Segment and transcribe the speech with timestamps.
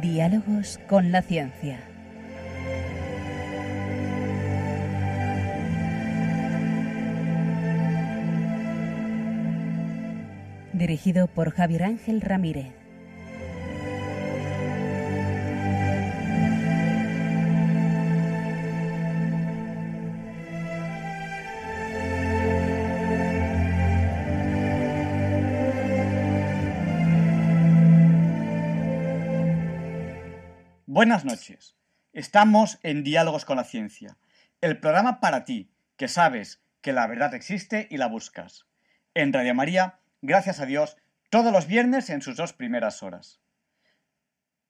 [0.00, 1.89] Diálogos con la ciencia.
[10.90, 12.74] Dirigido por Javier Ángel Ramírez.
[30.86, 31.76] Buenas noches.
[32.12, 34.18] Estamos en Diálogos con la Ciencia,
[34.60, 38.66] el programa para ti, que sabes que la verdad existe y la buscas.
[39.14, 40.96] En Radio María, gracias a Dios,
[41.30, 43.40] todos los viernes en sus dos primeras horas.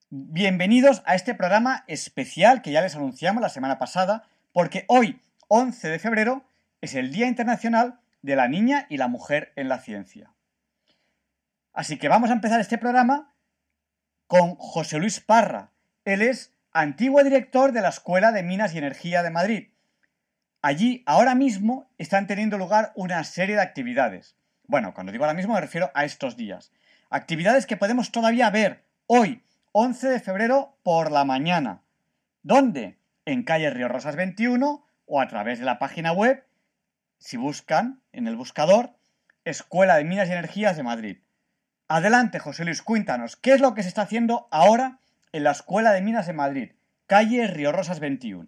[0.09, 5.89] Bienvenidos a este programa especial que ya les anunciamos la semana pasada, porque hoy, 11
[5.89, 6.45] de febrero,
[6.81, 10.33] es el Día Internacional de la Niña y la Mujer en la Ciencia.
[11.73, 13.33] Así que vamos a empezar este programa
[14.27, 15.71] con José Luis Parra,
[16.05, 19.69] él es antiguo director de la Escuela de Minas y Energía de Madrid.
[20.61, 24.35] Allí, ahora mismo, están teniendo lugar una serie de actividades.
[24.71, 26.71] Bueno, cuando digo ahora mismo me refiero a estos días.
[27.09, 31.81] Actividades que podemos todavía ver hoy, 11 de febrero, por la mañana.
[32.41, 32.97] ¿Dónde?
[33.25, 36.45] En calle Río Rosas 21 o a través de la página web,
[37.17, 38.91] si buscan en el buscador,
[39.43, 41.17] Escuela de Minas y Energías de Madrid.
[41.89, 44.99] Adelante, José Luis, cuéntanos, ¿qué es lo que se está haciendo ahora
[45.33, 46.71] en la Escuela de Minas de Madrid,
[47.07, 48.47] calle Río Rosas 21.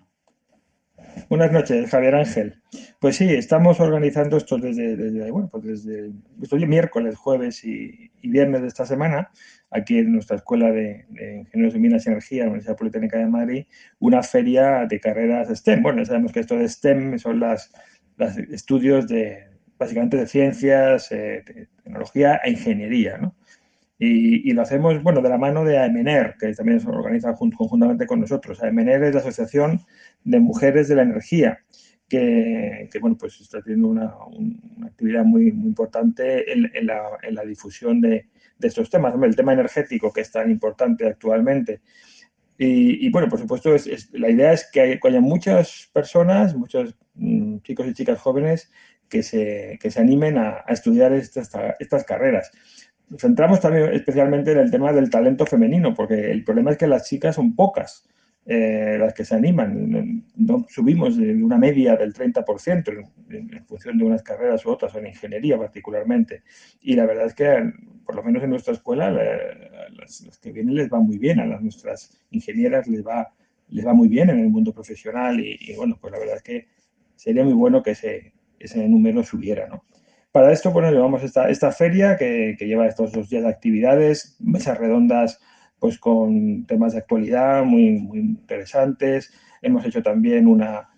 [1.29, 2.61] Buenas noches, Javier Ángel.
[2.99, 8.85] Pues sí, estamos organizando esto desde, bueno, pues desde miércoles, jueves y, viernes de esta
[8.85, 9.31] semana,
[9.69, 11.05] aquí en nuestra Escuela de,
[11.39, 13.65] Ingenieros de Minas y Energía, la Universidad Politécnica de Madrid,
[13.99, 15.83] una feria de carreras STEM.
[15.83, 17.69] Bueno, sabemos que esto de STEM son los
[18.51, 19.45] estudios de,
[19.77, 21.43] básicamente de ciencias, eh,
[21.83, 23.35] tecnología e ingeniería, ¿no?
[24.05, 28.19] Y, lo hacemos, bueno, de la mano de AEMENER, que también se organiza conjuntamente con
[28.19, 28.61] nosotros.
[28.61, 29.79] AEMENER es la Asociación
[30.25, 31.59] de Mujeres de la Energía,
[32.09, 34.13] que, bueno, pues está teniendo una,
[34.85, 38.27] actividad muy, importante en, la, difusión de,
[38.59, 39.15] estos temas.
[39.21, 41.79] El tema energético, que es tan importante actualmente.
[42.57, 47.87] Y, bueno, por supuesto, es, la idea es que, haya muchas personas, muchos mm, chicos
[47.87, 48.69] y chicas jóvenes
[49.07, 51.49] que se, que se animen a, estudiar estas,
[51.79, 52.51] estas carreras
[53.17, 57.07] centramos también especialmente en el tema del talento femenino, porque el problema es que las
[57.07, 58.07] chicas son pocas
[58.45, 60.25] eh, las que se animan.
[60.35, 64.99] No, subimos de una media del 30% en, función de unas carreras u otras, o
[64.99, 66.43] en ingeniería particularmente.
[66.81, 67.71] Y la verdad es que,
[68.05, 71.61] por lo menos en nuestra escuela, las, que vienen les va muy bien, a las
[71.61, 73.33] nuestras ingenieras les va,
[73.69, 75.39] les va muy bien en el mundo profesional.
[75.39, 76.67] Y, bueno, pues la verdad es que
[77.15, 79.85] sería muy bueno que ese, ese número subiera, ¿no?
[80.33, 85.39] Para esto, bueno, llevamos esta, feria que, lleva estos dos días de actividades, mesas redondas
[85.77, 89.31] pues con temas de actualidad muy, interesantes.
[89.61, 90.89] Hemos hecho también una,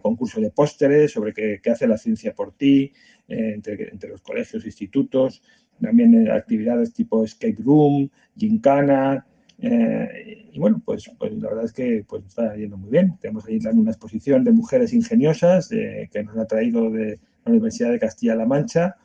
[0.00, 2.92] concurso de pósteres sobre qué, hace la ciencia por ti
[3.26, 5.42] eh, entre, los colegios e institutos.
[5.80, 9.26] También actividades tipo escape room, gincana.
[9.60, 13.18] Eh, y bueno, pues, pues, la verdad es que pues, está yendo muy bien.
[13.20, 17.90] Tenemos ahí también una exposición de mujeres ingeniosas eh, que nos ha traído de, Universidad
[17.90, 18.96] de Castilla-La Mancha.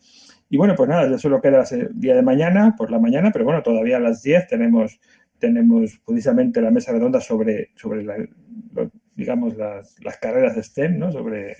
[0.49, 3.45] Y bueno, pues nada, ya solo queda el día de mañana, por la mañana, pero
[3.45, 4.99] bueno, todavía a las 10 tenemos,
[5.39, 8.05] tenemos precisamente la mesa redonda sobre, sobre
[9.15, 11.11] digamos, las, carreras STEM, ¿no?
[11.11, 11.55] sobre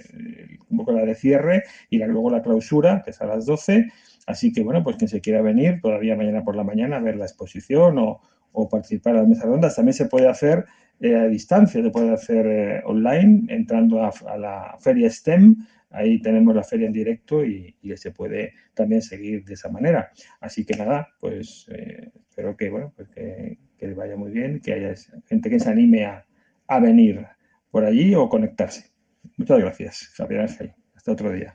[0.69, 3.87] un poco la de cierre y luego la clausura, que es a las 12.
[4.27, 7.15] Así que bueno, pues quien se quiera venir todavía mañana por la mañana a ver
[7.15, 8.21] la exposición o,
[8.53, 10.65] o participar en las mesas redondas, también se puede hacer
[10.99, 15.57] eh, a distancia, se puede hacer eh, online entrando a, la feria STEM
[15.93, 20.11] Ahí tenemos la feria en directo y, se puede también seguir de esa manera.
[20.39, 23.59] Así que nada, pues eh, espero que, bueno, pues que,
[23.95, 24.95] vaya muy bien, que haya
[25.27, 26.25] gente que se anime a,
[26.79, 27.27] venir
[27.69, 28.91] por allí o conectarse.
[29.37, 30.73] Muchas gracias, Javier Ángel.
[30.95, 31.53] Hasta otro día.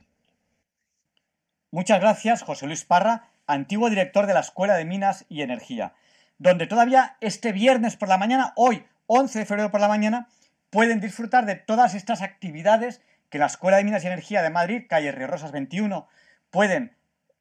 [1.71, 5.93] Muchas gracias, José Luis Parra, antiguo director de la Escuela de Minas y Energía,
[6.37, 10.29] donde todavía este viernes por la mañana, hoy 11 de febrero por la mañana,
[10.69, 14.83] pueden disfrutar de todas estas actividades que la Escuela de Minas y Energía de Madrid,
[14.89, 16.07] calle Río Rosas 21,
[16.49, 16.95] pueden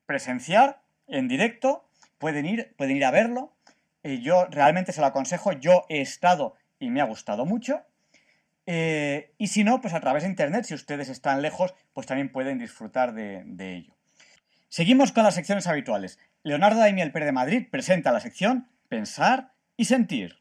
[0.06, 1.88] presenciar en directo,
[2.18, 3.56] pueden ir, pueden ir a verlo.
[4.02, 7.82] Eh, yo realmente se lo aconsejo, yo he estado y me ha gustado mucho.
[8.66, 12.30] Eh, y si no, pues a través de internet, si ustedes están lejos, pues también
[12.30, 13.96] pueden disfrutar de, ello.
[14.68, 16.18] Seguimos con las secciones habituales.
[16.42, 20.37] Leonardo Daimiel Pérez de Madrid presenta la sección Pensar y Sentir.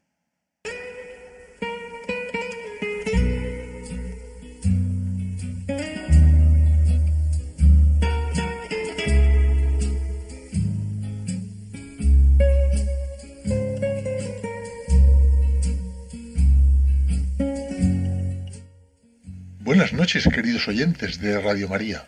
[19.88, 22.04] Buenas noches, queridos oyentes de Radio María.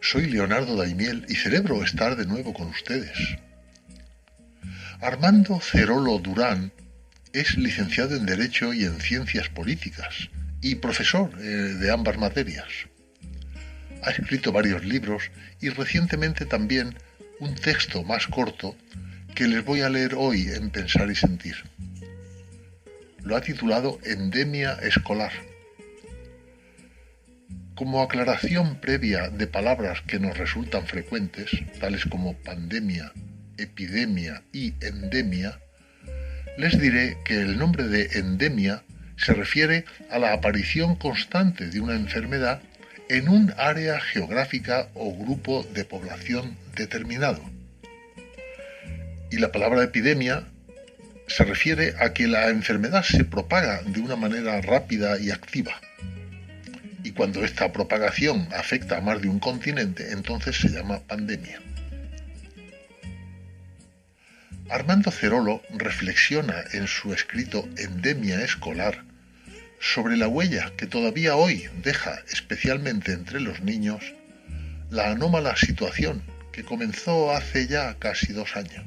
[0.00, 3.16] Soy Leonardo Daimiel y celebro estar de nuevo con ustedes.
[5.00, 6.72] Armando Cerolo Durán
[7.32, 10.28] es licenciado en Derecho y en Ciencias Políticas
[10.60, 12.66] y profesor eh, de ambas materias.
[14.02, 15.30] Ha escrito varios libros
[15.60, 16.96] y recientemente también
[17.38, 18.76] un texto más corto
[19.36, 21.54] que les voy a leer hoy en Pensar y Sentir.
[23.22, 25.30] Lo ha titulado Endemia Escolar
[27.76, 33.12] como aclaración previa de palabras que nos resultan frecuentes, tales como pandemia,
[33.58, 35.60] epidemia y endemia,
[36.56, 38.82] les diré que el nombre de endemia
[39.18, 42.62] se refiere a la aparición constante de una enfermedad
[43.10, 47.42] en un área geográfica o grupo de población determinado.
[49.30, 50.44] Y la palabra epidemia
[51.28, 55.78] se refiere a que la enfermedad se propaga de una manera rápida y activa
[57.06, 61.62] y cuando esta propagación afecta a más de un continente, entonces se llama pandemia.
[64.68, 69.04] Armando Cerolo reflexiona en su escrito Endemia Escolar
[69.78, 74.02] sobre la huella que todavía hoy deja especialmente entre los niños
[74.90, 78.84] la anómala situación que comenzó hace ya casi dos años.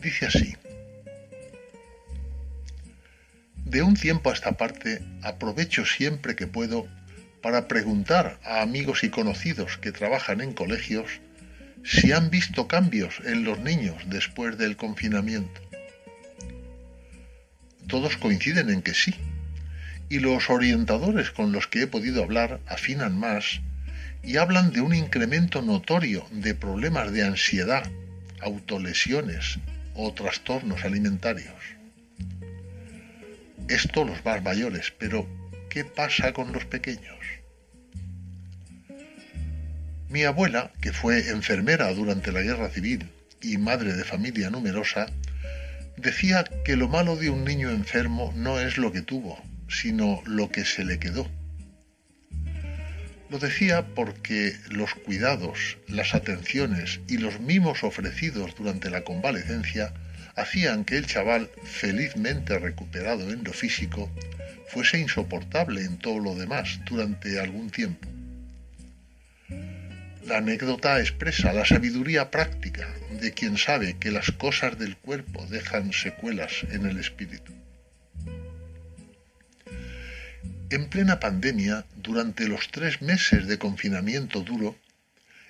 [0.00, 0.56] Dice así,
[3.70, 6.88] de un tiempo a esta parte aprovecho siempre que puedo
[7.42, 11.20] para preguntar a amigos y conocidos que trabajan en colegios
[11.84, 15.60] si han visto cambios en los niños después del confinamiento.
[17.86, 19.14] Todos coinciden en que sí,
[20.08, 23.60] y los orientadores con los que he podido hablar afinan más
[24.22, 27.86] y hablan de un incremento notorio de problemas de ansiedad,
[28.40, 29.58] autolesiones
[29.94, 31.77] o trastornos alimentarios.
[33.68, 35.28] Esto los más mayores, pero
[35.68, 37.18] ¿qué pasa con los pequeños?
[40.08, 43.10] Mi abuela, que fue enfermera durante la guerra civil
[43.42, 45.04] y madre de familia numerosa,
[45.98, 49.38] decía que lo malo de un niño enfermo no es lo que tuvo,
[49.68, 51.30] sino lo que se le quedó.
[53.28, 59.92] Lo decía porque los cuidados, las atenciones y los mimos ofrecidos durante la convalecencia
[60.38, 64.10] hacían que el chaval, felizmente recuperado en lo físico,
[64.68, 68.08] fuese insoportable en todo lo demás durante algún tiempo.
[70.26, 72.86] La anécdota expresa la sabiduría práctica
[73.20, 77.52] de quien sabe que las cosas del cuerpo dejan secuelas en el espíritu.
[80.70, 84.76] En plena pandemia, durante los tres meses de confinamiento duro,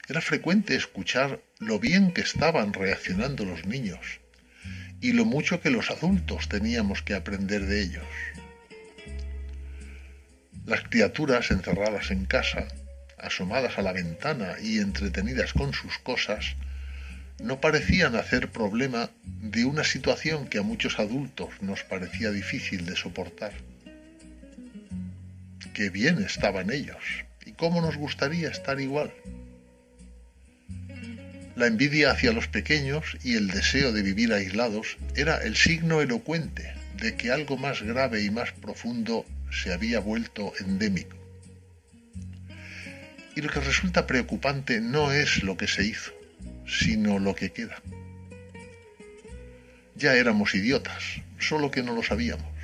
[0.08, 4.20] era frecuente escuchar lo bien que estaban reaccionando los niños
[5.00, 8.04] y lo mucho que los adultos teníamos que aprender de ellos.
[10.66, 12.68] Las criaturas encerradas en casa,
[13.16, 16.56] asomadas a la ventana y entretenidas con sus cosas,
[17.38, 22.96] no parecían hacer problema de una situación que a muchos adultos nos parecía difícil de
[22.96, 23.52] soportar.
[25.72, 29.12] Qué bien estaban ellos y cómo nos gustaría estar igual.
[31.58, 36.72] La envidia hacia los pequeños y el deseo de vivir aislados era el signo elocuente
[36.98, 41.16] de que algo más grave y más profundo se había vuelto endémico.
[43.34, 46.12] Y lo que resulta preocupante no es lo que se hizo,
[46.64, 47.82] sino lo que queda.
[49.96, 51.02] Ya éramos idiotas,
[51.40, 52.54] solo que no lo sabíamos.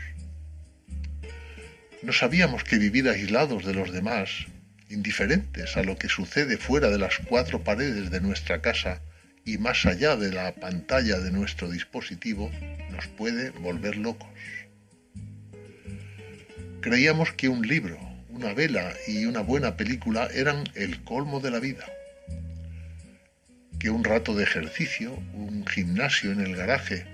[2.00, 4.46] No sabíamos que vivir aislados de los demás
[4.88, 9.00] indiferentes a lo que sucede fuera de las cuatro paredes de nuestra casa
[9.44, 12.50] y más allá de la pantalla de nuestro dispositivo,
[12.90, 14.28] nos puede volver locos.
[16.80, 17.98] Creíamos que un libro,
[18.30, 21.84] una vela y una buena película eran el colmo de la vida.
[23.78, 27.06] Que un rato de ejercicio, un gimnasio en el garaje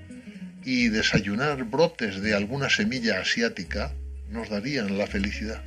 [0.65, 3.93] y desayunar brotes de alguna semilla asiática
[4.29, 5.63] nos darían la felicidad.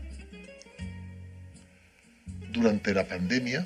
[2.53, 3.65] Durante la pandemia,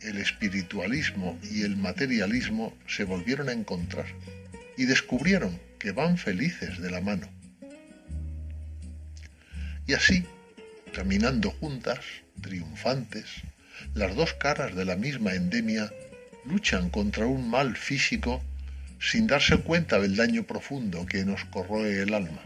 [0.00, 4.06] el espiritualismo y el materialismo se volvieron a encontrar
[4.76, 7.28] y descubrieron que van felices de la mano.
[9.88, 10.24] Y así,
[10.92, 11.98] caminando juntas,
[12.40, 13.26] triunfantes,
[13.94, 15.92] las dos caras de la misma endemia,
[16.44, 18.40] luchan contra un mal físico
[19.00, 22.42] sin darse cuenta del daño profundo que nos corroe el alma.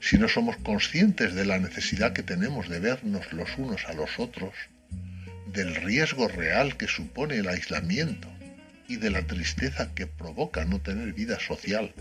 [0.00, 4.18] Si no somos conscientes de la necesidad que tenemos de vernos los unos a los
[4.18, 4.54] otros,
[5.52, 8.28] del riesgo real que supone el aislamiento
[8.88, 11.92] y de la tristeza que provoca no tener vida social,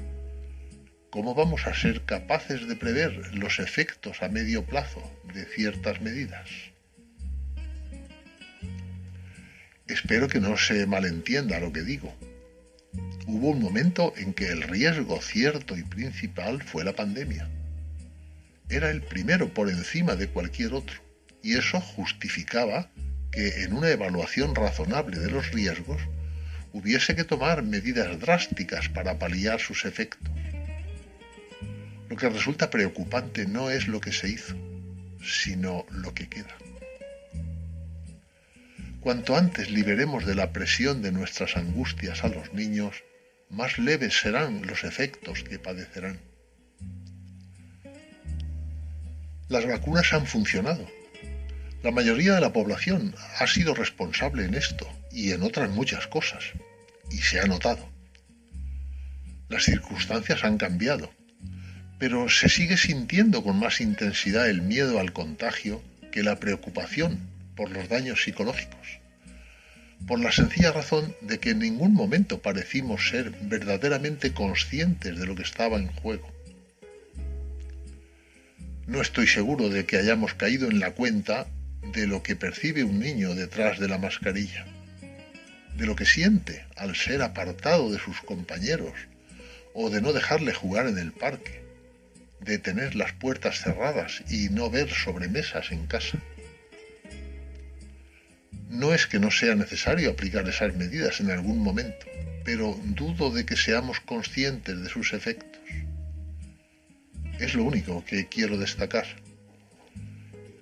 [1.09, 5.03] ¿cómo vamos a ser capaces de prever los efectos a medio plazo
[5.33, 6.49] de ciertas medidas?
[9.87, 12.15] Espero que no se malentienda lo que digo.
[13.27, 17.49] Hubo un momento en que el riesgo cierto y principal fue la pandemia.
[18.69, 21.01] Era el primero por encima de cualquier otro,
[21.41, 22.91] y eso justificaba
[23.31, 26.01] que en una evaluación razonable de los riesgos
[26.71, 30.31] hubiese que tomar medidas drásticas para paliar sus efectos.
[32.09, 34.55] Lo que resulta preocupante no es lo que se hizo,
[35.23, 36.55] sino lo que queda.
[38.99, 43.03] Cuanto antes liberemos de la presión de nuestras angustias a los niños,
[43.49, 46.19] más leves serán los efectos que padecerán.
[49.49, 50.87] Las vacunas han funcionado.
[51.81, 56.43] La mayoría de la población ha sido responsable en esto y en otras muchas cosas,
[57.09, 57.89] y se ha notado.
[59.49, 61.09] Las circunstancias han cambiado,
[61.97, 67.19] pero se sigue sintiendo con más intensidad el miedo al contagio que la preocupación
[67.55, 68.99] por los daños psicológicos,
[70.05, 75.35] por la sencilla razón de que en ningún momento parecimos ser verdaderamente conscientes de lo
[75.35, 76.38] que estaba en juego.
[78.89, 81.45] No estoy seguro de que hayamos caído en la cuenta
[81.93, 84.65] de lo que percibe un niño detrás de la mascarilla,
[85.75, 88.93] de lo que siente al ser apartado de sus compañeros
[89.75, 91.61] o de no dejarle jugar en el parque,
[92.41, 96.17] de tener las puertas cerradas y no ver sobremesas en casa.
[98.69, 102.07] No es que no sea necesario aplicar esas medidas en algún momento,
[102.43, 105.48] pero dudo de que seamos conscientes de sus efectos.
[107.39, 109.05] Es lo único que quiero destacar.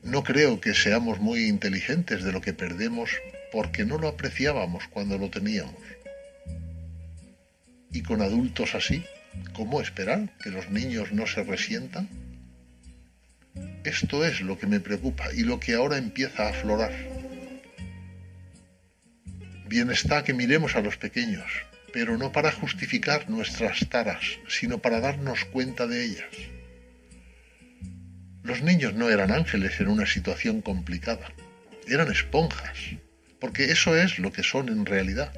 [0.04, 3.10] No creo que seamos muy inteligentes de lo que perdemos
[3.52, 5.74] porque no lo apreciábamos cuando lo teníamos.
[7.92, 9.04] Y con adultos así,
[9.54, 12.08] ¿cómo esperar que los niños no se resientan?
[13.84, 16.94] Esto es lo que me preocupa y lo que ahora empieza a aflorar.
[19.68, 21.52] Bien está que miremos a los pequeños,
[21.92, 26.57] pero no para justificar nuestras taras, sino para darnos cuenta de ellas.
[28.48, 31.28] Los niños no eran ángeles en una situación complicada,
[31.86, 32.78] eran esponjas,
[33.42, 35.34] porque eso es lo que son en realidad.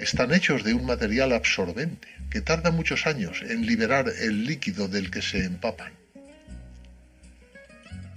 [0.00, 5.10] Están hechos de un material absorbente que tarda muchos años en liberar el líquido del
[5.10, 5.92] que se empapan.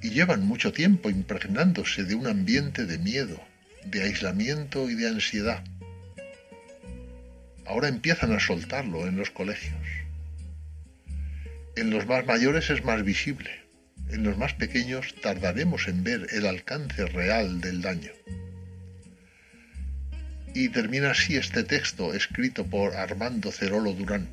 [0.02, 3.42] Y llevan mucho tiempo impregnándose de un ambiente de miedo,
[3.84, 5.62] de aislamiento y de ansiedad.
[7.66, 9.79] Ahora empiezan a soltarlo en los colegios.
[11.80, 13.52] En los más mayores es más visible.
[14.10, 18.12] En los más pequeños tardaremos en ver el alcance real del daño.
[20.54, 24.28] Y termina así este texto escrito por Armando Cerolo Durán.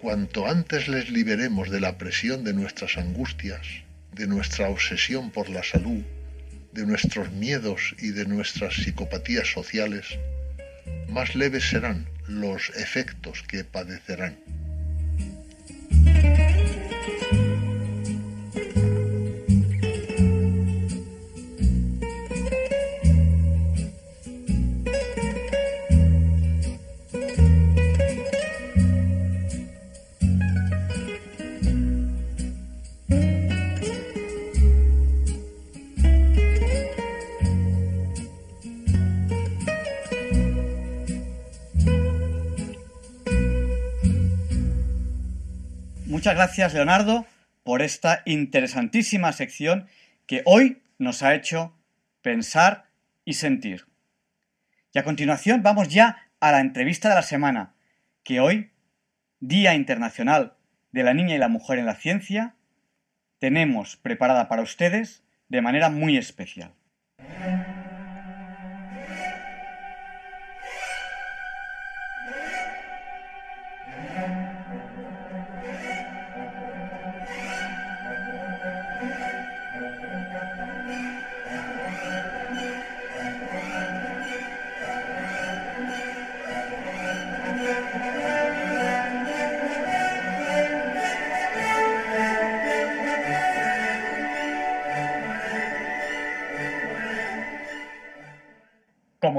[0.00, 3.66] Cuanto antes les liberemos de la presión de nuestras angustias,
[4.12, 6.04] de nuestra obsesión por la salud,
[6.70, 10.06] de nuestros miedos y de nuestras psicopatías sociales,
[11.08, 14.38] más leves serán los efectos que padecerán.
[16.04, 16.53] Thank you.
[46.24, 47.26] Muchas gracias, Leonardo,
[47.64, 49.88] por esta interesantísima sección
[50.26, 51.76] que hoy nos ha hecho
[52.22, 52.86] pensar
[53.26, 53.84] y sentir.
[54.94, 57.74] Y a continuación vamos ya a la entrevista de la semana,
[58.22, 58.70] que hoy,
[59.40, 60.54] Día Internacional
[60.92, 62.54] de la Niña y la Mujer en la Ciencia,
[63.38, 66.72] tenemos preparada para ustedes de manera muy especial.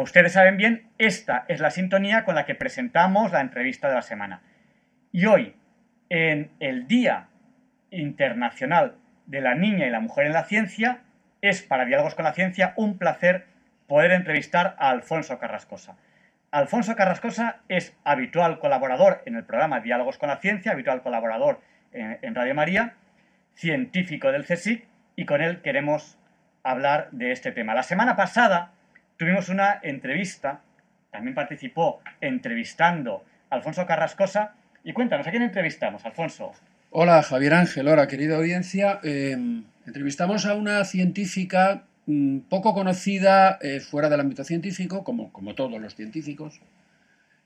[0.06, 4.04] Ustedes saben bien, esta es la sintonía con la que presentamos la entrevista de la
[4.04, 4.42] semana.
[5.12, 5.56] Y hoy,
[6.10, 7.30] en el Día
[7.90, 11.00] Internacional de la Niña y la Mujer en la Ciencia,
[11.42, 13.48] es para Diálogos con la Ciencia un placer
[13.88, 15.98] poder entrevistar a Alfonso Carrascosa.
[16.52, 22.36] Alfonso Carrascosa es habitual colaborador en el programa Diálogos con la Ciencia, habitual colaborador en,
[22.36, 22.94] Radio María,
[23.56, 24.86] científico del CSIC,
[25.16, 26.20] y con él queremos
[26.62, 27.74] hablar de este tema.
[27.74, 28.75] La semana pasada
[29.18, 30.62] tuvimos una entrevista,
[31.12, 36.52] también participó entrevistando Alfonso Carrascosa, y cuéntanos, ¿a quién entrevistamos, Alfonso?
[36.92, 39.00] Hola, Javier Ángel, hola, querida audiencia.
[39.04, 45.56] Em, entrevistamos a una científica mm, poco conocida eh, fuera del ámbito científico, como, como
[45.56, 46.62] todos los científicos,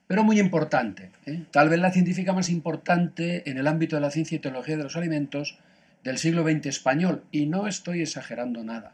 [0.05, 1.11] pero muy importante.
[1.25, 1.45] ¿eh?
[1.51, 4.83] Tal vez la científica más importante en el ámbito de la ciencia y tecnología de
[4.83, 5.57] los alimentos
[6.03, 8.93] del siglo XX español, y no estoy exagerando nada.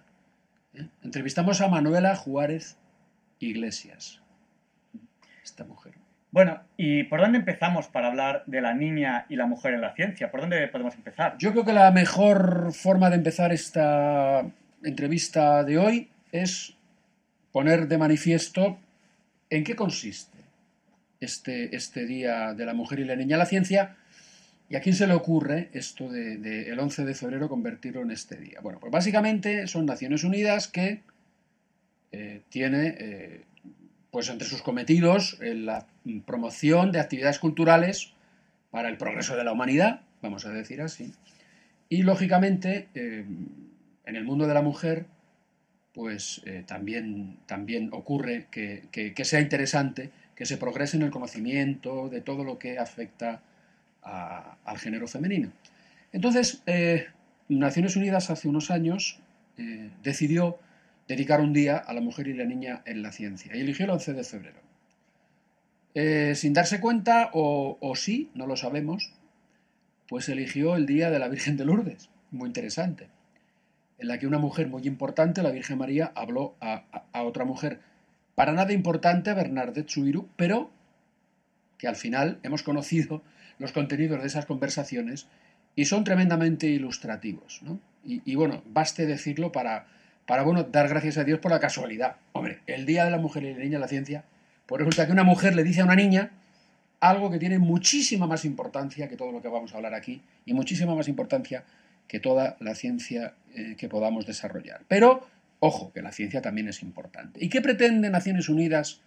[1.04, 2.78] Entrevistamos a Manuela Juárez
[3.40, 4.22] Iglesias,
[5.44, 5.94] esta mujer.
[6.32, 9.94] Bueno, ¿y por dónde empezamos para hablar de la niña y la mujer en la
[9.94, 10.32] ciencia?
[10.32, 11.38] ¿Por dónde podemos empezar?
[11.40, 14.46] Yo creo que la mejor forma de empezar esta
[14.84, 16.76] entrevista de hoy es
[17.52, 18.78] poner de manifiesto
[19.50, 20.38] en qué consiste
[21.22, 23.96] este, este Día de la Mujer y la Niña en la Ciencia.
[24.68, 28.36] ¿Y a quién se le ocurre esto de, el 11 de febrero convertirlo en este
[28.38, 28.60] día?
[28.62, 31.02] Bueno, pues básicamente son Naciones Unidas que
[32.12, 33.42] eh, tiene eh,
[34.10, 35.86] pues entre sus cometidos la
[36.26, 38.14] promoción de actividades culturales
[38.72, 41.14] para el progreso de la humanidad, vamos a decir así.
[41.88, 43.24] Y lógicamente, eh,
[44.06, 45.06] en el mundo de la mujer,
[45.94, 52.20] pues también, también ocurre que, que sea interesante que se progrese en el conocimiento de
[52.20, 53.42] todo lo que afecta
[54.06, 55.52] al género femenino.
[56.12, 57.08] Entonces, eh,
[57.50, 59.20] Naciones Unidas hace unos años
[59.58, 60.60] eh, decidió
[61.08, 63.92] dedicar un día a la mujer y la niña en la ciencia y eligió el
[63.92, 64.60] 11 de febrero.
[65.94, 69.14] Eh, sin darse cuenta, o, sí, no lo sabemos,
[70.08, 73.08] pues eligió el día de la Virgen de Lourdes, muy interesante,
[73.98, 76.84] en la que una mujer muy importante, la Virgen María, habló a,
[77.24, 77.80] otra mujer
[78.36, 80.70] para nada importante Bernardet Suiru, pero
[81.78, 83.24] que al final hemos conocido
[83.60, 85.28] los contenidos de esas conversaciones
[85.76, 87.62] y son tremendamente ilustrativos.
[88.04, 89.88] Y, bueno, baste decirlo para,
[90.28, 92.18] para bueno, dar gracias a Dios por la casualidad.
[92.34, 94.24] Hombre, el Día de la Mujer y la Niña en la Ciencia,
[94.66, 96.32] pues resulta que una mujer le dice a una niña
[97.00, 100.54] algo que tiene muchísima más importancia que todo lo que vamos a hablar aquí y
[100.54, 101.64] muchísima más importancia
[102.08, 104.82] que toda la ciencia eh, que podamos desarrollar.
[104.88, 105.28] Pero
[105.60, 107.44] Ojo, que la ciencia también es importante.
[107.44, 109.02] ¿Y qué pretende Naciones Unidas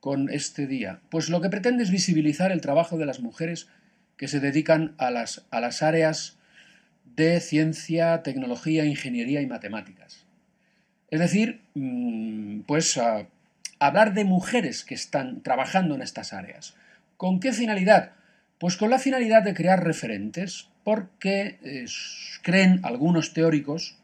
[0.00, 1.00] con este día?
[1.10, 3.68] Pues lo que pretende es visibilizar el trabajo de las mujeres
[4.16, 6.38] que se dedican a las, a las áreas
[7.16, 10.24] de ciencia, tecnología, ingeniería y matemáticas.
[11.10, 12.98] Es decir, mm, pues
[13.78, 16.74] hablar de mujeres que están trabajando en estas áreas.
[17.16, 18.12] ¿Con qué finalidad?
[18.58, 21.86] Pues con la finalidad de crear referentes, porque eh,
[22.42, 23.96] creen algunos teóricos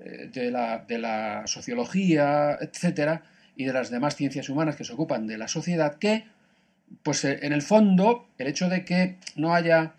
[0.00, 3.22] eh, de la, de la sociología, etcétera,
[3.56, 6.24] y de las demás ciencias humanas que se ocupan de la sociedad, que,
[7.02, 9.94] pues eh, en el fondo, el hecho de que no haya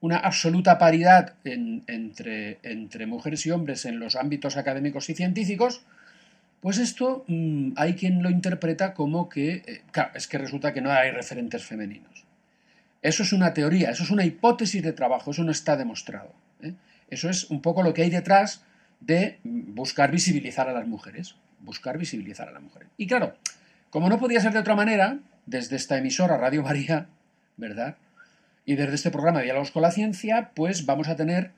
[0.00, 5.82] una absoluta paridad entre, mujeres y hombres en los ámbitos académicos y científicos,
[6.60, 10.80] pues esto mm, hay quien lo interpreta como que, eh, claro, es que resulta que
[10.80, 12.24] no hay referentes femeninos.
[13.02, 16.32] Eso es una teoría, eso es una hipótesis de trabajo, eso no está demostrado.
[17.10, 18.64] Eso es un poco lo que hay detrás
[19.00, 22.88] de buscar visibilizar a las mujeres, buscar visibilizar a las mujeres.
[22.96, 23.34] Y claro,
[23.90, 27.06] como no podía ser de otra manera, desde esta emisora Radio María,
[27.56, 27.96] ¿verdad?
[28.64, 31.50] Y desde este programa de Diálogos con la Ciencia, pues vamos a tener,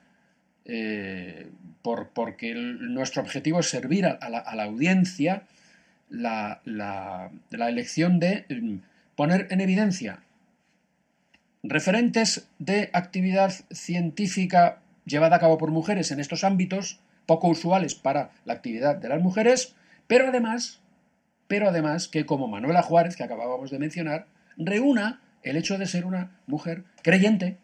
[0.65, 1.49] eh,
[1.81, 5.43] por, porque nuestro objetivo es servir a, la, audiencia,
[6.09, 8.77] la, la, elección de mm,
[9.15, 10.19] poner en evidencia
[11.67, 18.31] referentes de actividad científica llevada a cabo por mujeres en estos ámbitos poco usuales para
[18.45, 19.75] la actividad de las mujeres,
[20.07, 20.81] pero además,
[21.47, 26.05] pero además que como Manuela Juárez, que acabábamos de mencionar, reúna el hecho de ser
[26.05, 27.57] una mujer creyente.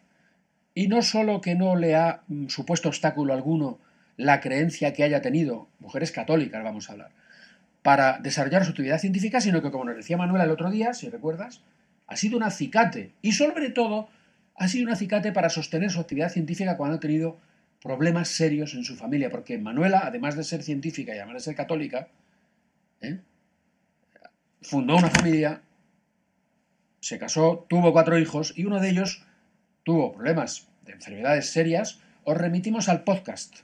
[0.74, 3.78] Y no solo que no le ha mm, supuesto obstáculo alguno
[4.16, 7.10] la creencia que haya tenido, mujeres católicas vamos a hablar,
[7.82, 11.08] para desarrollar su actividad científica, sino que como nos decía Manuela el otro día, si
[11.08, 11.62] recuerdas,
[12.06, 13.12] ha sido un acicate.
[13.20, 14.08] Y sobre todo
[14.54, 17.38] ha sido un acicate para sostener su actividad científica cuando ha tenido
[17.82, 21.56] problemas serios en su familia, porque Manuela, además de ser científica y además de ser
[21.56, 22.08] católica,
[23.02, 23.20] ¿eh?
[24.62, 25.62] fundó una familia,
[27.00, 29.24] se casó, tuvo cuatro hijos y uno de ellos
[29.82, 32.00] tuvo problemas de enfermedades serias.
[32.24, 33.56] Os remitimos al podcast.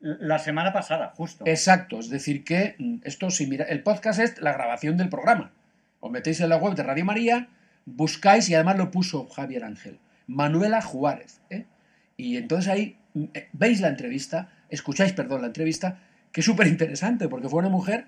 [0.00, 1.44] La semana pasada, justo.
[1.46, 5.52] Exacto, es decir que mm, esto si mira, el podcast es la grabación del programa.
[6.00, 7.48] Os metéis en la web de Radio María,
[7.86, 11.40] buscáis y además lo puso Javier Ángel, Manuela Juárez.
[11.50, 11.64] ¿eh?
[12.16, 16.00] Y entonces ahí mm, eh, veis la entrevista, escucháis, perdón, la entrevista,
[16.34, 18.06] que es súper interesante porque fue una mujer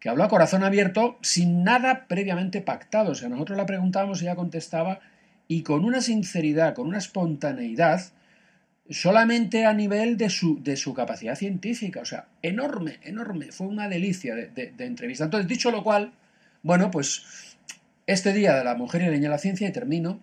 [0.00, 3.12] que habló a corazón abierto sin nada previamente pactado.
[3.12, 4.98] O sea, nosotros la preguntábamos y ella contestaba
[5.46, 8.02] y con una sinceridad, con una espontaneidad,
[8.90, 12.00] solamente a nivel de su, de su capacidad científica.
[12.00, 13.52] O sea, enorme, enorme.
[13.52, 15.22] Fue una delicia de, entrevista.
[15.22, 16.14] Entonces, dicho lo cual,
[16.64, 17.56] bueno, pues
[18.08, 20.18] este día de la mujer y la niña de la ciencia, y termino,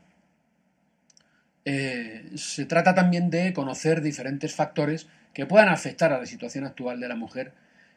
[1.63, 5.07] eh, se trata también de conocer diferentes factores
[5.39, 7.53] que puedan afectar a la situación actual de la mujer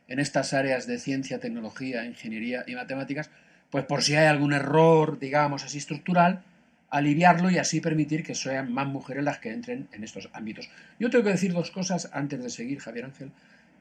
[0.07, 3.31] en estas áreas de ciencia, tecnología, ingeniería y matemáticas,
[3.69, 6.45] pues por si hay algún error, digamos así, estructural,
[6.89, 10.71] aliviarlo y así permitir que sean más mujeres las que entren en estos ámbitos.
[11.01, 13.33] Yo tengo que decir dos cosas antes de seguir, Javier Ángel,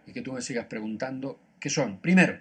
[0.07, 2.39] y que tú me sigas preguntando, que son, primero,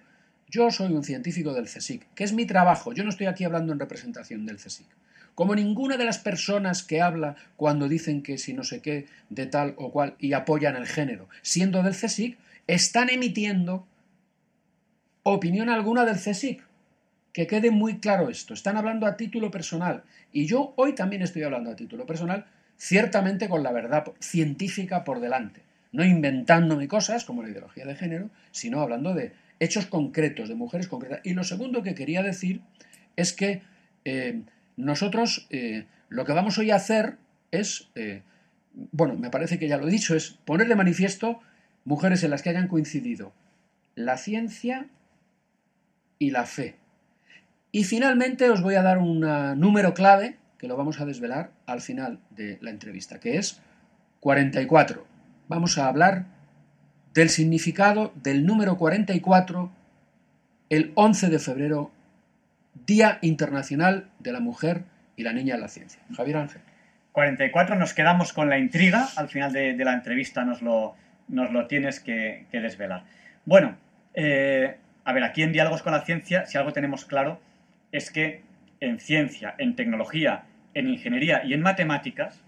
[0.48, 3.74] yo soy un científico del CSIC, que es mi trabajo, yo no estoy aquí hablando
[3.74, 4.86] en representación del CSIC.
[5.34, 9.46] Como ninguna de las personas que habla cuando dicen que si no sé qué, de
[9.46, 13.86] tal o cual, y apoyan el género, siendo del CSIC, están emitiendo
[15.22, 16.62] opinión alguna del CSIC.
[17.32, 18.54] Que quede muy claro esto.
[18.54, 20.02] Están hablando a título personal.
[20.32, 25.20] Y yo hoy también estoy hablando a título personal, ciertamente con la verdad científica por
[25.20, 25.62] delante.
[25.92, 30.88] No inventándome cosas como la ideología de género, sino hablando de hechos concretos, de mujeres
[30.88, 31.20] concretas.
[31.22, 32.62] Y lo segundo que quería decir
[33.16, 33.62] es que
[34.04, 34.42] eh,
[34.76, 37.18] nosotros eh, lo que vamos hoy a hacer
[37.50, 38.22] es, eh,
[38.92, 41.40] bueno, me parece que ya lo he dicho, es poner de manifiesto
[41.84, 43.32] mujeres en las que hayan coincidido
[43.94, 44.86] la ciencia
[46.18, 46.76] y la fe.
[47.72, 49.20] Y finalmente os voy a dar un
[49.58, 53.62] número clave que lo vamos a desvelar al final de la entrevista, que es
[54.20, 55.06] 44.
[55.48, 56.26] Vamos a hablar
[57.14, 59.72] del significado del número 44
[60.68, 61.90] el 11 de febrero,
[62.86, 64.82] Día Internacional de la Mujer
[65.16, 66.00] y la Niña en la Ciencia.
[66.14, 66.62] Javier Ángel.
[67.12, 70.94] 44, nos quedamos con la intriga, al final de, la entrevista nos lo,
[71.28, 73.04] nos lo tienes que, desvelar.
[73.44, 73.76] Bueno,
[74.14, 77.40] eh, a ver, aquí en Diálogos con la Ciencia, si algo tenemos claro,
[77.90, 78.42] es que
[78.80, 82.42] en ciencia, en tecnología, en ingeniería y en matemáticas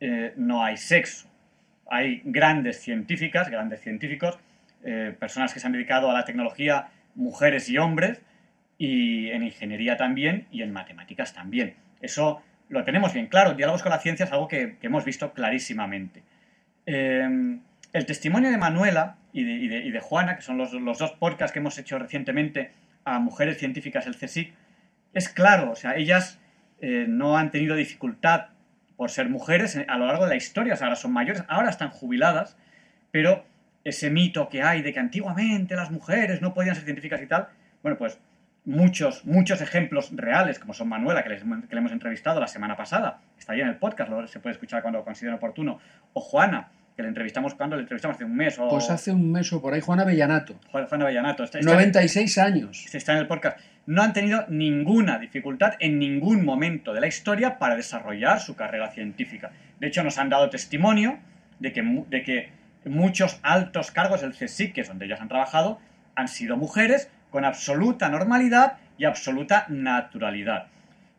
[0.00, 1.28] eh, no hay sexo.
[1.90, 4.38] Hay grandes científicas, grandes científicos,
[4.84, 8.22] eh, personas que se han dedicado a la tecnología, mujeres y hombres,
[8.80, 11.74] y en ingeniería también y en matemáticas también.
[12.00, 12.40] Eso
[12.70, 13.52] lo tenemos bien claro.
[13.52, 16.22] Diálogos con la ciencia es algo que, hemos visto clarísimamente.
[16.86, 17.58] Eh,
[17.92, 21.98] el testimonio de Manuela y de, Juana, que son los, dos podcasts que hemos hecho
[21.98, 22.72] recientemente
[23.04, 24.54] a mujeres científicas del CSIC,
[25.12, 26.40] es claro, o sea, ellas
[26.80, 28.46] eh, no han tenido dificultad
[28.96, 31.68] por ser mujeres a lo largo de la historia, o sea, ahora son mayores, ahora
[31.68, 32.56] están jubiladas,
[33.10, 33.44] pero
[33.84, 37.48] ese mito que hay de que antiguamente las mujeres no podían ser científicas y tal,
[37.82, 38.18] bueno, pues
[38.64, 41.38] muchos, muchos ejemplos reales, como son Manuela, que, le
[41.78, 45.04] hemos entrevistado la semana pasada, está ahí en el podcast, lo, se puede escuchar cuando
[45.04, 45.78] considere oportuno,
[46.12, 48.68] o Juana, que le entrevistamos cuando le entrevistamos hace un mes o...
[48.68, 50.60] Pues hace un mes o por ahí, Juana Vellanato.
[50.70, 51.44] Juana Vellanato.
[51.44, 52.94] Está, 96 años.
[52.94, 53.58] Está en el podcast.
[53.86, 58.90] No han tenido ninguna dificultad en ningún momento de la historia para desarrollar su carrera
[58.90, 59.50] científica.
[59.78, 61.18] De hecho, nos han dado testimonio
[61.58, 62.50] de que, de que
[62.84, 65.78] muchos altos cargos del CSIC, que es donde ellos han trabajado,
[66.14, 70.66] han sido mujeres con absoluta normalidad y absoluta naturalidad.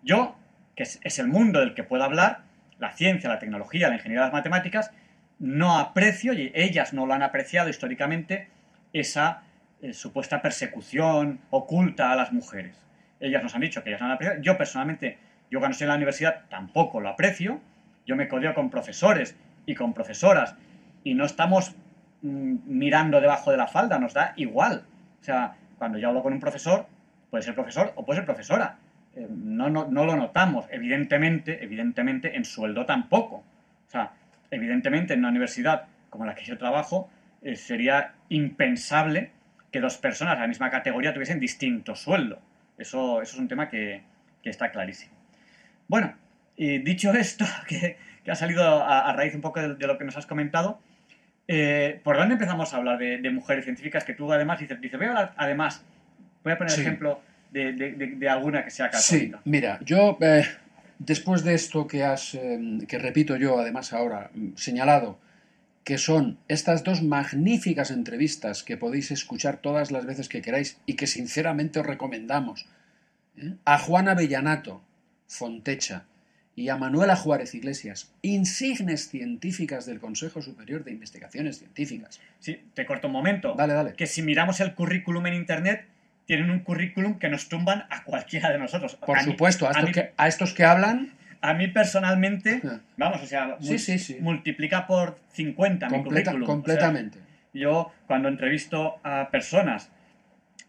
[0.03, 0.35] Yo,
[0.75, 2.41] que es, el mundo del que puedo hablar,
[2.79, 4.91] la ciencia, la tecnología, la ingeniería, las matemáticas,
[5.39, 8.49] no aprecio, y ellas no lo han apreciado históricamente,
[8.93, 9.43] esa
[9.81, 12.77] eh, supuesta persecución oculta a las mujeres.
[13.19, 14.41] Ellas nos han dicho que ellas no han apreciado.
[14.41, 15.17] Yo personalmente,
[15.49, 17.59] yo cuando estoy en la universidad tampoco lo aprecio.
[18.05, 20.55] Yo me codeo con profesores y con profesoras
[21.03, 21.75] y no estamos
[22.21, 24.85] mm, mirando debajo de la falda, nos da igual.
[25.21, 26.85] O sea, cuando yo hablo con un profesor,
[27.31, 28.77] puede ser profesor o puede ser profesora.
[29.15, 30.67] Eh, no, lo notamos.
[30.69, 33.37] Evidentemente, evidentemente, en sueldo tampoco.
[33.37, 34.11] O sea,
[34.51, 37.09] evidentemente en una universidad como la que yo trabajo,
[37.41, 39.31] eh, sería impensable
[39.71, 42.37] que dos personas de la misma categoría tuviesen distinto sueldo.
[42.77, 44.03] Eso, eso es un tema que,
[44.43, 45.13] está clarísimo.
[45.87, 46.13] Bueno,
[46.57, 47.97] y dicho esto, que,
[48.29, 50.79] ha salido a, raíz un poco de, lo que nos has comentado,
[51.53, 55.09] eh, ¿por dónde empezamos a hablar de, mujeres científicas que tú además dices, voy a
[55.09, 55.83] hablar, además,
[56.45, 57.19] voy a poner ejemplo
[57.51, 59.37] de, alguna que sea católica?
[59.43, 60.45] Sí, mira, yo eh,
[60.97, 65.19] después de esto que has, em, que repito yo además ahora, mm, señalado,
[65.83, 70.93] que son estas dos magníficas entrevistas que podéis escuchar todas las veces que queráis y
[70.93, 72.65] que sinceramente os recomendamos,
[73.35, 73.55] ¿eh?
[73.65, 74.81] a Juana Bellanato,
[75.27, 76.05] Fontecha,
[76.55, 82.19] y a Manuela Juárez Iglesias, insignes científicas del Consejo Superior de Investigaciones Científicas.
[82.39, 83.53] Sí, te corto un momento.
[83.57, 83.93] Dale, dale.
[83.93, 85.85] Que si miramos el currículum en Internet,
[86.25, 88.95] tienen un currículum que nos tumban a cualquiera de nosotros.
[88.95, 92.61] Por A supuesto, a a estos, que, a estos que hablan, A mí personalmente,
[92.97, 94.17] vamos, o sea, Sí, mul- sí, sí.
[94.19, 96.43] multiplica por 50 mi completa- currículum.
[96.43, 97.17] O sea, completamente.
[97.53, 99.89] yo, cuando entrevisto a personas,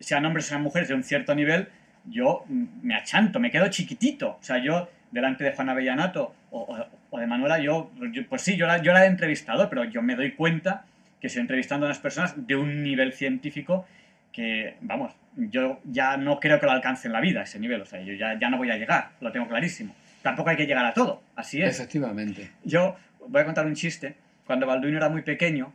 [0.00, 1.68] sean hombres o sean mujeres de un cierto nivel,
[2.06, 4.30] yo me achanto, me quedo chiquitito.
[4.40, 8.42] O sea, yo, delante de Juan Avellanato o, o- o de Manuela, yo, yo- pues
[8.42, 10.84] sí, yo la, yo la he entrevistado, pero yo me doy cuenta
[11.20, 13.86] que estoy entrevistando a unas personas de un nivel científico
[14.32, 17.82] que, vamos, yo ya no creo que lo alcance en la vida, ese nivel.
[17.82, 19.94] O sea, yo ya, ya no voy a llegar, lo tengo clarísimo.
[20.22, 21.78] Tampoco hay que llegar a todo, así es.
[21.78, 22.50] Efectivamente.
[22.64, 22.96] Yo
[23.28, 24.14] voy a contar un chiste.
[24.46, 25.72] Cuando Balduino era muy pequeño,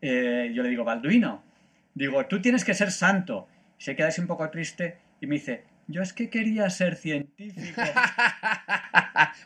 [0.00, 1.42] eh, yo le digo, Balduino,
[1.94, 3.48] digo, tú tienes que ser santo.
[3.78, 7.80] Se queda así un poco triste y me dice, yo es que quería ser científico.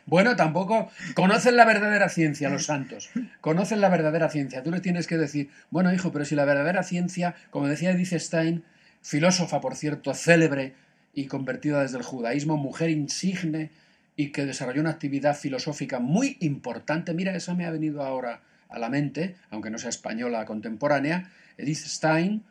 [0.07, 3.09] Bueno, tampoco conocen la verdadera ciencia, los santos.
[3.41, 4.61] Conocen la verdadera ciencia.
[4.61, 8.13] Tú le tienes que decir, bueno, hijo, pero si la verdadera ciencia, como decía Edith
[8.13, 8.63] Stein,
[9.01, 10.73] filósofa, por cierto, célebre
[11.13, 13.71] y convertida desde el judaísmo, mujer insigne
[14.15, 17.13] y que desarrolló una actividad filosófica muy importante.
[17.13, 21.31] Mira, esa me ha venido ahora a la mente, aunque no sea española contemporánea.
[21.57, 22.43] Edith Stein,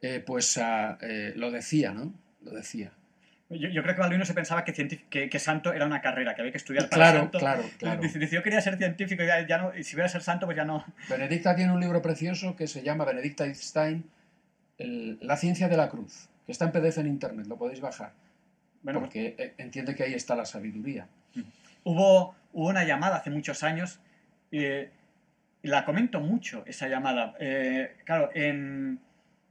[0.00, 2.14] eh, pues ah, eh, lo decía, ¿no?
[2.42, 2.92] Lo decía.
[3.50, 6.40] Yo, yo creo que Balduino se pensaba que, que, que santo era una carrera, que
[6.42, 7.38] había que estudiar para Claro, santo.
[7.38, 8.00] claro, claro.
[8.00, 10.22] Dice, dice, yo quería ser científico y ya, ya no, y si voy a ser
[10.22, 10.84] santo, pues ya no.
[11.08, 14.04] Benedicta tiene un libro precioso que se llama Benedicta Stein,
[14.78, 18.12] el- La ciencia de la cruz, que está en PDF en internet, lo podéis bajar,
[18.82, 21.08] Bueno, pues, porque eh, entiende que ahí está la sabiduría.
[21.82, 23.98] hubo, hubo una llamada hace muchos años,
[24.52, 24.90] eh,
[25.62, 27.34] y la comento mucho, esa llamada.
[27.40, 29.00] Eh, claro, en,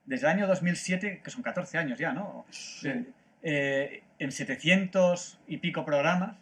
[0.06, 2.46] desde el año 2007, que son 14 años ya, ¿no?
[2.84, 3.04] Eh,
[3.42, 6.36] en 700 y pico programas,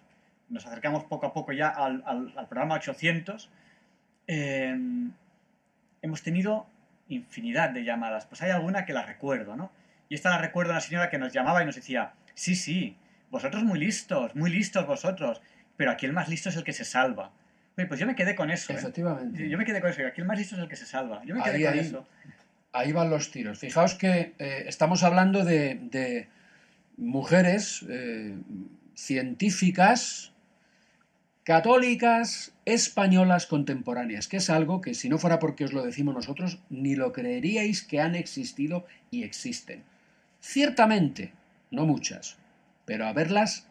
[0.49, 3.49] nos acercamos poco a poco ya al, al- al programa 800,
[4.27, 4.75] eh,
[6.01, 6.67] hemos tenido
[7.09, 8.25] infinidad de llamadas.
[8.25, 9.71] Pues hay alguna que la recuerdo, ¿no?
[10.09, 12.95] Y esta la recuerdo una señora que nos llamaba y nos decía, sí, sí,
[13.29, 15.41] vosotros muy listos, muy listos vosotros,
[15.75, 17.31] pero aquí el más listo es el que se salva.
[17.77, 18.73] Oye, pues yo me quedé con eso.
[18.73, 18.77] ¿eh?
[18.77, 19.47] Efectivamente.
[19.49, 20.01] Yo me quedé con eso.
[20.07, 21.21] Aquí el más listo es el que se salva.
[21.25, 21.79] Yo me quedé Ahí, con ahí.
[21.79, 22.07] eso.
[22.73, 23.59] Ahí van los tiros.
[23.59, 26.27] Fijaos que eh, estamos hablando de, de
[26.97, 28.35] mujeres eh,
[28.95, 30.33] científicas,
[31.43, 36.59] católicas, españolas contemporáneas, que es algo que si no fuera porque os lo decimos nosotros,
[36.69, 39.83] ni lo creeríais que han existido y existen.
[40.41, 41.31] Ciertamente,
[41.71, 42.37] no muchas,
[42.85, 43.67] pero a verlas,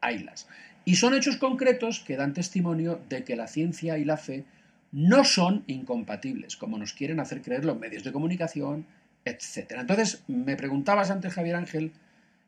[0.00, 0.48] haylas.
[0.84, 4.44] Y son hechos concretos que dan testimonio de que la ciencia y la fe
[4.90, 8.86] no son incompatibles, como nos quieren hacer creer los medios de comunicación,
[9.24, 9.72] etc.
[9.80, 11.92] Entonces, me preguntabas antes, Javier Ángel,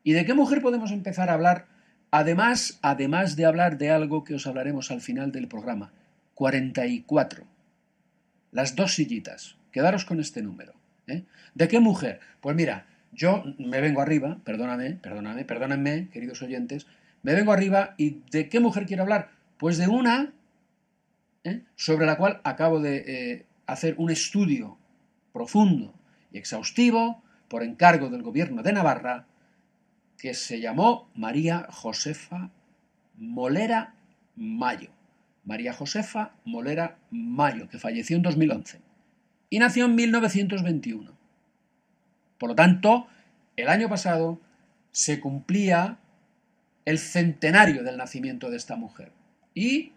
[0.03, 1.67] ¿y de qué mujer podemos empezar a hablar?
[2.11, 5.93] Además, además de hablar de algo que os hablaremos al final del programa,
[6.35, 7.45] 44.
[8.51, 9.55] Las dos sillitas.
[9.71, 10.73] Quedaros con este número.
[11.07, 11.23] ¿eh?
[11.55, 12.19] ¿De qué mujer?
[12.41, 16.87] Pues mira, yo me vengo arriba, perdóname, perdóname, perdónenme, queridos oyentes,
[17.23, 19.29] me vengo arriba y ¿de qué mujer quiero hablar?
[19.57, 20.33] Pues de una
[21.43, 21.61] ¿eh?
[21.75, 24.77] sobre la cual acabo de eh, hacer un estudio
[25.33, 25.93] profundo
[26.31, 29.27] y exhaustivo por encargo del gobierno de Navarra
[30.21, 32.51] que se llamó María Josefa
[33.17, 33.95] Molera
[34.35, 34.91] Mayo.
[35.45, 38.79] María Josefa Molera Mayo, que falleció en 2011
[39.49, 41.11] y nació en 1921.
[42.37, 43.07] Por lo tanto,
[43.57, 44.39] el año pasado
[44.91, 45.97] se cumplía
[46.85, 49.11] el centenario del nacimiento de esta mujer.
[49.55, 49.91] Y,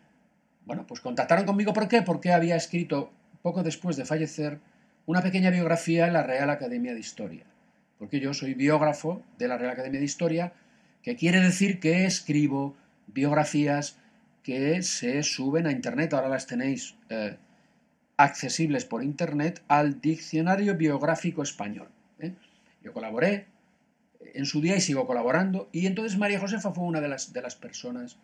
[0.65, 1.75] bueno, pues contactaron conmigo.
[1.75, 2.01] ¿Por qué?
[2.01, 4.59] Porque había escrito, poco después de fallecer,
[5.05, 7.45] una pequeña biografía en la Real Academia de Historia.
[7.99, 10.53] Porque yo soy biógrafo de la Real Academia de Historia,
[11.03, 12.75] que quiere decir que escribo
[13.07, 13.99] biografías
[14.43, 16.13] que se suben a Internet.
[16.13, 17.37] Ahora las tenéis eh,
[18.17, 21.89] accesibles por Internet al Diccionario Biográfico Español.
[22.19, 22.33] ¿eh?
[22.83, 23.47] Yo colaboré
[24.35, 25.69] en su día y sigo colaborando.
[25.73, 28.19] Y entonces María Josefa fue una de las, de las personas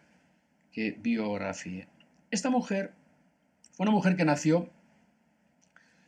[0.72, 1.88] que biografié.
[2.30, 2.92] Esta mujer
[3.72, 4.68] fue una mujer que nació,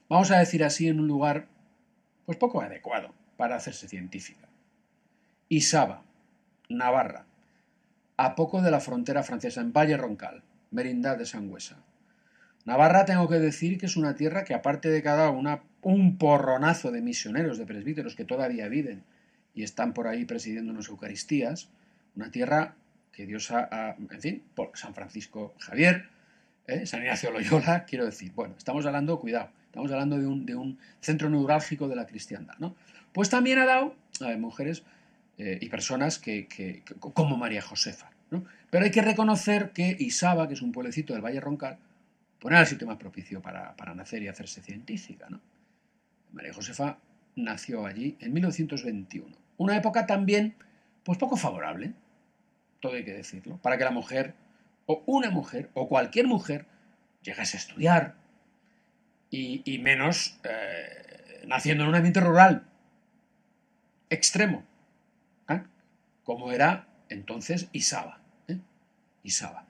[0.08, 1.48] vamos a decir así, en un lugar
[2.26, 4.48] pues poco adecuado para hacerse científica.
[5.48, 6.02] Isaba,
[6.68, 7.26] Navarra,
[8.16, 11.82] a poco de la frontera francesa, en Valle Roncal, Merindad de Sangüesa.
[12.64, 16.92] Navarra, tengo que decir que es una tierra que, aparte de cada una, un porronazo
[16.92, 19.02] de misioneros, de presbíteros que todavía viven
[19.54, 21.68] y están por ahí presidiendo unas Eucaristías,
[22.14, 22.76] una tierra
[23.10, 26.08] que Dios ha, ha- en fin, por San Francisco Javier,
[26.68, 26.86] ¿eh?
[26.86, 30.78] San Ignacio Loyola, quiero decir, bueno, estamos hablando, cuidado, estamos hablando de un, de un
[31.00, 32.74] centro neurálgico de la cristiandad, ¿no?
[33.14, 34.82] Pues también ha dado a mujeres
[35.38, 38.10] eh, y personas que, que- como María Josefa.
[38.30, 38.44] ¿no?
[38.70, 41.78] Pero hay que reconocer que Isaba, que es un pueblecito del Valle Roncal,
[42.38, 45.26] pues era el sitio más propicio para, para nacer y hacerse científica.
[45.30, 45.40] ¿no?
[46.32, 46.98] María Josefa
[47.34, 49.34] nació allí en 1921.
[49.56, 50.54] Una época también,
[51.02, 51.94] pues poco favorable,
[52.80, 54.34] todo hay que decirlo, para que la mujer,
[54.84, 56.66] o una mujer, o cualquier mujer,
[57.22, 58.14] llegase a estudiar,
[59.34, 62.66] y, menos eh, naciendo en un ambiente rural
[64.10, 64.62] extremo,
[65.48, 65.62] ¿eh?
[66.22, 68.20] como era entonces Isaba.
[68.48, 68.58] ¿eh?
[69.22, 69.64] Isaba.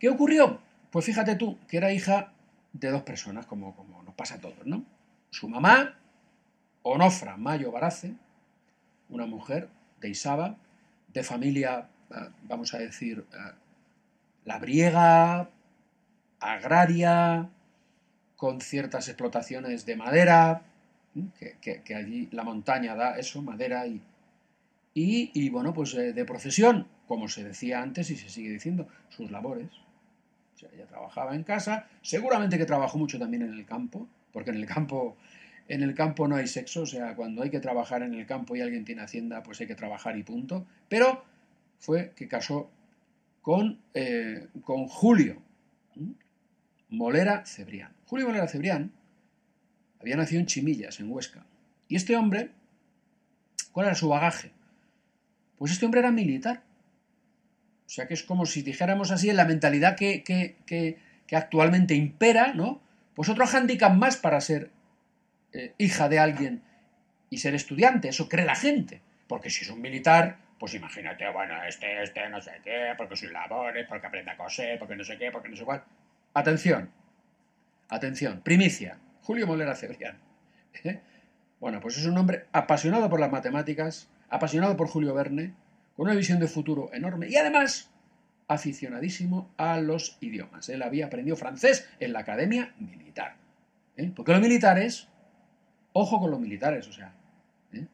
[0.00, 0.60] ¿Qué ocurrió?
[0.90, 2.32] Pues fíjate tú, que era hija
[2.72, 4.84] de dos personas, como, como nos pasa a todos, ¿no?
[5.30, 5.96] Su mamá,
[6.82, 8.14] Onofra Mayo Barace,
[9.08, 9.68] una mujer
[10.00, 10.56] de Isaba,
[11.12, 11.88] de familia,
[12.42, 13.24] vamos a decir,
[14.44, 15.48] labriega,
[16.40, 17.48] agraria,
[18.40, 20.62] con ciertas explotaciones de madera,
[21.60, 24.00] que, allí la montaña da eso, madera y,
[24.94, 28.88] y, y, bueno, pues eh, de profesión, como se decía antes y se sigue diciendo,
[29.10, 29.68] sus labores.
[30.54, 34.48] O sea, ella trabajaba en casa, seguramente que trabajó mucho también en el campo, porque
[34.48, 35.18] en el campo,
[35.68, 38.56] en el campo no hay sexo, o sea, cuando hay que trabajar en el campo
[38.56, 40.66] y alguien tiene hacienda, pues hay que trabajar y punto.
[40.88, 41.22] Pero
[41.78, 42.70] fue que casó
[43.42, 45.42] con, eh, con Julio.
[46.90, 47.92] Molera Cebrián.
[48.06, 48.92] Julio Molera Cebrián
[50.00, 51.44] había nacido en Chimillas, en Huesca.
[51.88, 52.50] Y este hombre,
[53.72, 54.52] ¿cuál era su bagaje?
[55.58, 56.62] Pues este hombre era militar.
[57.86, 61.94] O sea que es como si dijéramos así en la mentalidad que, que- que- actualmente
[61.94, 62.80] impera, ¿no?
[63.14, 64.72] Pues otro handicap más para ser
[65.52, 66.62] eh, hija de alguien
[67.30, 69.00] y ser estudiante, eso cree la gente.
[69.28, 73.30] Porque si es un militar, pues imagínate, bueno, este, este, no sé qué, porque sus
[73.30, 75.84] labores, porque aprende a coser, porque no sé qué, porque no sé cuál.
[76.32, 76.90] Atención,
[77.88, 80.18] atención, primicia, Julio Molera Cebrián.
[80.84, 81.00] ¿Eh?
[81.58, 85.54] Bueno, pues es un hombre apasionado por las matemáticas, apasionado por Julio Verne,
[85.96, 87.90] con una visión de futuro enorme y además
[88.46, 90.68] aficionadísimo a los idiomas.
[90.68, 93.36] Él había aprendido francés en la academia militar.
[93.96, 94.12] ¿eh?
[94.14, 95.08] Porque los militares,
[95.92, 97.12] ojo con los militares, o sea,
[97.72, 97.86] ¿eh?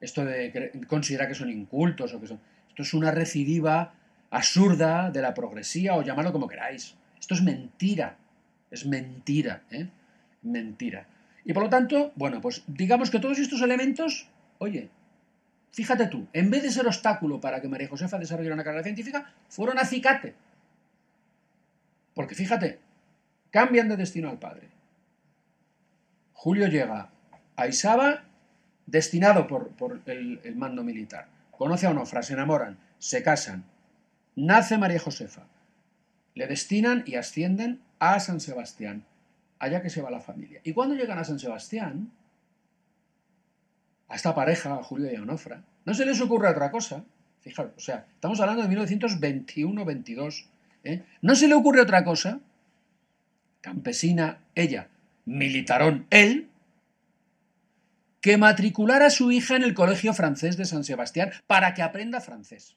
[0.00, 2.40] esto de considerar que son incultos o que son...
[2.68, 3.94] Esto es una recidiva
[4.30, 6.96] absurda de la progresía o llamarlo como queráis.
[7.22, 8.16] Esto es mentira,
[8.68, 9.86] es mentira, ¿eh?
[10.42, 11.06] mentira.
[11.44, 14.26] Y por lo tanto, bueno, pues digamos que todos estos elementos,
[14.58, 14.90] oye,
[15.70, 19.32] fíjate tú, en vez de ser obstáculo para que María Josefa desarrollara una carrera científica,
[19.48, 20.34] fueron acicate.
[22.12, 22.80] Porque fíjate,
[23.52, 24.66] cambian de destino al padre.
[26.32, 27.08] Julio llega
[27.54, 28.24] a Isaba
[28.86, 31.28] destinado por, el mando militar.
[31.52, 33.62] Conoce a Onofra, se enamoran, se casan.
[34.34, 35.46] Nace María Josefa.
[36.34, 39.04] Le destinan y ascienden a San Sebastián,
[39.58, 40.60] allá que se va la familia.
[40.64, 42.10] Y cuando llegan a San Sebastián,
[44.08, 47.04] a esta pareja, a Julio y a Onofra, no se les ocurre otra cosa.
[47.40, 50.46] Fijaros, o sea, estamos hablando de 1921-22.
[50.84, 51.02] ¿eh?
[51.22, 52.40] No se le ocurre otra cosa.
[53.60, 54.88] Campesina, ella,
[55.24, 56.48] militarón, él,
[58.20, 62.20] que matricular a su hija en el Colegio Francés de San Sebastián para que aprenda
[62.20, 62.76] francés.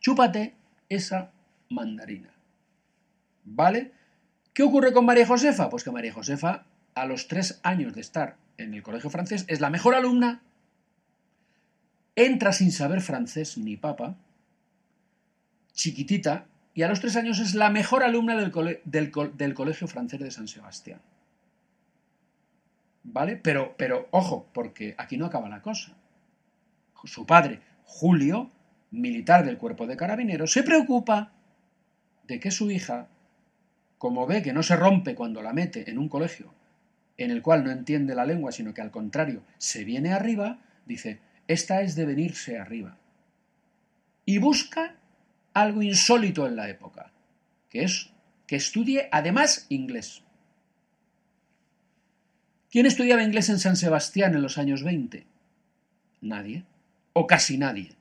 [0.00, 0.54] Chúpate
[0.88, 1.32] esa
[1.70, 2.30] mandarina.
[3.44, 3.92] ¿Vale?
[4.52, 5.68] ¿Qué ocurre con María Josefa?
[5.70, 9.60] Pues que María Josefa, a los tres años de estar en el colegio francés, es
[9.60, 10.40] la mejor alumna,
[12.14, 14.16] entra sin saber francés ni papa,
[15.74, 19.54] chiquitita, y a los tres años es la mejor alumna del, cole- del co- del
[19.54, 21.00] colegio francés de San Sebastián.
[23.04, 23.36] ¿Vale?
[23.36, 25.92] Pero, pero ojo, porque aquí no acaba la cosa.
[27.04, 28.50] Su padre, Julio,
[28.90, 31.32] militar del cuerpo de carabineros, se preocupa
[32.26, 33.08] de que su hija,
[33.98, 36.52] como ve que no se rompe cuando la mete en un colegio
[37.18, 41.20] en el cual no entiende la lengua, sino que al contrario se viene arriba, dice,
[41.48, 42.98] esta es de venirse arriba.
[44.24, 44.96] Y busca
[45.54, 47.12] algo insólito en la época,
[47.70, 48.10] que es
[48.46, 50.22] que estudie además inglés.
[52.70, 55.26] ¿Quién estudiaba inglés en San Sebastián en los años 20?
[56.20, 56.64] Nadie,
[57.12, 57.92] o casi nadie.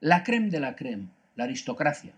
[0.00, 2.12] La creme de la creme, la aristocracia.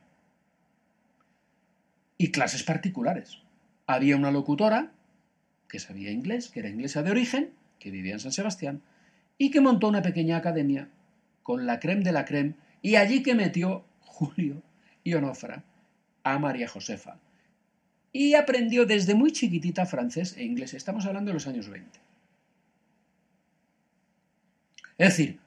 [2.19, 3.39] Y clases particulares.
[3.87, 4.93] Había una locutora
[5.69, 8.83] que sabía inglés, que era inglesa de origen, que vivía en San Sebastián,
[9.39, 10.89] y que montó una pequeña academia
[11.43, 14.63] con la creme de la creme, y allí que metió Julio
[15.05, 15.63] y Onofra
[16.25, 17.19] a María Josefa.
[18.13, 20.75] Y aprendió desde muy chiquitita francés e inglés.
[20.75, 22.01] Estamos hablando de los años 20.
[24.99, 25.39] Es decir,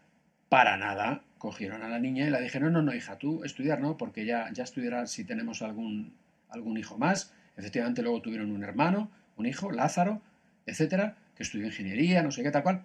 [0.48, 3.98] para nada cogieron a la niña y la dijeron, no, no, hija, tú estudiar no,
[3.98, 6.14] porque ya, ya estudiarás si tenemos algún,
[6.52, 7.34] algún hijo más.
[7.58, 10.22] Efectivamente, luego tuvieron un hermano, un hijo, Lázaro,
[10.66, 12.84] etcétera, que estudió ingeniería, no sé qué tal cual.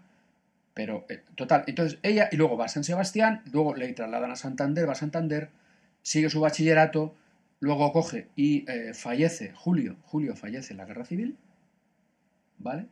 [0.74, 4.36] Pero, eh, total, entonces ella, y luego va a San Sebastián, luego le trasladan a
[4.36, 5.48] Santander, va a Santander,
[6.02, 7.14] sigue su bachillerato,
[7.60, 11.36] luego coge y eh, fallece, Julio, Julio fallece en la guerra civil,
[12.58, 12.86] ¿vale?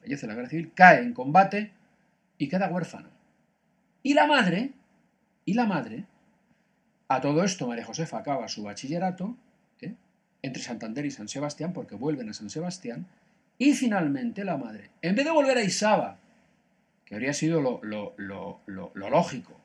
[0.00, 1.72] Fallece en la guerra civil, cae en combate
[2.38, 3.08] y queda huérfano.
[4.02, 4.72] Y la madre,
[5.44, 6.06] y la madre,
[7.08, 9.36] a todo esto María Josefa acaba su bachillerato.
[10.44, 13.06] Entre Santander y San Sebastián, porque vuelven a San Sebastián,
[13.56, 16.18] y finalmente la madre, en vez de volver a Isaba,
[17.06, 19.58] que habría sido lo, lo, lo, lo lógico,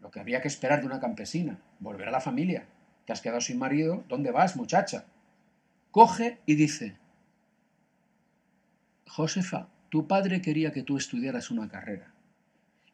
[0.00, 2.64] lo que había que esperar de una campesina, volver a la familia,
[3.04, 5.04] te has quedado sin marido, ¿dónde vas, muchacha?
[5.90, 6.96] Coge y dice,
[9.06, 12.10] Josefa, tu padre quería que tú estudiaras una carrera,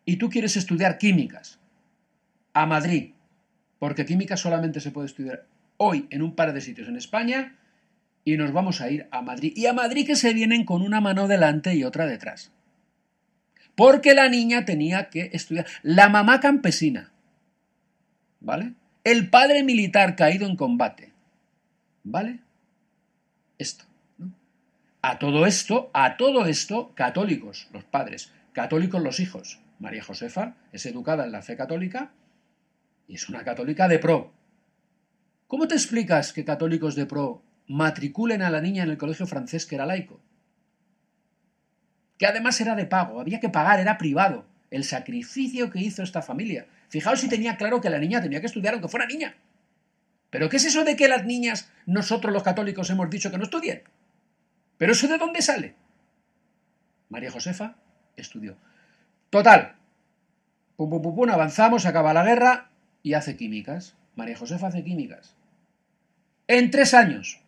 [0.04, 1.60] y tú quieres estudiar químicas,
[2.52, 3.12] a Madrid,
[3.78, 5.46] porque química solamente se puede estudiar
[5.82, 7.58] hoy en un par de sitios en España,
[8.24, 9.52] y nos vamos a ir a Madrid.
[9.56, 12.52] Y a Madrid que se vienen con una mano delante y otra detrás.
[13.74, 15.66] Porque la niña tenía que estudiar.
[15.82, 17.10] La mamá campesina.
[18.40, 18.74] ¿Vale?
[19.02, 21.12] El padre militar caído en combate.
[22.04, 22.40] ¿Vale?
[23.58, 23.84] Esto.
[25.00, 29.58] A todo esto, a todo esto, católicos, los padres, católicos los hijos.
[29.80, 32.12] María Josefa es educada en la fe católica
[33.08, 34.32] y es una católica de pro.
[35.52, 39.66] ¿Cómo te explicas que católicos de pro matriculen a la niña en el colegio francés
[39.66, 40.18] que era laico?
[42.16, 44.46] Que además era de pago, había que pagar, era privado.
[44.70, 46.68] El sacrificio que hizo esta familia.
[46.88, 49.36] Fijaos si tenía claro que la niña tenía que estudiar aunque fuera niña.
[50.30, 53.44] ¿Pero qué es eso de que las niñas, nosotros los católicos, hemos dicho que no
[53.44, 53.82] estudien?
[54.78, 55.74] ¿Pero eso de dónde sale?
[57.10, 57.76] María Josefa
[58.16, 58.56] estudió.
[59.28, 59.76] Total.
[60.76, 62.70] Pum, pum, pum, pum, avanzamos, acaba la guerra
[63.02, 63.96] y hace químicas.
[64.16, 65.36] María Josefa hace químicas.
[66.48, 67.40] En tres años.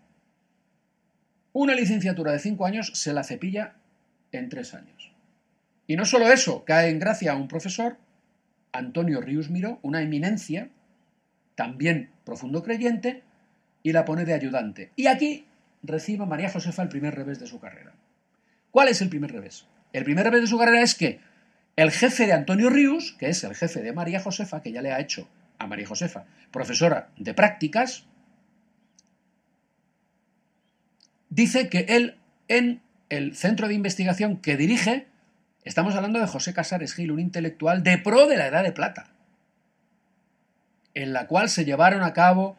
[1.53, 3.75] Una licenciatura de cinco años se la cepilla
[4.31, 5.13] en tres años.
[5.87, 7.97] Y no solo eso, cae en gracia a un profesor,
[8.73, 10.69] Antonio Ríos Miró, una eminencia,
[11.55, 13.23] también profundo creyente,
[13.83, 14.91] y la pone de ayudante.
[14.97, 15.47] Y aquí
[15.83, 17.93] recibe María Josefa el primer revés de su carrera.
[18.71, 19.67] ¿Cuál es el primer revés?
[19.93, 21.21] El primer revés de su carrera es que
[21.77, 24.93] el jefe de Antonio Ríos, que es el jefe de María Josefa, que ya le
[24.93, 25.29] ha hecho
[25.59, 28.07] a María Josefa profesora de prácticas,
[31.35, 32.17] dice que él
[32.47, 35.09] en el centro de investigación que dirige,
[35.65, 39.09] estamos hablando de José Casares Gil, un intelectual de pro de la Edad de Plata,
[40.95, 42.57] en la cual se llevaron a cabo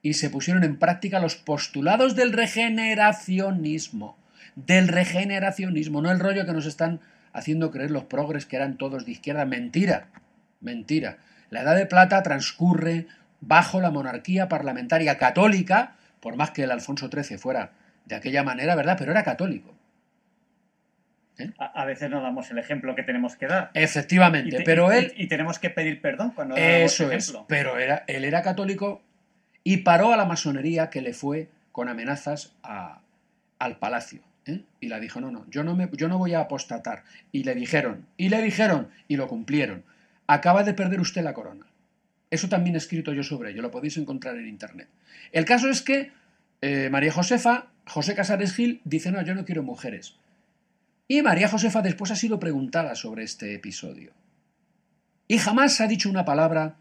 [0.00, 4.16] y se pusieron en práctica los postulados del regeneracionismo,
[4.54, 7.00] del regeneracionismo, no el rollo que nos están
[7.34, 10.08] haciendo creer los progres que eran todos de izquierda, mentira,
[10.60, 11.18] mentira.
[11.50, 13.08] La Edad de Plata transcurre
[13.42, 17.72] bajo la monarquía parlamentaria católica, por más que el Alfonso XIII fuera
[18.06, 18.96] de aquella manera, ¿verdad?
[18.98, 19.74] Pero era católico.
[21.38, 21.50] ¿Eh?
[21.58, 23.70] A, veces no damos el ejemplo que tenemos que dar.
[23.74, 25.12] Efectivamente, pero él...
[25.16, 29.02] Y, tenemos que pedir perdón cuando damos Eso es, pero era, él era católico
[29.62, 34.22] y paró a la masonería que le fue con amenazas al palacio.
[34.46, 34.62] ¿eh?
[34.80, 37.04] Y la dijo, no, no, yo no, me, yo no voy a apostatar.
[37.32, 39.84] Y le dijeron, y le dijeron, y lo cumplieron.
[40.26, 41.66] Acaba de perder usted la corona.
[42.30, 44.88] Eso también he escrito yo sobre ello, lo podéis encontrar en internet.
[45.32, 46.12] El caso es que
[46.60, 50.16] eh, María Josefa José Casares Gil dice, no, yo no quiero mujeres.
[51.08, 54.12] Y María Josefa después ha sido preguntada sobre este episodio.
[55.28, 56.76] Y jamás ha dicho una palabra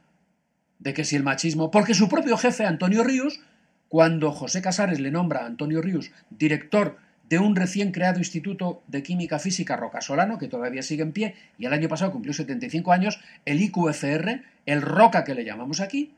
[0.79, 3.39] de que si el machismo, porque su propio jefe, Antonio Ríos,
[3.87, 6.97] cuando José Casares le nombra a Antonio Ríos director
[7.29, 11.65] de un recién creado Instituto de Química Física Rocasolano, que todavía sigue en pie, y
[11.65, 16.13] el año pasado cumplió 75 años, el IQFR, el ROCA que le llamamos aquí,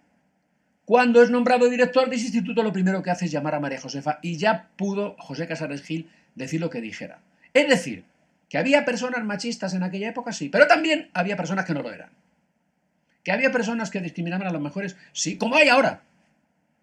[0.87, 3.81] cuando es nombrado director de ese instituto, lo primero que hace es llamar a María
[3.81, 7.19] Josefa y ya pudo José Casares Gil decir lo que dijera.
[7.53, 8.05] Es decir,
[8.47, 11.91] que había personas machistas en aquella época, sí, pero también había personas que no lo
[11.91, 12.11] eran.
[13.25, 16.03] Que había personas que discriminaban a las mujeres, sí, como hay ahora,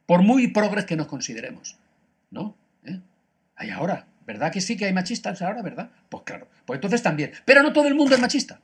[0.05, 1.79] por muy progres que nos consideremos.
[2.31, 2.55] ¿No?
[2.85, 3.01] ¿Eh?
[3.57, 4.07] Hay ahora.
[4.27, 5.89] ¿Verdad que sí que hay machistas ahora, verdad?
[6.11, 7.33] Pues claro, pues entonces también.
[7.47, 8.61] Pero no todo el mundo es machista.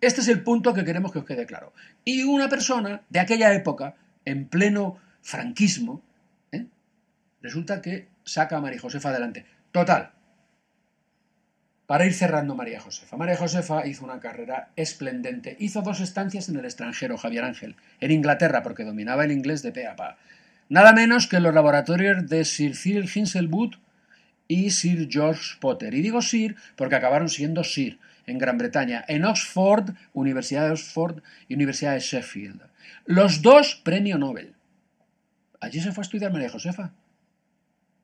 [0.00, 1.74] Este es el punto que queremos que os quede claro.
[2.02, 3.94] Y una persona de aquella época
[4.26, 6.02] en pleno franquismo,
[6.52, 6.66] ¿eh?
[7.40, 9.46] resulta que saca a María Josefa adelante.
[9.72, 10.10] Total.
[11.86, 13.16] Para ir cerrando María Josefa.
[13.16, 15.56] María Josefa hizo una carrera esplendente.
[15.60, 19.70] Hizo dos estancias en el extranjero, Javier Ángel, en Inglaterra, porque dominaba el inglés de
[19.72, 20.18] pe a pa.
[20.68, 23.76] Nada menos que en los laboratorios de Sir Cyril Hinselwood
[24.48, 25.94] y Sir George Potter.
[25.94, 31.22] Y digo Sir porque acabaron siendo Sir en Gran Bretaña, en Oxford, Universidad de Oxford
[31.48, 32.62] y Universidad de Sheffield.
[33.04, 34.54] Los dos premio Nobel.
[35.60, 36.92] Allí se fue a estudiar María Josefa,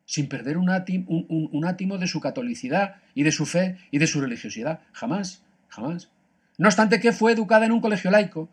[0.04, 4.80] sin perder un átimo, de su catolicidad y de su fe y de su religiosidad.
[4.92, 6.10] Jamás, jamás.
[6.58, 8.48] No obstante que fue educada en un colegio laico,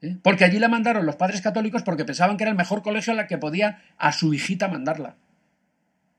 [0.00, 0.16] ¿eh?
[0.22, 3.16] Porque allí la mandaron los padres católicos porque pensaban que era el mejor colegio a
[3.16, 5.16] la que podía a su hijita mandarla.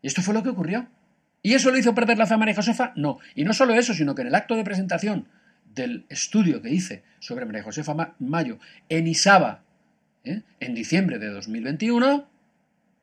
[0.01, 0.87] Y esto fue lo que ocurrió.
[1.41, 2.93] ¿Y eso lo hizo perder la fe a María Josefa?
[2.95, 3.19] No.
[3.35, 5.27] Y no solo eso, sino que en el acto de presentación
[5.77, 8.59] del estudio que hice sobre María Josefa Mayo
[8.89, 9.63] en Isaba,
[10.25, 10.41] ¿eh?
[10.59, 12.27] en diciembre de 2021,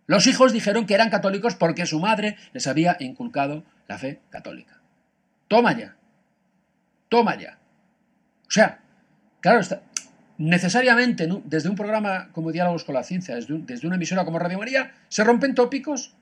[0.07, 4.79] los hijos dijeron que eran católicos porque su madre les había inculcado la fe católica.
[5.49, 5.97] Toma ya.
[7.09, 7.59] Toma ya.
[8.47, 8.81] O sea,
[9.41, 9.83] claro, está,
[10.37, 14.59] necesariamente desde un programa como Diálogos con la Ciencia, desde, desde, una emisora como Radio
[14.59, 16.15] María, se rompen tópicos.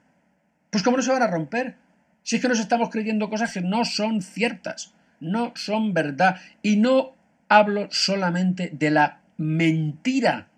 [0.70, 1.76] Pues ¿cómo no se van a romper?
[2.22, 6.36] Si es que nos estamos creyendo cosas que no son ciertas, no son verdad.
[6.60, 7.14] Y no
[7.48, 10.48] hablo solamente de la mentira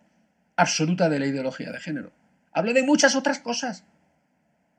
[0.57, 2.13] absoluta de la ideología de género.
[2.53, 3.85] Hablo de muchas otras cosas,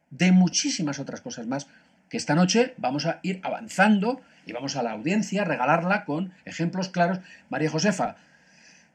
[0.10, 1.68] de muchísimas otras cosas más,
[2.10, 6.34] que esta noche vamos a ir avanzando y vamos a la audiencia a regalarla con
[6.46, 7.20] ejemplos claros.
[7.50, 8.16] María Josefa,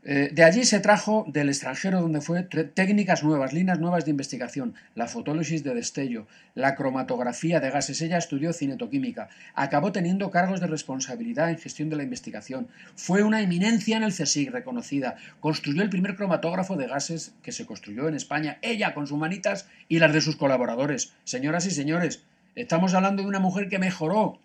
[0.02, 4.74] eh, de allí se trajo del extranjero donde fue técnicas nuevas, líneas nuevas de investigación,
[4.94, 8.00] la fotólisis de destello, la cromatografía de gases.
[8.00, 13.42] Ella estudió cinetoquímica, acabó teniendo cargos de responsabilidad en gestión de la investigación, fue una
[13.42, 18.14] eminencia en el CSIC reconocida, construyó el primer cromatógrafo de gases que se construyó en
[18.14, 21.12] España, ella con sus manitas y las de sus colaboradores.
[21.24, 22.22] Señoras y señores,
[22.54, 24.38] estamos hablando de una mujer que mejoró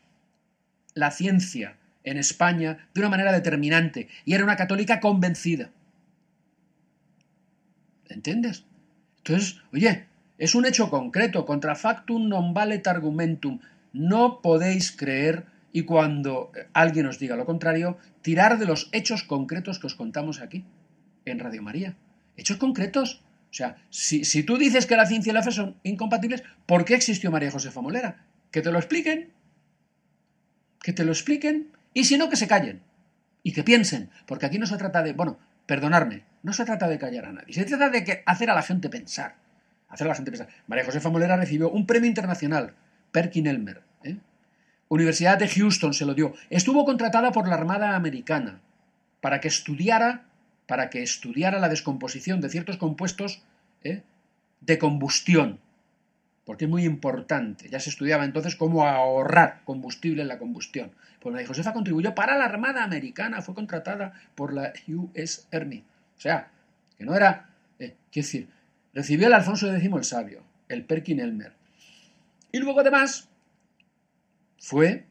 [0.95, 5.71] la ciencia, en España de una manera determinante y era una católica convencida.
[8.07, 8.63] ¿Entiendes?
[9.17, 10.05] Entonces, oye,
[10.37, 13.59] es un hecho concreto, contra factum non valet argumentum.
[13.91, 19.79] No podéis creer y cuando alguien os diga lo contrario, tirar de los hechos concretos
[19.79, 20.63] que os contamos aquí,
[21.25, 21.97] en Radio María.
[22.37, 23.23] Hechos concretos.
[23.49, 26.85] O sea, si, si tú dices que la ciencia y la fe son incompatibles, ¿por
[26.85, 28.27] qué existió María Josefa Molera?
[28.51, 29.31] Que te lo expliquen.
[30.83, 32.83] Que te lo expliquen y si no, que se callen
[33.41, 36.99] y que piensen, porque aquí no se trata de, bueno, perdonarme, no se trata de
[36.99, 39.35] callar a nadie, se trata de hacer a la gente pensar.
[39.87, 40.49] Hacer a la gente pensar.
[40.67, 42.75] María Josefa Molera recibió un premio internacional,
[43.11, 43.81] Perkin Elmer.
[44.03, 44.17] ¿eh?
[44.89, 46.33] Universidad de Houston se lo dio.
[46.49, 48.59] Estuvo contratada por la Armada Americana
[49.21, 50.25] para que estudiara,
[50.67, 53.41] para que estudiara la descomposición de ciertos compuestos
[53.85, 54.03] ¿eh?
[54.59, 55.61] de combustión
[56.45, 57.67] porque es muy importante.
[57.69, 60.91] Ya se estudiaba entonces cómo ahorrar combustible en la combustión.
[61.19, 65.83] Pues María Josefa contribuyó para la Armada Americana, fue contratada por la US Army.
[66.17, 66.51] O sea,
[66.97, 68.49] que no era, eh, quiero decir,
[68.93, 71.53] recibió el Alfonso X el Sabio, el Perkin Elmer.
[72.51, 73.27] Y luego además
[74.59, 75.05] fue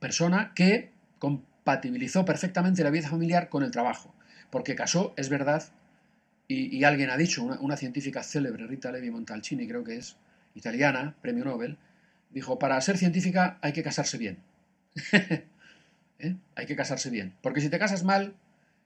[0.00, 4.14] persona que compatibilizó perfectamente la vida familiar con el trabajo,
[4.50, 5.64] porque casó, es verdad,
[6.46, 10.16] y, alguien ha dicho, una, científica célebre, Rita Levi Montalcini, creo que es
[10.54, 11.78] italiana, premio Nobel,
[12.30, 14.38] dijo, para ser científica hay que casarse bien.
[16.18, 16.36] ¿Eh?
[16.54, 17.34] Hay que casarse bien.
[17.40, 18.34] Porque si te casas mal,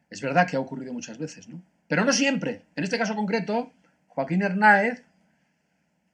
[0.09, 1.61] es verdad que ha ocurrido muchas veces, ¿no?
[1.89, 2.63] Pero no siempre.
[2.77, 3.73] En este caso concreto,
[4.07, 5.03] Joaquín Hernáez,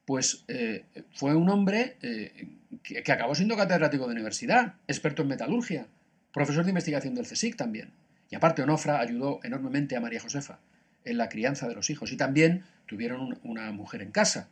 [0.07, 2.49] pues eh, fue un hombre eh,
[2.83, 5.87] que, que, acabó siendo catedrático de universidad, experto en metalurgia,
[6.33, 7.91] profesor de investigación del CSIC también.
[8.31, 10.59] Y aparte, Onofra ayudó enormemente a María Josefa
[11.05, 14.49] en la crianza de los hijos y también tuvieron una mujer en casa.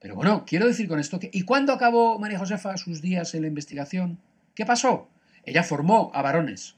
[0.00, 1.30] Pero bueno, quiero decir con esto que...
[1.32, 4.18] ¿Y cuándo acabó María Josefa sus días en la investigación?
[4.54, 5.08] ¿Qué pasó?
[5.44, 6.76] Ella formó a varones,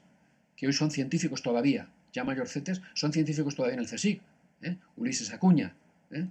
[0.55, 4.21] que hoy son científicos todavía, ya mayorcetes, son científicos todavía en el CSIC.
[4.61, 4.77] ¿eh?
[4.95, 5.75] Ulises Acuña.
[6.11, 6.27] ¿eh?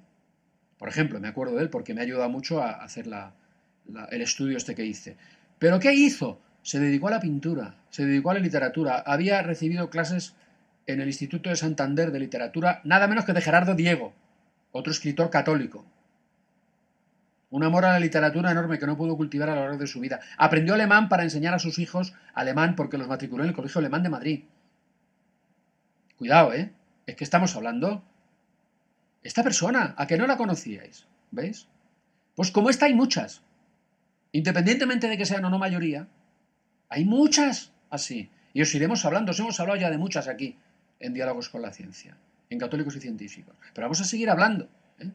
[0.79, 3.07] Por ejemplo, me acuerdo de él porque me ha ayudado mucho a hacer
[4.11, 5.17] el estudio este que hice.
[5.59, 6.41] ¿Pero qué hizo?
[6.63, 10.35] Se dedicó a la pintura, se dedicó a la literatura, había recibido clases
[10.87, 14.13] en el Instituto de Santander de Literatura, nada menos que de Gerardo Diego,
[14.73, 15.85] otro escritor católico.
[17.51, 20.01] Un amor a la literatura enorme que no pudo cultivar a lo largo de su
[20.01, 20.21] vida.
[20.37, 24.03] Aprendió alemán para enseñar a sus hijos alemán porque los matriculó en el Colegio Alemán
[24.03, 24.45] de Madrid.
[26.17, 26.73] Cuidado, ¿eh?
[27.07, 28.03] Es que estamos hablando.
[29.23, 31.69] Esta persona, a que no la conocíais, ¿veis?
[32.35, 33.43] Pues como esta hay muchas.
[34.33, 36.09] Independientemente de que sean o no mayoría,
[36.89, 38.31] hay muchas así.
[38.53, 40.59] Y os iremos hablando, os hemos hablado ya de muchas aquí
[41.01, 42.17] en diálogos con la ciencia,
[42.51, 43.55] en católicos y científicos.
[43.75, 44.69] Pero vamos a seguir hablando.
[44.99, 45.11] ¿eh?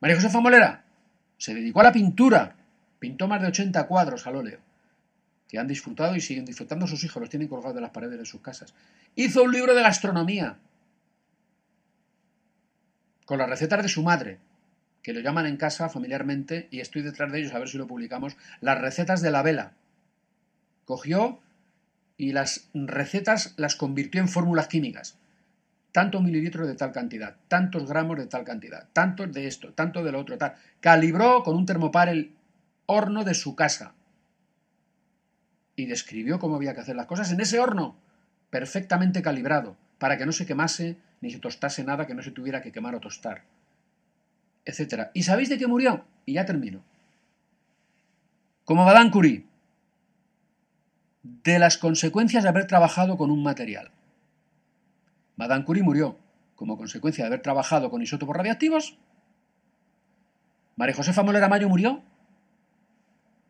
[0.00, 0.84] María Josefa Molera
[1.36, 2.56] se dedicó a la pintura,
[2.98, 4.58] pintó más de 80 cuadros al óleo,
[5.48, 8.26] que han disfrutado y siguen disfrutando sus hijos, los tienen colgados de las paredes de
[8.26, 8.74] sus casas.
[9.14, 10.58] Hizo un libro de gastronomía,
[13.24, 14.38] con las recetas de su madre,
[15.02, 17.86] que lo llaman en casa familiarmente, y estoy detrás de ellos a ver si lo
[17.86, 19.72] publicamos, las recetas de la vela.
[20.84, 21.40] Cogió
[22.18, 25.16] y las recetas las convirtió en fórmulas químicas.
[25.92, 30.12] Tantos mililitros de tal cantidad, tantos gramos de tal cantidad, tantos de esto, tanto de
[30.12, 30.54] lo otro, tal.
[30.80, 32.34] Calibró con un termopar el
[32.86, 33.94] horno de su casa
[35.76, 37.96] y describió cómo había que hacer las cosas en ese horno,
[38.50, 42.62] perfectamente calibrado, para que no se quemase ni se tostase nada que no se tuviera
[42.62, 43.44] que quemar o tostar,
[44.64, 45.10] etc.
[45.14, 46.04] ¿Y sabéis de qué murió?
[46.26, 46.82] Y ya termino.
[48.64, 49.46] Como Madame Curie,
[51.44, 53.90] de las consecuencias de haber trabajado con un material.
[55.36, 56.18] Madame Curie murió
[56.56, 58.98] como consecuencia de haber trabajado con isótopos radiactivos.
[60.76, 62.02] María Josefa Molera Mayo murió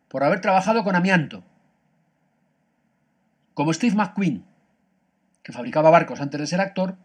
[0.09, 1.43] por haber trabajado con amianto.
[3.53, 4.45] Como Steve McQueen,
[5.41, 6.97] que fabricaba barcos antes de ser actor,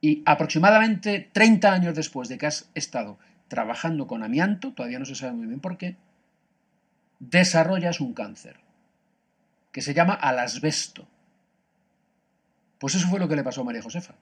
[0.00, 3.18] y aproximadamente 30 años después de que has estado
[3.48, 5.96] trabajando con amianto, todavía no se sabe muy bien por qué,
[7.18, 8.65] desarrollas un cáncer
[9.76, 11.06] que se llama alasbesto.
[12.78, 14.14] Pues eso fue lo que le pasó a María Josefa,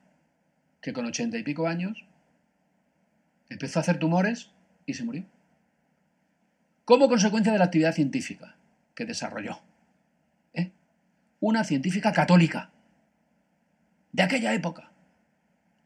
[0.80, 2.04] que con ochenta y pico años
[3.48, 4.50] empezó a hacer tumores
[4.84, 5.24] y se murió.
[6.84, 8.56] Como consecuencia de la actividad científica
[8.96, 9.60] que desarrolló.
[10.54, 10.72] ¿eh?
[11.38, 12.72] Una científica católica
[14.10, 14.90] de aquella época,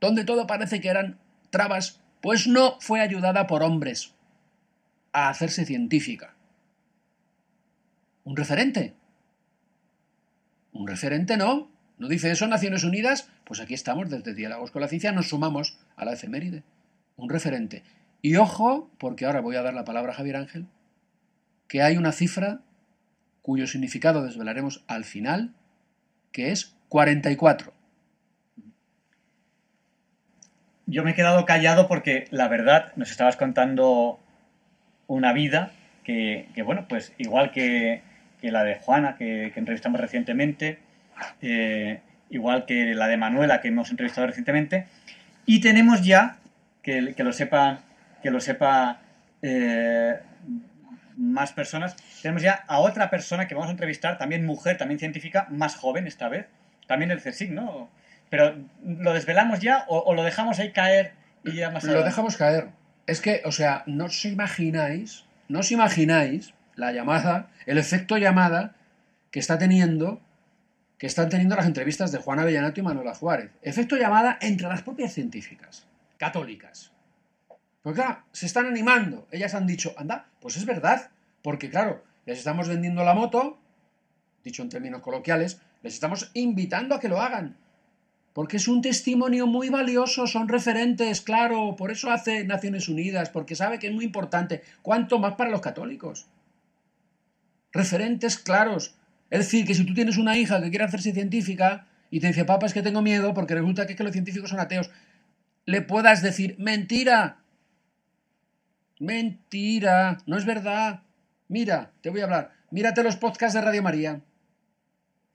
[0.01, 1.19] donde todo parece que eran
[1.51, 4.15] trabas, pues no fue ayudada por hombres
[5.13, 6.39] a hacerse científica
[8.25, 8.95] un referente.
[10.79, 11.69] Un referente no.
[11.99, 13.29] ¿No dice eso Naciones Unidas?
[13.45, 16.63] Pues aquí estamos, desde Diálogos con la Ciencia, nos sumamos a la efeméride.
[17.17, 17.83] Un referente.
[18.23, 20.67] Y ojo, porque ahora voy a dar la palabra a Javier Ángel,
[21.67, 22.61] que hay una cifra
[23.43, 25.53] cuyo significado desvelaremos al final,
[26.31, 27.73] que es 44.
[30.87, 34.21] Yo me he quedado callado porque la verdad nos estabas contando
[35.09, 35.73] una vida
[36.05, 38.03] que, que bueno, pues igual que,
[38.41, 40.79] que la de Juana, que, entrevistamos recientemente,
[41.43, 44.87] eh, igual que la de Manuela, que hemos entrevistado recientemente.
[45.47, 46.37] Y tenemos ya,
[46.83, 47.81] que, lo sepa,
[48.23, 49.01] que lo sepa
[49.43, 50.19] eh,
[51.17, 55.47] más personas, tenemos ya a otra persona que vamos a entrevistar, también mujer, también científica,
[55.51, 56.47] más joven esta vez,
[56.87, 57.91] también el CSIC, ¿no?
[58.31, 61.13] Pero ¿lo desvelamos ya o, lo dejamos ahí caer
[61.45, 62.69] y ya más Lo dejamos caer.
[63.07, 68.77] Es que, o sea, no os imagináis, no os imagináis la llamada, el efecto llamada
[69.31, 70.23] que está teniendo
[70.97, 73.53] que están teniendo las entrevistas de Juana Avellanato y Manuela Juárez.
[73.63, 76.91] Efecto llamada entre las propias científicas, católicas.
[77.83, 79.29] Porque claro, se están animando.
[79.31, 81.11] Ellas han dicho, anda, pues es verdad.
[81.41, 83.59] Porque claro, les estamos vendiendo la moto,
[84.43, 87.57] dicho en términos coloquiales, les estamos invitando a que lo hagan.
[88.33, 93.55] Porque es un testimonio muy valioso, son referentes, claro, por eso hace Naciones Unidas, porque
[93.55, 94.63] sabe que es muy importante.
[94.83, 96.27] ¿Cuánto más para los católicos?
[97.73, 98.95] Referentes claros.
[99.31, 102.45] Es decir, que si tú tienes una hija que quiere hacerse científica y te dice,
[102.45, 104.91] papá, es que tengo miedo porque resulta que, los científicos son ateos,
[105.67, 107.39] le puedas decir, mentira,
[108.99, 111.03] mentira, no es verdad.
[111.49, 114.23] Mira, te voy a hablar, mírate los podcasts de Radio María.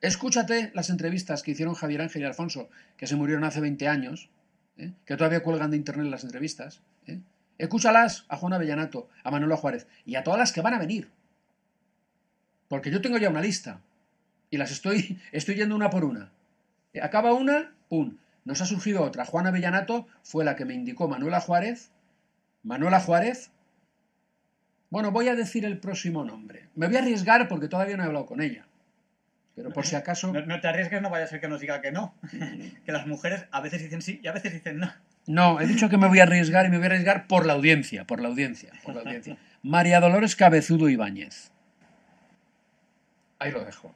[0.02, 4.30] Escúchate las entrevistas que hicieron Javier Ángel y Alfonso, que se murieron hace 20 años,
[4.78, 4.92] ¿eh?
[5.06, 6.82] que todavía cuelgan de internet las entrevistas.
[7.08, 7.22] ¿eh?
[7.58, 11.10] Escúchalas a Juan Avellanato, a Manuela Juárez y a todas las que van a venir.
[12.74, 13.82] Porque yo tengo ya una lista
[14.50, 16.32] y las estoy, estoy yendo una por una.
[17.00, 18.18] Acaba una, ¡pum!
[18.46, 19.26] Nos ha surgido otra.
[19.26, 21.92] Juana Villanato fue la que me indicó Manuela Juárez.
[22.64, 23.52] Manuela Juárez.
[24.90, 26.68] Bueno, voy a decir el próximo nombre.
[26.74, 28.66] Me voy a arriesgar porque todavía no he hablado con ella.
[29.54, 30.34] Pero por si acaso.
[30.34, 32.16] No, te arriesgues, no vaya a ser que nos diga que no.
[32.86, 34.92] que las mujeres a veces dicen sí y a veces dicen no.
[35.28, 37.54] No, he dicho que me voy a arriesgar y me voy a arriesgar por la
[37.54, 39.38] audiencia, por la audiencia, por la audiencia.
[39.62, 41.53] María Dolores Cabezudo Ibáñez.
[43.44, 43.94] Ahí lo dejo.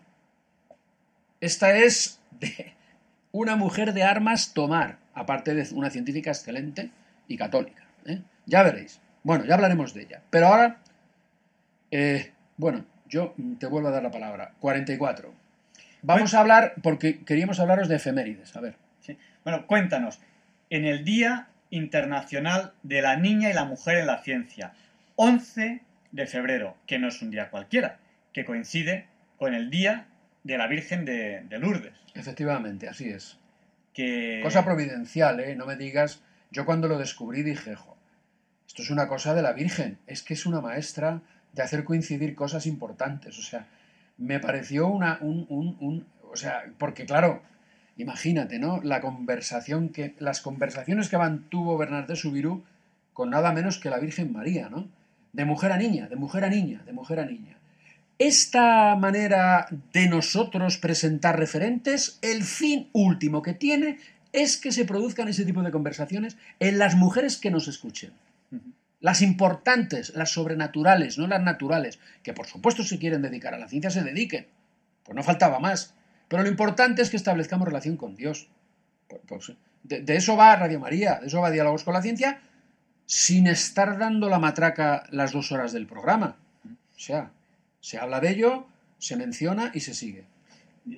[1.39, 2.73] Esta es de
[3.31, 6.91] una mujer de armas tomar, aparte de una científica excelente
[7.29, 7.87] y católica.
[8.05, 8.21] ¿eh?
[8.45, 8.99] Ya veréis.
[9.23, 10.21] Bueno, ya hablaremos de ella.
[10.29, 10.79] Pero ahora,
[11.91, 14.53] eh, bueno, yo te vuelvo a dar la palabra.
[14.59, 15.33] 44.
[16.01, 18.53] Vamos a hablar, porque queríamos hablaros de efemérides.
[18.57, 18.75] A ver.
[19.45, 20.19] Bueno, cuéntanos.
[20.69, 24.73] En el Día Internacional de la Niña y la Mujer en la Ciencia,
[25.15, 25.81] 11
[26.11, 27.99] de febrero, que no es un día cualquiera,
[28.33, 29.07] que coincide
[29.37, 30.07] con el día
[30.43, 31.93] de la Virgen de, Lourdes.
[32.13, 33.37] Efectivamente, así es.
[34.43, 35.55] Cosa providencial, ¿eh?
[35.55, 36.21] No me digas.
[36.51, 37.75] Yo cuando lo descubrí dije,
[38.67, 39.97] esto es una cosa de la Virgen.
[40.05, 41.21] Es que es una maestra
[41.53, 43.37] de hacer coincidir cosas importantes.
[43.39, 43.67] O sea,
[44.17, 47.41] me pareció una, un, un, un o sea, porque claro,
[47.97, 48.79] imagínate, ¿no?
[48.83, 52.63] La conversación que, las conversaciones que mantuvo Bernardo Subirú
[53.13, 54.87] con nada menos que la Virgen María, ¿no?
[55.33, 57.57] De mujer a niña, de mujer a niña, de mujer a niña.
[58.19, 63.99] Esta manera de nosotros presentar referentes, el fin último que tiene
[64.33, 68.13] es que se produzcan ese tipo de conversaciones en las mujeres que nos escuchen.
[68.99, 73.67] Las importantes, las sobrenaturales, no las naturales, que por supuesto si quieren dedicar a la
[73.67, 74.47] ciencia se dediquen.
[75.03, 75.93] Pues no faltaba más.
[76.27, 78.49] Pero lo importante es que establezcamos relación con Dios.
[79.07, 79.51] Pues, pues,
[79.83, 82.41] de, de eso va Radio María, de eso va Diálogos con la Ciencia,
[83.05, 86.35] sin estar dando la matraca las dos horas del programa.
[86.65, 87.31] O sea,
[87.79, 88.67] se habla de ello,
[88.97, 90.25] se menciona y se sigue.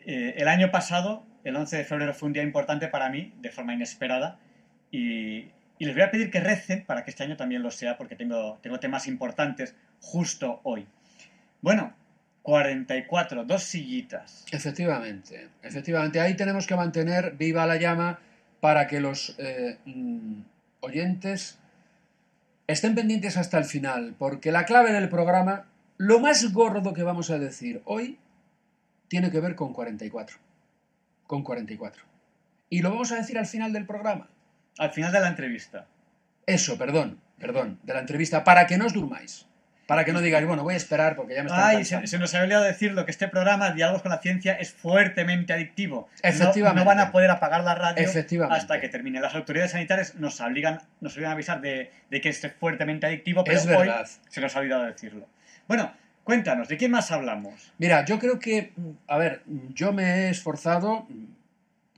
[0.06, 3.52] Eh, el año pasado, el 11 de febrero, fue un día importante para mí, de
[3.52, 4.40] forma inesperada,
[4.92, 7.98] y, y les voy a pedir que recen para que este año también lo sea,
[7.98, 10.86] porque tengo, tengo temas importantes justo hoy.
[11.62, 11.94] Bueno,
[12.44, 14.46] 44, dos sillitas.
[14.52, 16.20] Efectivamente, efectivamente.
[16.20, 18.20] Ahí tenemos que mantener viva la llama
[18.60, 20.42] para que los eh, mm,
[20.82, 21.60] oyentes
[22.68, 25.66] estén pendientes hasta el final, porque la clave del programa,
[26.00, 28.18] lo más gordo que vamos a decir hoy,
[29.10, 30.38] tiene que ver con 44.
[31.28, 32.04] Con 44.
[32.70, 34.30] Y lo vamos a decir al final del programa.
[34.78, 35.88] Al final de la entrevista.
[36.46, 39.46] Eso, perdón, perdón, de la entrevista, para que no os durmáis.
[39.88, 42.08] Para que no digáis, bueno, voy a esperar porque ya me están Ay, cansando.
[42.08, 45.52] se, se nos había olvidado decirlo, que este programa, Diálogos con la Ciencia, es fuertemente
[45.52, 46.08] adictivo.
[46.22, 46.80] Efectivamente.
[46.80, 48.08] No, van a poder apagar la radio
[48.52, 49.20] hasta que termine.
[49.20, 53.44] Las autoridades sanitarias nos obligan, nos obligan a avisar de, de que es fuertemente adictivo,
[53.44, 53.90] pero Es hoy
[54.30, 55.28] se nos ha olvidado decirlo.
[55.70, 55.94] Bueno,
[56.24, 57.72] cuéntanos, ¿de quién más hablamos?
[57.78, 58.74] Mira, yo creo que,
[59.08, 59.44] a ver,
[59.76, 61.08] yo me he esforzado,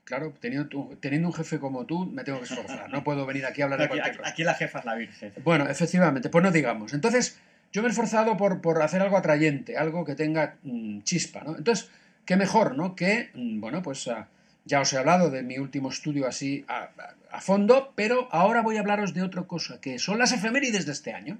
[0.03, 2.89] claro, teniendo, tu- teniendo un jefe como tú, me tengo que esforzar.
[2.91, 4.29] No puedo venir aquí a hablar de Aquí, cualquier cosa.
[4.29, 5.33] aquí la jefa es la Virgen.
[5.45, 6.91] Bueno, efectivamente, pues no digamos.
[6.93, 7.39] Entonces,
[7.71, 11.55] yo me he esforzado por, por hacer algo atrayente, algo que tenga mm, chispa, ¿no?
[11.57, 11.89] Entonces,
[12.25, 12.93] qué mejor, ¿no?
[12.93, 14.27] Que, mm, bueno, pues ah,
[14.65, 18.61] ya os he hablado de mi último estudio así a, a- a fondo, pero ahora
[18.61, 21.39] voy a hablaros de otra cosa, que son las efemérides de este año.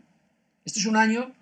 [0.64, 1.34] Este es un año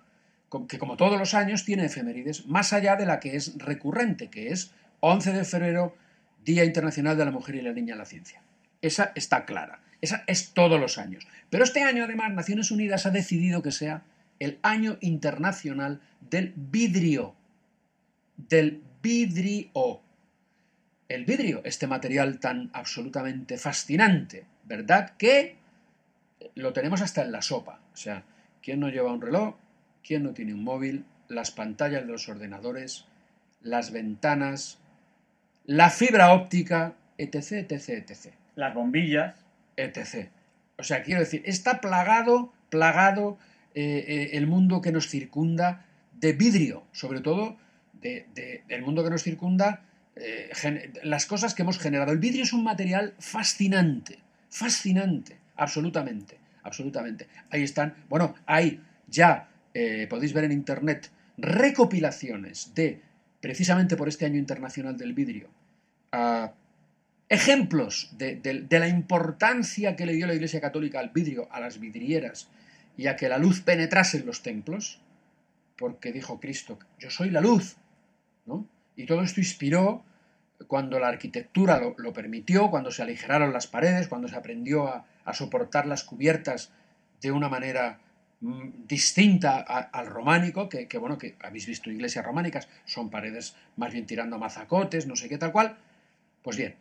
[0.68, 4.48] que, como todos los años, tiene efemérides, más allá de la que es recurrente, que
[4.48, 5.96] es 11 de febrero,
[6.44, 8.42] Día Internacional de la Mujer y la Niña en la Ciencia.
[8.82, 9.80] Esa está clara.
[10.00, 11.26] Esa es todos los años.
[11.50, 14.02] Pero este año, además, Naciones Unidas ha decidido que sea
[14.38, 17.34] el Año Internacional del Vidrio.
[18.36, 20.00] Del vidrio.
[21.08, 25.16] El vidrio, este material tan absolutamente fascinante, ¿verdad?
[25.18, 25.56] Que
[26.54, 27.80] lo tenemos hasta en la sopa.
[27.92, 28.22] O sea,
[28.62, 29.56] ¿quién no lleva un reloj?
[30.02, 31.04] ¿Quién no tiene un móvil?
[31.28, 33.04] Las pantallas de los ordenadores,
[33.62, 34.78] las ventanas,
[35.64, 39.36] la fibra óptica, etc, etc, etc Las bombillas.
[39.76, 40.28] etc.
[40.78, 43.38] O sea, quiero decir, está plagado, plagado
[43.74, 45.84] eh, eh, el mundo que nos circunda
[46.18, 47.56] de vidrio, sobre todo
[47.92, 49.82] de, de- del mundo que nos circunda,
[50.16, 52.12] eh, gen- las cosas que hemos generado.
[52.12, 57.28] El vidrio es un material fascinante, fascinante, absolutamente, absolutamente.
[57.50, 63.00] Ahí están, bueno, hay ya, eh, podéis ver en internet, recopilaciones de,
[63.40, 65.48] precisamente por este año internacional del vidrio,
[67.28, 72.48] ejemplos de, la importancia que le dio la Iglesia Católica al vidrio, a las vidrieras
[72.96, 75.00] y a que la luz penetrase en los templos,
[75.76, 77.76] porque dijo Cristo, yo soy la luz,
[78.46, 78.66] ¿no?
[78.96, 80.04] Y todo esto inspiró
[80.66, 85.86] cuando la arquitectura lo, permitió, cuando se aligeraron las paredes, cuando se aprendió a, soportar
[85.86, 86.72] las cubiertas
[87.20, 88.00] de una manera
[88.40, 94.06] distinta a- al románico, que, bueno, que habéis visto iglesias románicas, son paredes más bien
[94.06, 95.76] tirando mazacotes, no sé qué tal cual.
[96.42, 96.74] Pues bien,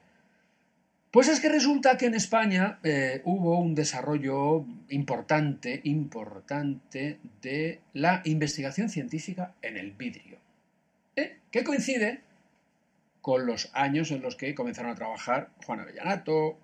[1.12, 8.22] pues es que resulta que en España eh, hubo un desarrollo importante, importante de la
[8.26, 10.38] investigación científica en el vidrio,
[11.16, 11.40] ¿eh?
[11.52, 12.22] que coincide
[13.22, 16.58] con los años en los que comenzaron a trabajar Juan Avellanato,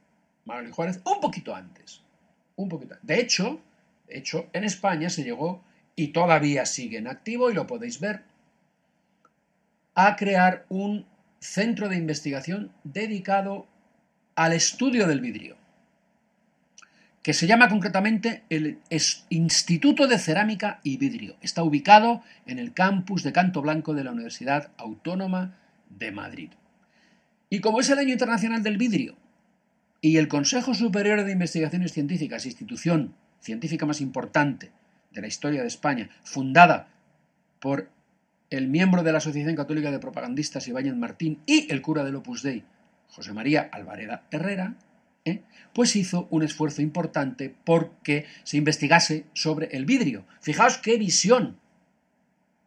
[0.46, 2.02] Manuel Juárez, un poquito antes,
[2.56, 2.96] un poquito.
[3.02, 3.60] De hecho,
[4.08, 5.64] de hecho, en España se llegó
[5.96, 8.24] y todavía sigue en activo y lo podéis ver
[9.96, 11.06] a crear un
[11.40, 13.68] centro de investigación dedicado
[14.36, 15.56] al estudio del vidrio,
[17.24, 18.80] que se llama concretamente el
[19.30, 21.38] Instituto de Cerámica y Vidrio.
[21.42, 25.58] Está ubicado en el campus de Canto Blanco de la Universidad Autónoma
[25.90, 26.50] de Madrid.
[27.50, 29.16] Y como es el Año Internacional del Vidrio
[30.02, 33.16] y el Consejo Superior de Investigaciones Científicas, institución
[33.46, 34.72] científica más importante
[35.12, 36.90] de la historia de España, fundada
[37.60, 37.90] por
[38.50, 42.42] el miembro de la Asociación Católica de Propagandistas Ibáñez Martín y el cura del Opus
[42.42, 42.64] Dei,
[43.10, 44.76] José María Alvareda Herrera,
[45.24, 45.44] ¿eh?
[45.74, 50.26] pues hizo un esfuerzo importante porque se investigase sobre el vidrio.
[50.42, 51.58] Fijaos qué visión.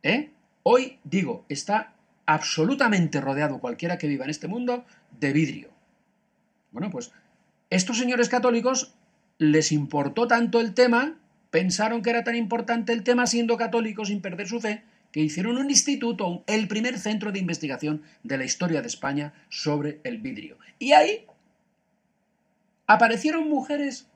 [0.02, 0.30] ¿eh?
[0.62, 4.84] Hoy, digo, está absolutamente rodeado cualquiera que viva en este mundo
[5.18, 5.70] de vidrio.
[6.70, 7.10] Bueno, pues
[7.70, 8.94] estos señores católicos
[9.38, 11.18] les importó tanto el tema,
[11.50, 14.82] pensaron que era tan importante el tema siendo católicos sin perder su fe,
[15.12, 20.00] que hicieron un instituto, el primer centro de investigación de la historia de España sobre
[20.04, 20.58] el vidrio.
[20.78, 21.24] Y ahí
[22.86, 24.08] aparecieron mujeres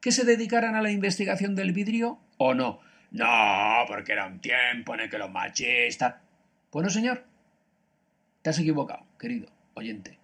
[0.00, 2.80] que se dedicaran a la investigación del vidrio o no.
[3.10, 6.14] No, porque era un tiempo en el que los machistas...
[6.70, 7.24] Bueno, señor,
[8.42, 10.18] Te has equivocado, querido oyente.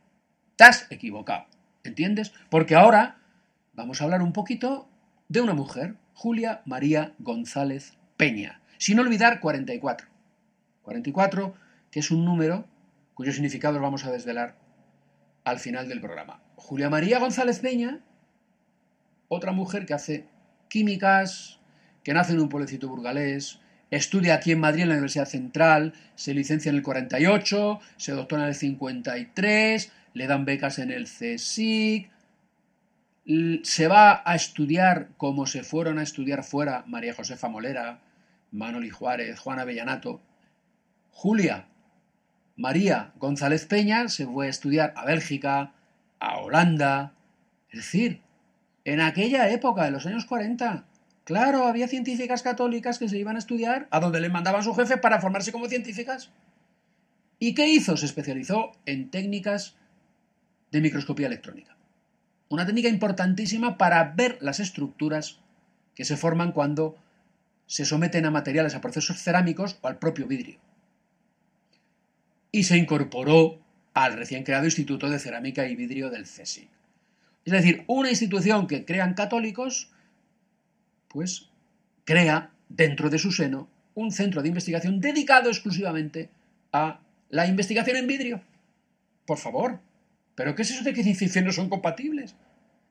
[0.56, 1.46] Te has equivocado.
[1.84, 2.32] ¿Entiendes?
[2.48, 3.18] Porque ahora
[3.76, 4.88] vamos a hablar un poquito
[5.28, 8.60] de una mujer, Julia María González Peña.
[8.78, 10.08] Sin olvidar 44.
[10.82, 11.54] 44,
[11.90, 12.66] que es un número
[13.14, 14.56] cuyo significado vamos a desvelar
[15.44, 16.42] al final del programa.
[16.56, 18.00] Julia María González Peña,
[19.28, 20.26] otra mujer que hace
[20.68, 21.60] químicas,
[22.02, 23.60] que nace en un pueblecito burgalés,
[23.90, 28.42] estudia aquí en Madrid en la Universidad Central, se licencia en el 48, se doctora
[28.42, 32.10] en el 53, le dan becas en el CSIC,
[33.62, 38.00] se va a estudiar como se fueron a estudiar fuera María Josefa Molera,
[38.52, 40.20] Manoli Juárez, Juana Bellanato.
[41.10, 41.66] Julia
[42.56, 45.72] María González Peña se fue a estudiar a Bélgica,
[46.20, 47.12] a Holanda.
[47.70, 48.22] Es decir,
[48.84, 50.86] en aquella época, en los años 40,
[51.24, 54.96] claro, había científicas católicas que se iban a estudiar a donde le mandaban su jefe
[54.96, 56.30] para formarse como científicas.
[57.38, 57.96] ¿Y qué hizo?
[57.98, 59.76] Se especializó en técnicas
[60.70, 61.75] de microscopía electrónica.
[62.48, 65.38] Una técnica importantísima para ver las estructuras
[65.94, 66.96] que se forman cuando
[67.66, 70.58] se someten a materiales, a procesos cerámicos o al propio vidrio.
[72.52, 73.58] Y se incorporó
[73.94, 76.68] al recién creado Instituto de Cerámica y Vidrio del CSIC.
[77.44, 79.90] Es decir, una institución que crean católicos,
[81.08, 81.48] pues
[82.04, 86.28] crea dentro de su seno un centro de investigación dedicado exclusivamente
[86.72, 88.42] a la investigación en vidrio.
[89.24, 89.80] Por favor,
[90.36, 92.36] ¿pero qué es eso de que ciencia no son compatibles?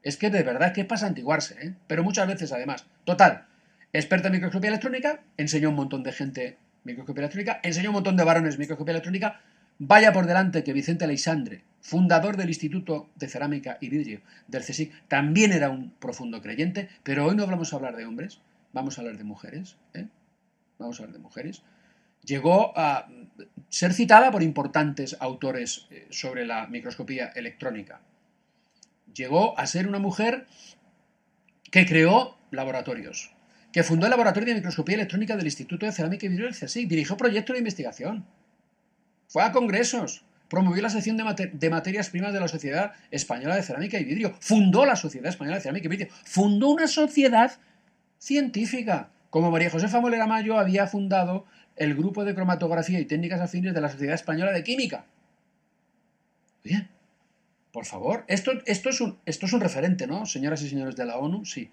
[0.04, 1.74] Es que de verdad que pasa antiguarse, ¿eh?
[1.88, 2.86] pero muchas veces además.
[3.06, 3.46] Total,
[3.94, 7.96] experta en microscopía electrónica, enseñó a un montón de gente microscopía electrónica, enseñó a un
[7.96, 9.42] montón de varones microscopía electrónica,
[9.80, 15.08] vaya por delante que Vicente Aleixandre, fundador del Instituto de Cerámica y Vidrio del CSIC,
[15.08, 18.42] también era un profundo creyente, pero hoy no vamos a hablar de hombres,
[18.74, 20.08] vamos a hablar de mujeres, ¿eh?
[20.78, 21.64] vamos a hablar de mujeres.
[22.26, 23.08] Llegó a
[23.70, 28.02] ser citada por importantes autores eh, sobre la microscopía electrónica.
[29.14, 30.48] Llegó a ser una mujer
[31.72, 33.34] que creó laboratorios,
[33.72, 36.88] que fundó el Laboratorio de Microscopía Electrónica del Instituto de Cerámica y Vidrio del CSIC,
[36.88, 38.26] dirigió proyectos de investigación,
[39.28, 44.00] fue a congresos, promovió la sección de, materias primas de la Sociedad Española de Cerámica
[44.00, 47.52] y Vidrio, fundó la Sociedad Española de Cerámica y Vidrio, fundó una sociedad
[48.18, 51.46] científica, como María Josefa Molera Mayo había fundado
[51.76, 55.06] el Grupo de Cromatografía y Técnicas Afines de la Sociedad Española de Química.
[56.64, 56.90] Bien,
[57.72, 60.26] por favor, esto, esto, es un, esto es un referente, ¿no?
[60.26, 61.70] Señoras y señores de la ONU, sí.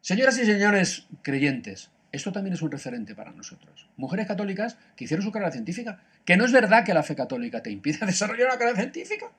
[0.00, 3.88] Señoras y señores creyentes, esto también es un referente para nosotros.
[3.96, 6.00] Mujeres católicas que hicieron su carrera científica.
[6.24, 9.30] Que no es verdad que la fe católica te impida desarrollar una carrera científica.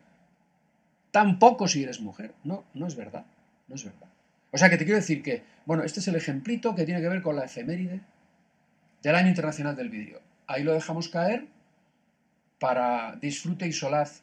[1.12, 2.34] Tampoco si eres mujer.
[2.43, 3.26] No, no es verdad.
[3.68, 4.08] No es verdad.
[4.52, 7.10] O sea que te quiero decir que, bueno, este es el ejemplito que tiene que
[7.10, 8.02] ver con la efeméride
[9.02, 10.22] del Año Internacional del Vidrio.
[10.47, 11.47] Ahí lo dejamos caer
[12.60, 14.22] para disfrute y solaz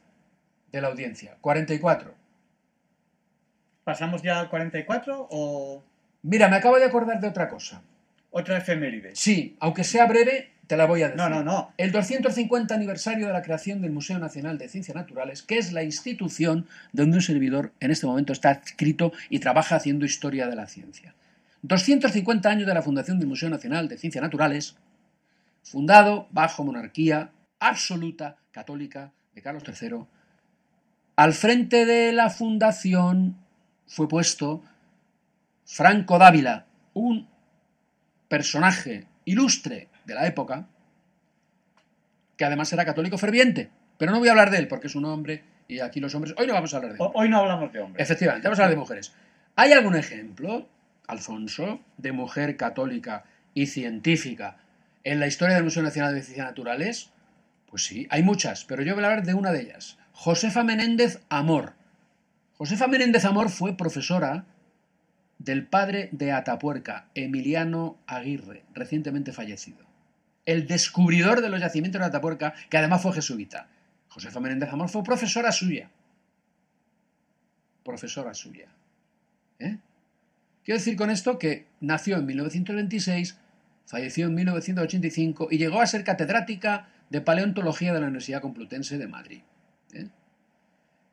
[0.72, 1.37] de la audiencia.
[1.41, 2.14] 44.
[3.85, 5.83] ¿Pasamos ya al 44 o...?
[6.22, 7.83] Mira, me acabo de acordar de otra cosa.
[8.31, 9.12] Otra efeméride.
[9.14, 11.16] Sí, aunque sea breve, te la voy a decir.
[11.16, 11.72] No, no, no.
[11.79, 15.83] El 250 aniversario de la creación del Museo Nacional de Ciencias Naturales, que es la
[15.83, 20.66] institución donde un servidor en este momento está adscrito y trabaja haciendo historia de la
[20.66, 21.14] ciencia.
[21.63, 24.77] 250 años de la fundación del Museo Nacional de Ciencias Naturales,
[25.63, 30.05] fundado bajo monarquía absoluta católica de Carlos III.
[31.17, 33.37] Al frente de la fundación
[33.87, 34.63] fue puesto
[35.65, 37.29] Franco Dávila, un
[38.29, 40.69] personaje ilustre de la época,
[42.37, 43.71] que además era católico ferviente.
[43.99, 46.35] Pero no voy a hablar de él porque es un hombre y aquí los hombres.
[46.39, 47.11] Hoy no vamos a hablar de él.
[47.15, 48.03] Hoy no hablamos de hombres.
[48.03, 49.13] Efectivamente, vamos a hablar de mujeres.
[49.57, 50.69] ¿Hay algún ejemplo,
[51.09, 54.59] Alfonso, de mujer católica y científica
[55.03, 57.11] en la historia del Museo Nacional de Ciencias Naturales?
[57.67, 59.99] Pues sí, hay muchas, pero yo voy a hablar de una de ellas.
[60.13, 61.75] Josefa Menéndez Amor.
[62.57, 64.47] Josefa Menéndez Amor fue profesora
[65.39, 69.87] del padre de Atapuerca, Emiliano Aguirre, recientemente fallecido.
[70.45, 73.69] El descubridor de los yacimientos de Atapuerca, que además fue jesuita.
[74.09, 75.91] Josefa Menéndez Amor fue profesora suya.
[77.85, 78.69] Profesora suya.
[79.59, 79.79] ¿Eh?
[80.69, 83.39] Quiero decir con esto que nació en 1926,
[83.87, 89.09] falleció en 1985 y llegó a ser catedrática de paleontología de la Universidad Complutense de
[89.09, 89.41] Madrid.
[89.95, 90.09] ¿Eh?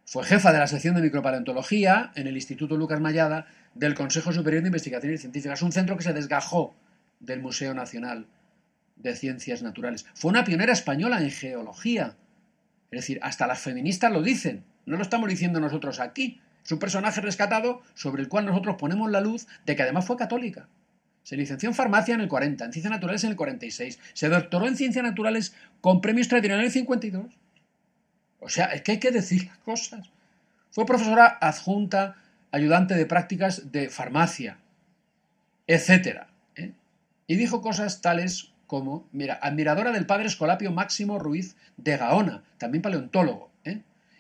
[0.05, 4.61] Fue jefa de la sección de micropaleontología en el Instituto Lucas Mayada del Consejo Superior
[4.61, 6.75] de Investigaciones Científicas, un centro que se desgajó
[7.21, 8.27] del Museo Nacional
[8.97, 10.05] de Ciencias Naturales.
[10.15, 12.17] Fue una pionera española en geología.
[12.91, 14.65] Es decir, hasta las feministas lo dicen.
[14.85, 16.41] No lo estamos diciendo nosotros aquí.
[16.65, 20.17] Es un personaje rescatado sobre el cual nosotros ponemos la luz de que además fue
[20.17, 20.67] católica.
[21.21, 23.99] Se licenció en farmacia en el 40, en ciencias naturales en el 46.
[24.13, 27.25] Se doctoró en ciencias naturales con premio extraordinario en el 52.
[28.39, 30.09] O sea, es que hay que decir cosas.
[30.71, 32.17] Fue profesora adjunta,
[32.51, 34.57] ayudante de prácticas de farmacia,
[35.67, 36.27] etcétera.
[36.55, 36.73] ¿eh?
[37.27, 42.81] Y dijo cosas tales como, mira, admiradora del padre Escolapio Máximo Ruiz de Gaona, también
[42.81, 43.51] paleontólogo.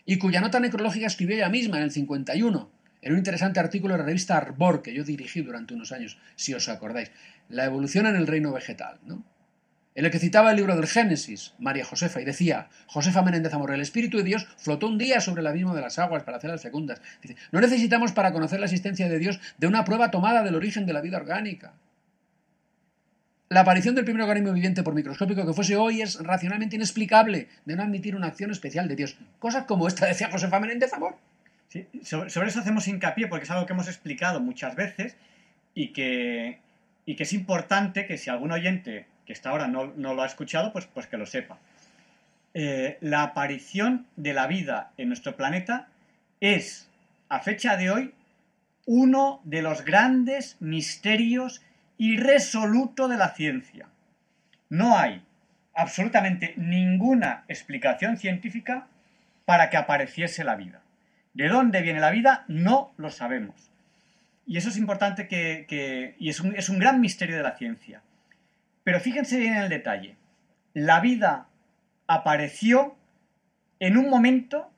[0.05, 3.99] Y cuya nota necrológica escribió ella misma en el 51, en un interesante artículo de
[3.99, 7.11] la revista Arbor, que yo dirigí durante unos años, si os acordáis,
[7.49, 9.23] La evolución en el reino vegetal, ¿no?
[9.95, 13.71] en el que citaba el libro del Génesis, María Josefa, y decía, Josefa Menéndez Amor,
[13.71, 16.49] el Espíritu de Dios flotó un día sobre el abismo de las aguas para hacer
[16.49, 17.01] las fecundas.
[17.21, 20.85] Dice, no necesitamos para conocer la existencia de Dios de una prueba tomada del origen
[20.85, 21.73] de la vida orgánica.
[23.47, 27.75] La aparición del primer organismo viviente, por microscópico que fuese hoy, es racionalmente inexplicable de
[27.75, 29.17] no admitir una acción especial de Dios.
[29.37, 31.15] Cosas como esta decía Josefa Menéndez Amor.
[31.67, 35.15] Sí, sobre, eso hacemos hincapié porque es algo que hemos explicado muchas veces
[35.75, 36.59] y que,
[37.05, 40.25] y que es importante que si algún oyente que hasta ahora no, no lo ha
[40.25, 41.59] escuchado, pues, pues que lo sepa.
[42.55, 45.87] Eh, la aparición de la vida en nuestro planeta
[46.39, 46.89] es,
[47.29, 48.13] a fecha de hoy,
[48.85, 51.61] uno de los grandes misterios
[51.97, 53.87] irresoluto de la ciencia.
[54.69, 55.23] No hay
[55.73, 58.87] absolutamente ninguna explicación científica
[59.45, 60.81] para que apareciese la vida.
[61.33, 62.45] ¿De dónde viene la vida?
[62.47, 63.71] No lo sabemos.
[64.47, 68.01] Y eso es importante que, y es un, es un gran misterio de la ciencia.
[68.83, 70.15] Pero fíjense bien en el detalle.
[70.73, 71.47] La vida
[72.07, 72.95] apareció
[73.79, 74.71] en un momento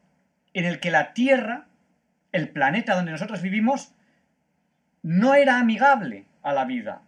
[0.54, 1.68] en el que la Tierra,
[2.32, 3.94] el planeta donde nosotros vivimos,
[5.04, 7.02] no era amigable a la vida.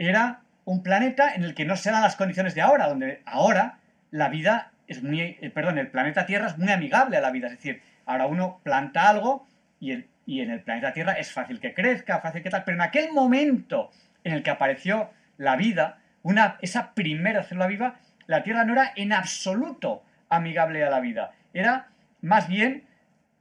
[0.00, 3.80] Era un planeta en el que no se dan las condiciones de ahora, donde ahora
[4.10, 7.48] la vida es muy, eh, perdón, el planeta Tierra es muy amigable a la vida.
[7.48, 9.46] Es decir, ahora uno planta algo
[9.78, 12.76] y, el, y en el planeta Tierra es fácil que crezca, fácil que tal, pero
[12.76, 13.90] en aquel momento
[14.24, 17.96] en el que apareció la vida, una, esa primera célula viva,
[18.26, 21.32] la Tierra no era en absoluto amigable a la vida.
[21.52, 21.88] Era
[22.22, 22.84] más bien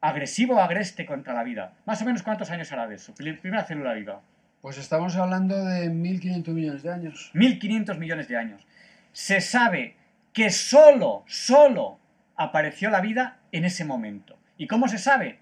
[0.01, 1.71] agresivo agreste contra la vida.
[1.85, 4.19] Más o menos cuántos años hará de eso, primera célula viva.
[4.61, 7.31] Pues estamos hablando de 1.500 millones de años.
[7.33, 8.67] 1.500 millones de años.
[9.13, 9.95] Se sabe
[10.33, 11.97] que solo, solo
[12.35, 14.37] apareció la vida en ese momento.
[14.57, 15.39] ¿Y cómo se sabe?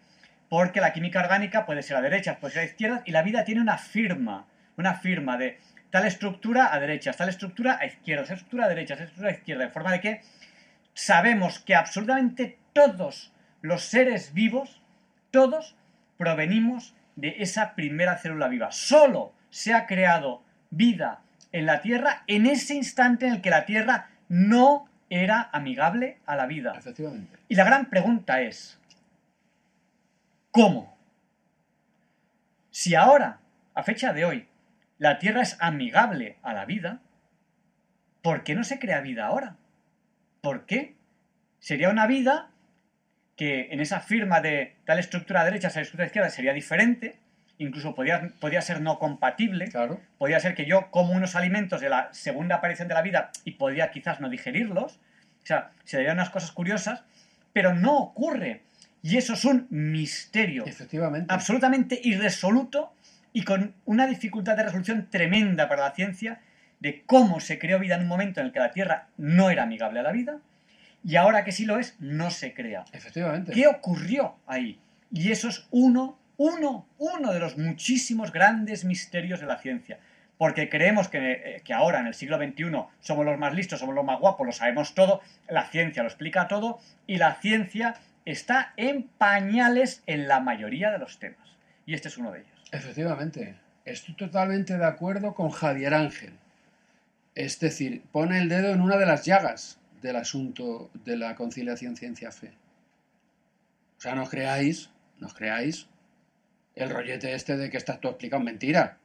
[0.49, 3.43] Porque la química orgánica puede ser a derechas, puede ser a izquierdas, y la vida
[3.43, 4.45] tiene una firma,
[4.77, 5.57] una firma de
[5.89, 9.35] tal estructura a derecha, tal estructura a izquierda, tal estructura a derecha, tal estructura a
[9.35, 10.21] izquierda, de forma de que
[10.93, 14.79] sabemos que absolutamente todos los seres vivos,
[15.31, 15.75] todos
[16.17, 18.71] provenimos de esa primera célula viva.
[18.71, 23.65] Solo se ha creado vida en la Tierra en ese instante en el que la
[23.65, 26.73] Tierra no era amigable a la vida.
[26.77, 27.37] Efectivamente.
[27.49, 28.79] Y la gran pregunta es,
[30.51, 30.97] ¿cómo?
[32.69, 33.39] Si ahora,
[33.73, 34.47] a fecha de hoy,
[34.99, 37.01] la Tierra es amigable a la vida,
[38.21, 39.55] ¿por qué no se crea vida ahora?
[40.41, 40.95] ¿Por qué?
[41.59, 42.51] Sería una vida
[43.37, 47.15] que en esa firma de tal estructura derecha, tal estructura izquierda sería diferente,
[47.59, 50.01] incluso podría, podría ser no compatible, Claro.
[50.17, 53.51] podría ser que yo como unos alimentos de la segunda aparición de la vida y
[53.51, 54.99] podría quizás no digerirlos,
[55.43, 57.03] o sea, se darían unas cosas curiosas,
[57.53, 58.61] pero no ocurre.
[59.03, 61.33] Y eso es un misterio Efectivamente.
[61.33, 62.91] absolutamente irresoluto
[63.33, 66.41] y con una dificultad de resolución tremenda para la ciencia
[66.79, 69.63] de cómo se creó vida en un momento en el que la Tierra no era
[69.63, 70.37] amigable a la vida
[71.03, 72.85] y ahora que sí lo es, no se crea.
[72.91, 73.53] Efectivamente.
[73.53, 74.79] ¿Qué ocurrió ahí?
[75.11, 79.99] Y eso es uno, uno, uno de los muchísimos grandes misterios de la ciencia.
[80.37, 82.65] Porque creemos que, eh, que ahora, en el siglo XXI,
[82.99, 86.47] somos los más listos, somos los más guapos, lo sabemos todo, la ciencia lo explica
[86.47, 87.95] todo, y la ciencia
[88.25, 91.55] está en pañales en la mayoría de los temas.
[91.85, 92.63] Y este es uno de ellos.
[92.71, 93.55] Efectivamente.
[93.85, 96.33] Estoy totalmente de acuerdo con Javier Ángel.
[97.33, 101.95] Es decir, pone el dedo en una de las llagas del asunto de la conciliación
[101.95, 102.53] ciencia-fe.
[103.97, 104.89] O sea, no os creáis,
[105.19, 105.87] no os creáis
[106.75, 108.97] el rollete este de que estás tú explicando mentira.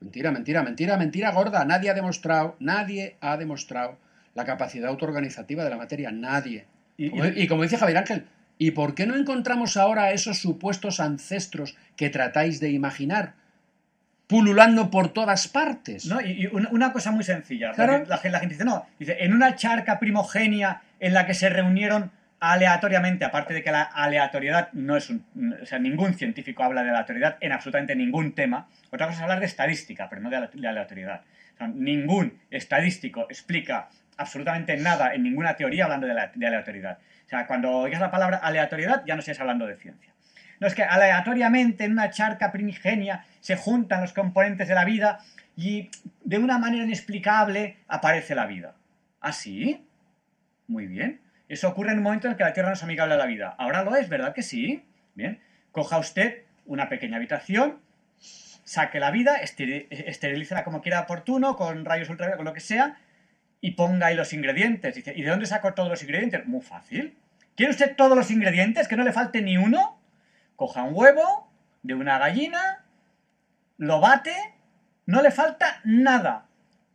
[0.00, 1.64] Mentira, mentira, mentira, mentira gorda.
[1.64, 3.98] Nadie ha demostrado, nadie ha demostrado
[4.34, 6.10] la capacidad autoorganizativa de la materia.
[6.10, 6.66] Nadie.
[6.96, 8.26] Y, Como- Y, como dice Javier Ángel,
[8.58, 13.34] ¿y por qué no encontramos ahora esos supuestos ancestros que tratáis de imaginar?
[14.28, 16.06] Pululando por todas partes.
[16.06, 16.20] ¿no?
[16.20, 17.72] y, y una, una cosa muy sencilla.
[17.72, 18.04] Claro.
[18.06, 21.48] La, gente- la gente dice, no, dice, en una charca primogenia en la que se
[21.48, 25.24] reunieron aleatoriamente, aparte de que la aleatoriedad no es un...
[25.60, 28.68] O sea, ningún científico habla de aleatoriedad en absolutamente ningún tema.
[28.92, 31.22] Otra cosa es hablar de estadística, pero no de ale- de aleatoriedad.
[31.54, 36.98] O sea, ningún estadístico explica absolutamente nada en ninguna teoría hablando de, la- de aleatoriedad.
[37.26, 40.12] O sea, cuando oigas la palabra aleatoriedad ya no estés hablando de ciencia.
[40.60, 45.20] No es que aleatoriamente en una charca primigenia se juntan los componentes de la vida
[45.56, 45.90] y
[46.22, 48.74] de una manera inexplicable aparece la vida.
[49.22, 49.86] ¿Ah, sí?
[50.66, 51.22] Muy bien.
[51.48, 53.56] Eso ocurre en un momento en que la Tierra no es amigable a la vida.
[53.58, 54.84] Ahora lo es, ¿verdad que sí?
[55.14, 55.40] Bien.
[55.72, 57.78] Coja usted una pequeña habitación,
[58.18, 62.98] saque la vida, esterilícela como quiera oportuno, con rayos ultravioleta, con lo que sea,
[63.62, 64.94] y ponga ahí los ingredientes.
[64.94, 66.44] Dice, ¿y de dónde saco todos los ingredientes?
[66.46, 67.16] Muy fácil.
[67.56, 68.88] ¿Quiere usted todos los ingredientes?
[68.88, 69.98] Que no le falte ni uno.
[70.54, 71.50] Coja un huevo
[71.82, 72.84] de una gallina,
[73.78, 74.34] lo bate,
[75.06, 76.46] no le falta nada.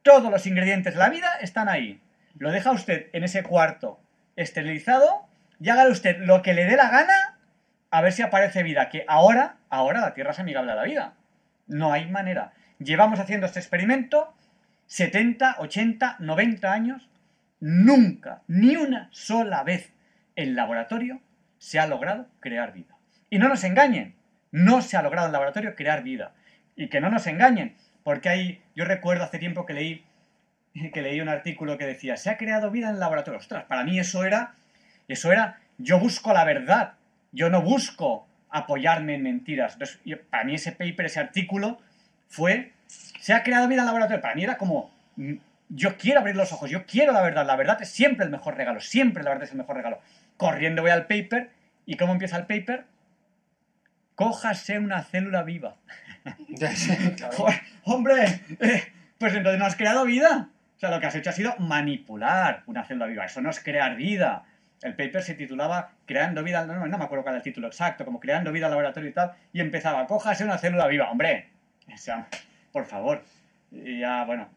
[0.03, 2.01] Todos los ingredientes de la vida están ahí.
[2.37, 3.99] Lo deja usted en ese cuarto
[4.35, 5.27] esterilizado
[5.59, 7.39] y hágale usted lo que le dé la gana
[7.89, 8.89] a ver si aparece vida.
[8.89, 11.13] Que ahora, ahora la Tierra es amigable a la vida.
[11.67, 12.53] No hay manera.
[12.79, 14.33] Llevamos haciendo este experimento
[14.87, 17.09] 70, 80, 90 años.
[17.59, 19.93] Nunca, ni una sola vez
[20.35, 21.21] en laboratorio
[21.59, 22.97] se ha logrado crear vida.
[23.29, 24.15] Y no nos engañen,
[24.51, 26.33] no se ha logrado en laboratorio crear vida.
[26.75, 30.05] Y que no nos engañen, porque hay, yo recuerdo hace tiempo que leí,
[30.93, 33.39] que leí un artículo que decía, se ha creado vida en laboratorio.
[33.39, 34.55] Ostras, para mí eso era,
[35.07, 36.93] eso era, yo busco la verdad,
[37.31, 39.73] yo no busco apoyarme en mentiras.
[39.73, 39.99] Entonces,
[40.29, 41.79] para mí ese paper, ese artículo,
[42.27, 44.21] fue, se ha creado vida en laboratorio.
[44.21, 45.33] Para mí era como, mm,
[45.69, 47.45] yo quiero abrir los ojos, yo quiero la verdad.
[47.45, 49.99] La verdad es siempre el mejor regalo, siempre la verdad es el mejor regalo.
[50.37, 51.49] Corriendo voy al paper,
[51.85, 52.85] ¿y cómo empieza el paper?
[54.15, 55.77] Cójase una célula viva.
[57.83, 58.83] Hombre, eh,
[59.17, 60.49] pues entonces no has creado vida.
[60.75, 63.25] O sea, lo que has hecho ha sido manipular una célula viva.
[63.25, 64.43] Eso no es crear vida.
[64.81, 68.03] El paper se titulaba Creando vida, no, no me acuerdo cuál era el título exacto,
[68.03, 71.09] como Creando vida al laboratorio y tal, y empezaba, cójase una célula viva.
[71.09, 71.49] Hombre,
[72.71, 73.23] por favor.
[73.71, 74.49] Y ya, bueno,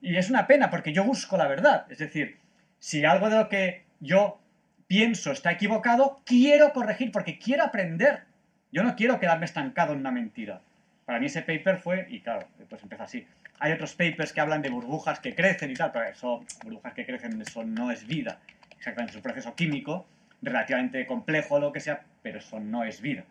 [0.00, 1.86] y es una pena porque yo busco la verdad.
[1.90, 2.38] Es decir,
[2.78, 4.40] si algo de lo que yo
[4.86, 8.24] pienso está equivocado, quiero corregir porque quiero aprender.
[8.72, 10.60] Yo no quiero quedarme estancado en una mentira.
[11.04, 13.26] Para mí ese paper fue, y claro, pues empieza así.
[13.60, 17.04] Hay otros papers que hablan de burbujas que crecen y tal, pero eso, burbujas que
[17.04, 18.38] crecen, eso no es vida.
[18.76, 20.06] Exactamente, es un proceso químico
[20.40, 23.24] relativamente complejo o lo que sea, pero eso no es vida.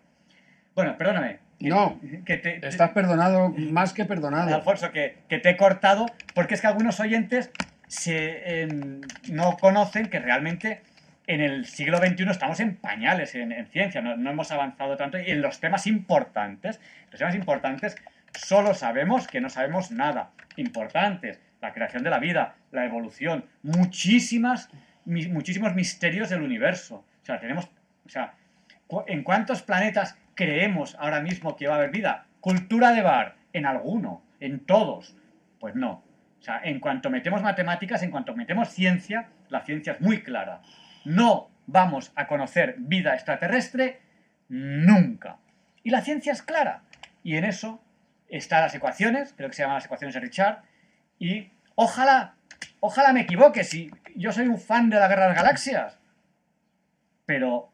[0.75, 1.39] Bueno, perdóname.
[1.59, 4.53] no, que te, estás perdonado, más que perdonado.
[4.55, 7.51] Alfonso, que, te he cortado, porque es que algunos oyentes
[7.87, 10.81] se, em, no conocen que realmente
[11.27, 15.41] en el siglo XXI estamos en pañales en, ciencia, no, hemos avanzado tanto y en
[15.41, 17.95] los temas importantes, los temas importantes,
[18.33, 20.31] solo sabemos que no sabemos nada.
[20.57, 24.69] Importantes, la creación de la vida, la evolución, muchísimas,
[25.05, 27.05] muchísimos misterios del universo.
[27.21, 27.69] O sea, tenemos,
[28.05, 28.33] o sea,
[29.07, 32.25] ¿en cuántos planetas creemos ahora mismo que va a haber vida?
[32.39, 35.15] Cultura de bar, en alguno, en todos.
[35.59, 36.03] Pues no.
[36.39, 40.61] O sea, en cuanto metemos matemáticas, en cuanto metemos ciencia, la ciencia es muy clara
[41.05, 44.01] no vamos a conocer vida extraterrestre
[44.49, 45.37] nunca.
[45.83, 46.83] Y la ciencia es clara.
[47.23, 47.81] Y en eso
[48.29, 50.63] están las ecuaciones, creo que se llaman las ecuaciones de Richard,
[51.19, 52.35] y ojalá,
[52.79, 55.99] ojalá me equivoque, si yo soy un fan de la Guerra de las Galaxias,
[57.25, 57.71] pero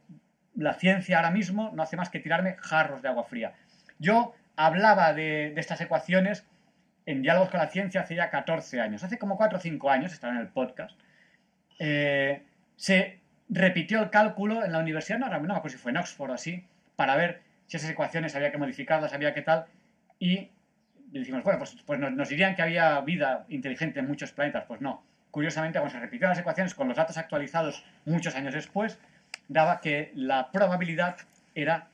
[0.55, 3.53] la ciencia ahora mismo no hace más que tirarme jarros de agua fría.
[3.99, 6.45] Yo hablaba de, estas ecuaciones
[7.05, 10.11] en Diálogos con la Ciencia hace ya 14 años, hace como 4 o 5 años,
[10.11, 10.99] estaba en el podcast,
[11.79, 12.43] eh,
[12.77, 13.19] se
[13.49, 16.63] repitió el cálculo en la universidad, no, no si fue en Oxford o así,
[16.95, 19.65] para ver si esas ecuaciones había que modificarlas, había que tal,
[20.19, 20.49] y
[21.11, 25.03] decimos, bueno, pues, pues nos, dirían que había vida inteligente en muchos planetas, pues no.
[25.31, 28.97] Curiosamente, cuando se repitieron las ecuaciones con los datos actualizados muchos años después,
[29.47, 31.17] daba que la probabilidad
[31.55, 31.87] era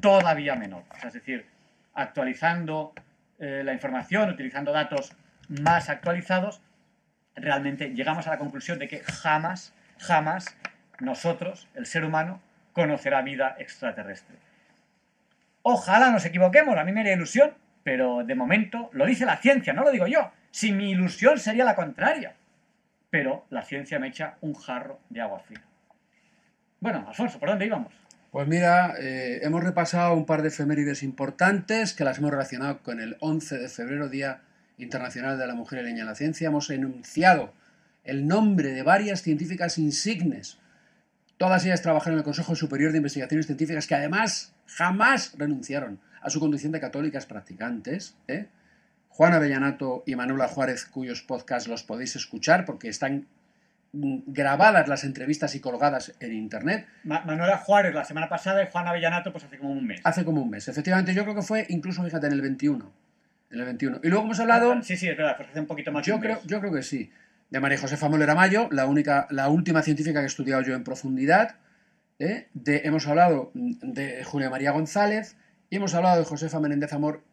[0.00, 0.84] todavía menor.
[1.04, 1.46] es decir,
[1.94, 2.92] actualizando
[3.38, 5.12] eh, la información, utilizando datos
[5.48, 6.60] más actualizados,
[7.34, 10.56] realmente llegamos a la conclusión de que jamás jamás
[10.98, 12.40] nosotros, el ser humano,
[12.72, 14.36] conocerá vida extraterrestre.
[15.62, 17.52] Ojalá nos equivoquemos, a mí me haría ilusión,
[17.82, 20.30] pero de momento lo dice la ciencia, no lo digo yo.
[20.50, 22.34] Si mi ilusión sería la contraria.
[23.10, 25.62] Pero la ciencia me echa un jarro de agua fría.
[26.78, 27.92] Bueno, Alfonso, ¿por dónde íbamos?
[28.30, 33.00] Pues mira, eh, hemos repasado un par de efemérides importantes que las hemos relacionado con
[33.00, 34.42] el 11 de febrero, Día
[34.78, 36.46] Internacional de la Mujer y Leña en la Ciencia.
[36.46, 37.52] Hemos enunciado
[38.04, 40.58] el nombre de varias científicas insignes.
[41.36, 46.30] Todas ellas trabajaron en el Consejo Superior de Investigaciones Científicas, que además jamás renunciaron a
[46.30, 48.16] su condición de católicas practicantes.
[48.28, 48.48] ¿eh?
[49.08, 53.26] Juan Avellanato y Manuela Juárez, cuyos podcasts los podéis escuchar porque están
[53.92, 56.86] grabadas las entrevistas y colgadas en internet.
[57.04, 60.00] Manuela Juárez la semana pasada y Juan Avellanato pues hace como un mes.
[60.04, 61.14] Hace como un mes, efectivamente.
[61.14, 62.92] Yo creo que fue incluso, fíjate, en el 21.
[63.50, 64.00] En el 21.
[64.04, 64.80] Y luego hemos hablado...
[64.82, 67.10] Sí, sí, es verdad, pues hace un poquito más yo creo, Yo creo que sí
[67.50, 70.84] de María Josefa Molera Mayo, la, única, la última científica que he estudiado yo en
[70.84, 71.56] profundidad.
[72.18, 72.48] ¿eh?
[72.54, 75.36] De, hemos hablado de Julia María González
[75.68, 77.24] y hemos hablado de Josefa Menéndez Amor.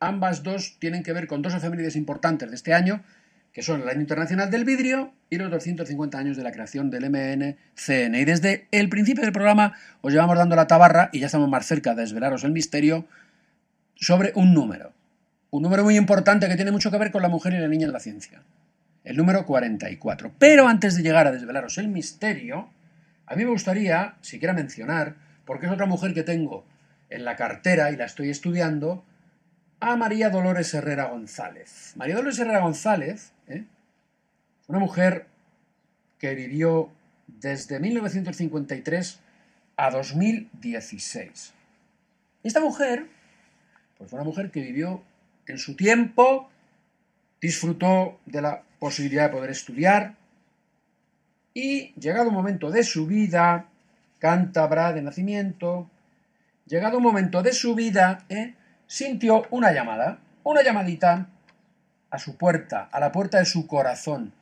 [0.00, 3.02] Ambas dos tienen que ver con dos efemérides importantes de este año,
[3.52, 7.08] que son el Año Internacional del Vidrio y los 250 años de la creación del
[7.08, 8.14] MNCN.
[8.16, 11.64] Y desde el principio del programa os llevamos dando la tabarra y ya estamos más
[11.64, 13.06] cerca de desvelaros el misterio
[13.94, 14.92] sobre un número.
[15.50, 17.86] Un número muy importante que tiene mucho que ver con la mujer y la niña
[17.86, 18.42] en la ciencia.
[19.04, 20.32] El número 44.
[20.38, 22.70] Pero antes de llegar a desvelaros el misterio,
[23.26, 26.64] a mí me gustaría, siquiera mencionar, porque es otra mujer que tengo
[27.10, 29.04] en la cartera y la estoy estudiando,
[29.80, 31.92] a María Dolores Herrera González.
[31.96, 33.64] María Dolores Herrera González, ¿eh?
[34.66, 35.26] una mujer
[36.18, 36.90] que vivió
[37.26, 39.20] desde 1953
[39.76, 41.52] a 2016.
[42.42, 43.06] Esta mujer,
[43.98, 45.02] pues fue una mujer que vivió
[45.46, 46.50] en su tiempo,
[47.44, 50.16] disfrutó de la posibilidad de poder estudiar
[51.52, 53.68] y, llegado un momento de su vida,
[54.18, 55.90] cántabra de nacimiento,
[56.64, 58.54] llegado un momento de su vida, ¿eh?
[58.86, 61.28] sintió una llamada, una llamadita
[62.08, 64.32] a su puerta, a la puerta de su corazón.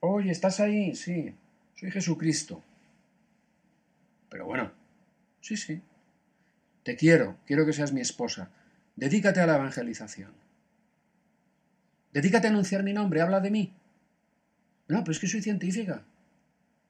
[0.00, 0.94] Oye, ¿estás ahí?
[0.94, 1.34] Sí,
[1.74, 2.62] soy Jesucristo.
[4.30, 4.72] Pero bueno,
[5.42, 5.82] sí, sí.
[6.82, 8.48] Te quiero, quiero que seas mi esposa.
[8.96, 10.41] Dedícate a la evangelización.
[12.12, 13.74] Dedícate a anunciar mi nombre, habla de mí.
[14.88, 16.04] No, pero es que soy científica.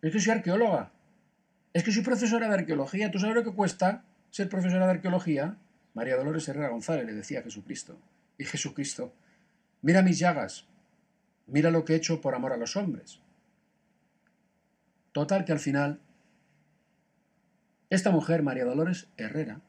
[0.00, 0.92] Es que soy arqueóloga.
[1.72, 3.10] Es que soy profesora de arqueología.
[3.10, 5.56] ¿Tú sabes lo que cuesta ser profesora de arqueología,
[5.92, 7.98] María Dolores Herrera González le decía a Jesucristo.
[8.38, 9.12] Y Jesucristo,
[9.82, 10.66] mira mis llagas,
[11.46, 13.20] mira lo que he hecho por amor a los hombres.
[15.12, 16.00] Total que al final,
[17.90, 19.60] esta mujer, María Dolores Herrera,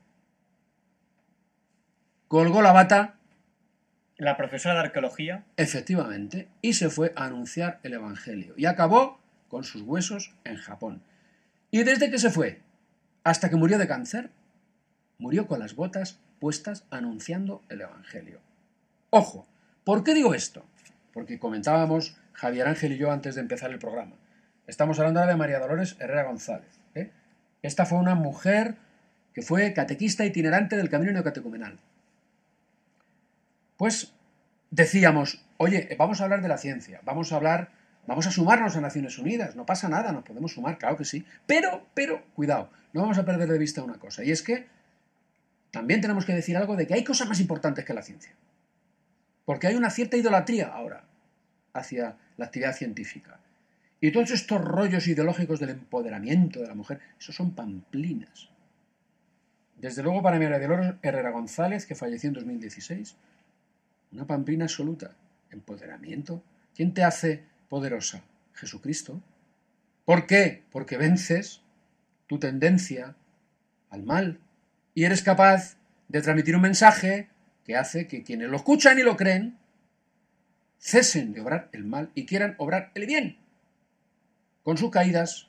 [2.29, 3.19] colgó la bata.
[4.17, 5.43] La profesora de arqueología.
[5.57, 8.53] Efectivamente, y se fue a anunciar el Evangelio.
[8.57, 11.01] Y acabó con sus huesos en Japón.
[11.71, 12.61] Y desde que se fue
[13.23, 14.29] hasta que murió de cáncer,
[15.17, 18.41] murió con las botas puestas anunciando el Evangelio.
[19.09, 19.47] Ojo,
[19.83, 20.65] ¿por qué digo esto?
[21.13, 24.15] Porque comentábamos Javier Ángel y yo antes de empezar el programa.
[24.67, 26.79] Estamos hablando ahora de María Dolores Herrera González.
[26.95, 27.11] ¿eh?
[27.61, 28.75] Esta fue una mujer
[29.33, 31.79] que fue catequista itinerante del camino neocatecumenal.
[33.83, 34.13] Pues
[34.71, 37.73] decíamos, oye, vamos a hablar de la ciencia, vamos a hablar,
[38.07, 41.25] vamos a sumarnos a Naciones Unidas, no pasa nada, nos podemos sumar, claro que sí,
[41.45, 44.67] pero, pero, cuidado, no vamos a perder de vista una cosa, y es que
[45.69, 48.31] también tenemos que decir algo de que hay cosas más importantes que la ciencia.
[49.43, 51.03] Porque hay una cierta idolatría ahora
[51.73, 53.41] hacia la actividad científica.
[53.99, 58.47] Y todos estos rollos ideológicos del empoderamiento de la mujer, esos son pamplinas.
[59.75, 63.17] Desde luego para María de Herrera González, que falleció en 2016,
[64.13, 65.15] una pamplina absoluta.
[65.49, 66.43] Empoderamiento.
[66.75, 68.23] ¿Quién te hace poderosa?
[68.53, 69.21] Jesucristo.
[70.05, 70.63] ¿Por qué?
[70.71, 71.61] Porque vences
[72.27, 73.15] tu tendencia
[73.89, 74.39] al mal,
[74.95, 75.77] y eres capaz
[76.07, 77.29] de transmitir un mensaje
[77.63, 79.57] que hace que quienes lo escuchan y lo creen
[80.79, 83.37] cesen de obrar el mal y quieran obrar el bien,
[84.63, 85.47] con sus caídas,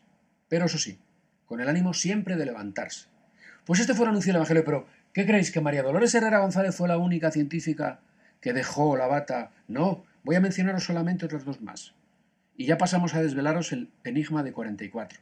[0.49, 0.99] pero eso sí,
[1.47, 3.07] con el ánimo siempre de levantarse.
[3.65, 5.51] Pues este fue el anuncio del Evangelio, pero ¿qué creéis?
[5.51, 8.01] ¿Que María Dolores Herrera González fue la única científica
[8.45, 9.53] que dejó la bata?
[9.69, 11.95] No, voy a mencionaros solamente otros dos más.
[12.59, 15.19] Y ya pasamos a desvelaros el enigma de 44.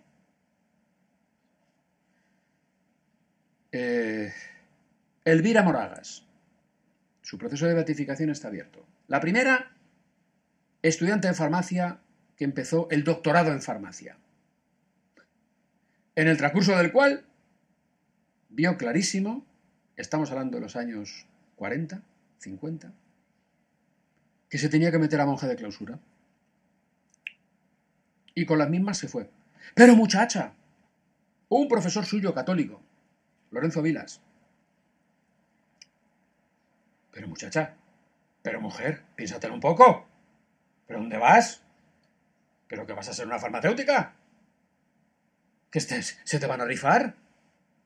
[3.71, 4.33] Eh,
[5.25, 6.27] Elvira Moragas.
[7.21, 8.85] Su proceso de beatificación está abierto.
[9.07, 9.71] La primera,
[10.83, 12.01] estudiante de farmacia
[12.37, 14.17] que empezó el doctorado en farmacia.
[16.17, 17.25] En el transcurso del cual
[18.49, 19.47] vio clarísimo,
[19.97, 21.25] estamos hablando de los años
[21.55, 22.03] 40,
[22.39, 22.93] 50,
[24.53, 25.99] que se tenía que meter a monja de clausura.
[28.35, 29.31] Y con las mismas se fue.
[29.75, 30.53] Pero muchacha,
[31.49, 32.79] un profesor suyo católico,
[33.51, 34.21] Lorenzo Vilas.
[37.13, 37.77] Pero muchacha,
[38.43, 40.07] pero mujer, piénsatelo un poco.
[40.87, 41.63] ¿Pero dónde vas?
[42.69, 44.13] ¿Pero que vas a ser una farmacéutica?
[45.71, 47.17] ¿Que estés, se te van a rifar?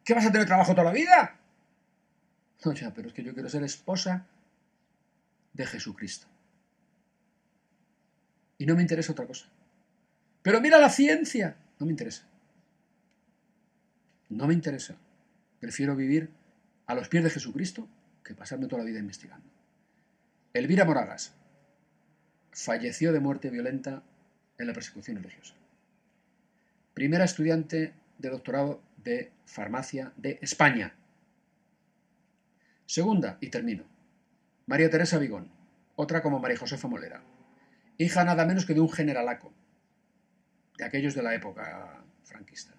[0.04, 1.38] ¿Que vas a tener trabajo toda la vida?
[2.64, 4.26] No, ya, pero es que yo quiero ser esposa
[5.52, 6.26] de Jesucristo.
[8.58, 9.46] Y no me interesa otra cosa.
[10.42, 11.56] Pero mira la ciencia.
[11.78, 12.26] No me interesa.
[14.28, 14.96] No me interesa.
[15.60, 16.30] Prefiero vivir
[16.86, 17.88] a los pies de Jesucristo
[18.22, 19.48] que pasarme toda la vida investigando.
[20.52, 21.34] Elvira Moragas
[22.52, 24.02] falleció de muerte violenta
[24.58, 25.54] en la persecución religiosa.
[26.94, 30.94] Primera estudiante de doctorado de farmacia de España.
[32.86, 33.84] Segunda, y termino,
[34.66, 35.50] María Teresa Vigón,
[35.96, 37.22] otra como María Josefa Molera,
[37.98, 39.52] hija nada menos que de un generalaco,
[40.78, 42.74] de aquellos de la época franquista,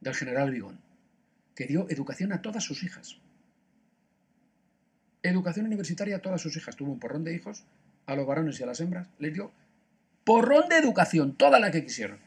[0.00, 0.84] del general Vigón
[1.54, 3.18] que dio educación a todas sus hijas.
[5.22, 6.76] Educación universitaria a todas sus hijas.
[6.76, 7.64] Tuvo un porrón de hijos
[8.06, 9.52] a los varones y a las hembras, les dio
[10.24, 12.18] porrón de educación, toda la que quisieron.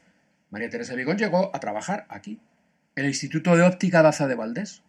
[0.50, 2.40] María Teresa Vigón llegó a trabajar aquí,
[2.96, 4.82] en el Instituto de Óptica Daza de Valdés.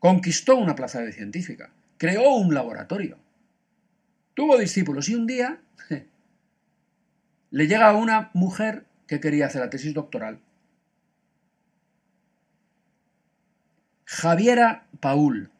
[0.00, 3.18] Conquistó una plaza de científica, creó un laboratorio,
[4.34, 5.60] tuvo discípulos y un día
[7.50, 10.40] le llega a una mujer que quería hacer la tesis doctoral.
[14.04, 15.50] Javiera Paul.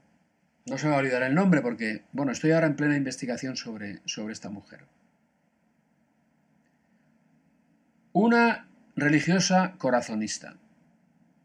[0.66, 3.56] No se me va a olvidar el nombre porque, bueno, estoy ahora en plena investigación
[3.56, 4.80] sobre, sobre esta mujer.
[8.12, 10.56] Una religiosa corazonista.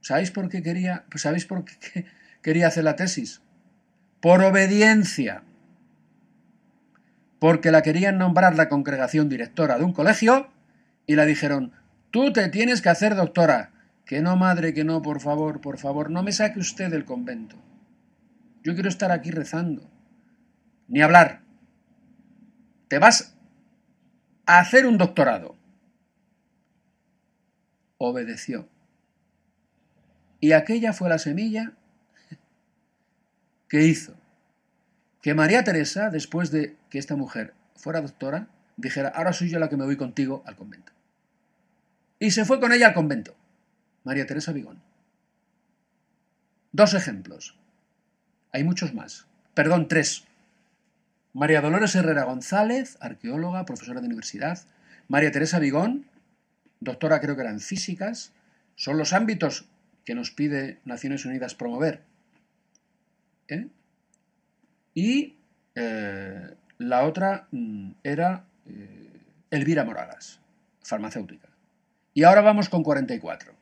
[0.01, 2.05] ¿Sabéis por qué quería, ¿sabéis por qué
[2.41, 3.41] quería hacer la tesis?
[4.21, 5.43] Por obediencia.
[7.39, 10.51] Porque la querían nombrar la congregación directora de un colegio
[11.07, 11.73] y la dijeron,
[12.11, 13.71] tú te tienes que hacer doctora.
[14.05, 17.55] Que no, madre, que no, por favor, por favor, no me saque usted del convento.
[18.63, 19.89] Yo quiero estar aquí rezando.
[20.87, 21.43] Ni hablar.
[22.87, 23.37] Te vas
[24.45, 25.55] a hacer un doctorado.
[27.97, 28.67] Obedeció.
[30.39, 31.73] Y aquella fue la semilla
[33.67, 34.19] que hizo
[35.21, 38.47] que María Teresa, después de que esta mujer fuera doctora,
[38.77, 40.91] dijera, ahora soy yo la que me voy contigo al convento.
[42.19, 43.35] Y se fue con ella al convento.
[44.03, 44.81] María Teresa Vigón.
[46.71, 47.57] Dos ejemplos.
[48.51, 49.27] Hay muchos más.
[49.53, 50.25] Perdón, tres.
[51.33, 54.59] María Dolores Herrera González, arqueóloga, profesora de universidad.
[55.07, 56.05] María Teresa Vigón,
[56.79, 58.33] doctora creo que era en físicas.
[58.75, 59.65] Son los ámbitos
[60.05, 62.01] que nos pide Naciones Unidas promover.
[63.47, 63.67] ¿Eh?
[64.93, 65.35] Y
[65.75, 70.39] eh, la otra mm, era eh, Elvira Moragas,
[70.81, 71.49] farmacéutica.
[72.15, 73.53] Y ahora vamos con 44.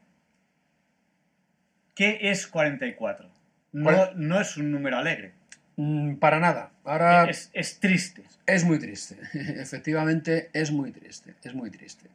[1.94, 3.30] ¿Qué es 44?
[3.74, 5.34] No, no es un número alegre.
[5.76, 6.72] Mm, para nada.
[6.86, 8.24] Ahora Es, es triste.
[8.46, 9.18] es muy triste.
[9.34, 11.36] Efectivamente, es muy triste.
[11.44, 12.10] Es muy triste.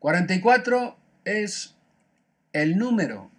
[0.00, 1.76] 44 es
[2.52, 3.30] el número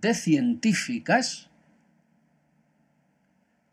[0.00, 1.50] de científicas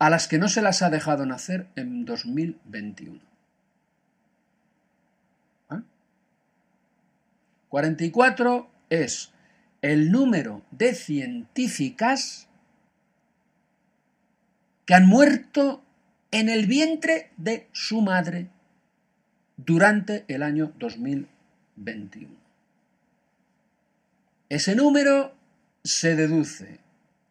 [0.00, 3.20] a las que no se las ha dejado nacer en 2021.
[5.68, 5.82] ¿Ah?
[7.68, 9.30] 44 es
[9.82, 12.48] el número de científicas
[14.86, 15.84] que han muerto
[16.30, 18.48] en el vientre de su madre
[19.58, 22.34] durante el año 2021.
[24.48, 25.34] Ese número
[25.84, 26.80] se deduce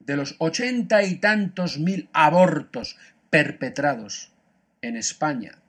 [0.09, 2.97] de los ochenta y tantos mil abortos
[3.29, 4.31] perpetrados
[4.81, 5.59] en España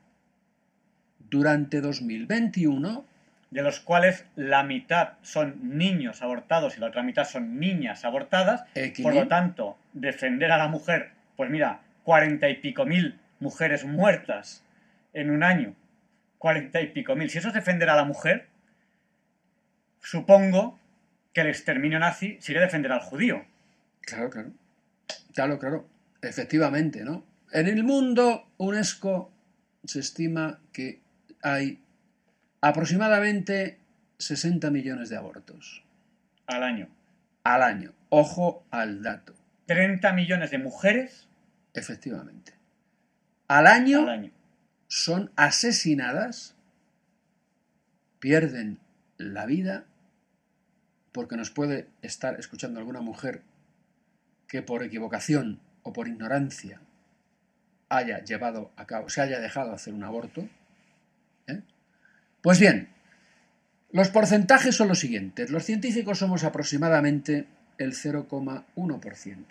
[1.29, 3.05] durante 2021,
[3.51, 8.65] de los cuales la mitad son niños abortados y la otra mitad son niñas abortadas.
[9.03, 14.65] Por lo tanto, defender a la mujer, pues mira, cuarenta y pico mil mujeres muertas
[15.13, 15.75] en un año,
[16.39, 17.29] cuarenta y pico mil.
[17.29, 18.47] Si eso es defender a la mujer,
[20.01, 20.79] supongo
[21.35, 23.50] que el exterminio nazi sería defender al judío.
[24.01, 24.51] Claro, claro.
[25.35, 25.89] Claro, claro.
[26.23, 27.25] Efectivamente, ¿no?
[27.53, 29.33] En el mundo, UNESCO
[29.85, 31.01] se estima que
[31.43, 31.83] hay
[32.61, 33.79] aproximadamente
[34.19, 35.83] 60 millones de abortos
[36.47, 36.89] al año.
[37.45, 37.93] al año.
[38.11, 39.35] Ojo al dato.
[39.67, 41.29] 30 millones de mujeres
[41.75, 42.53] Efectivamente.
[43.49, 44.31] Al año, al año.
[44.89, 46.57] son asesinadas,
[48.19, 48.79] pierden
[49.17, 49.85] la vida,
[51.13, 53.43] porque nos puede estar escuchando alguna mujer
[54.51, 56.83] que por equivocación o por ignorancia
[57.89, 60.49] haya llevado a cabo, se haya dejado hacer un aborto.
[61.47, 61.63] ¿eh?
[62.43, 62.89] Pues bien,
[63.93, 65.51] los porcentajes son los siguientes.
[65.51, 67.47] Los científicos somos aproximadamente
[67.79, 69.45] el 0,1%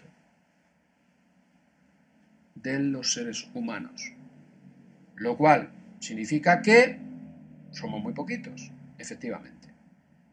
[2.55, 4.11] de los seres humanos.
[5.15, 6.99] Lo cual significa que
[7.71, 9.69] somos muy poquitos, efectivamente,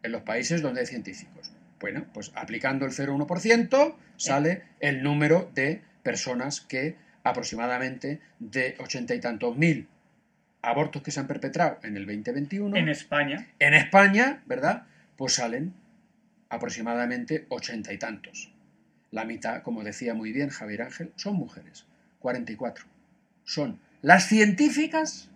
[0.02, 1.55] en los países donde hay científicos.
[1.80, 9.20] Bueno, pues aplicando el 0,1% sale el número de personas que aproximadamente de ochenta y
[9.20, 9.88] tantos mil
[10.62, 14.84] abortos que se han perpetrado en el 2021 En España, en España, ¿verdad?
[15.16, 15.74] Pues salen
[16.48, 18.52] aproximadamente ochenta y tantos.
[19.10, 21.86] La mitad, como decía muy bien Javier Ángel, son mujeres,
[22.20, 22.84] 44.
[23.44, 25.30] Son las científicas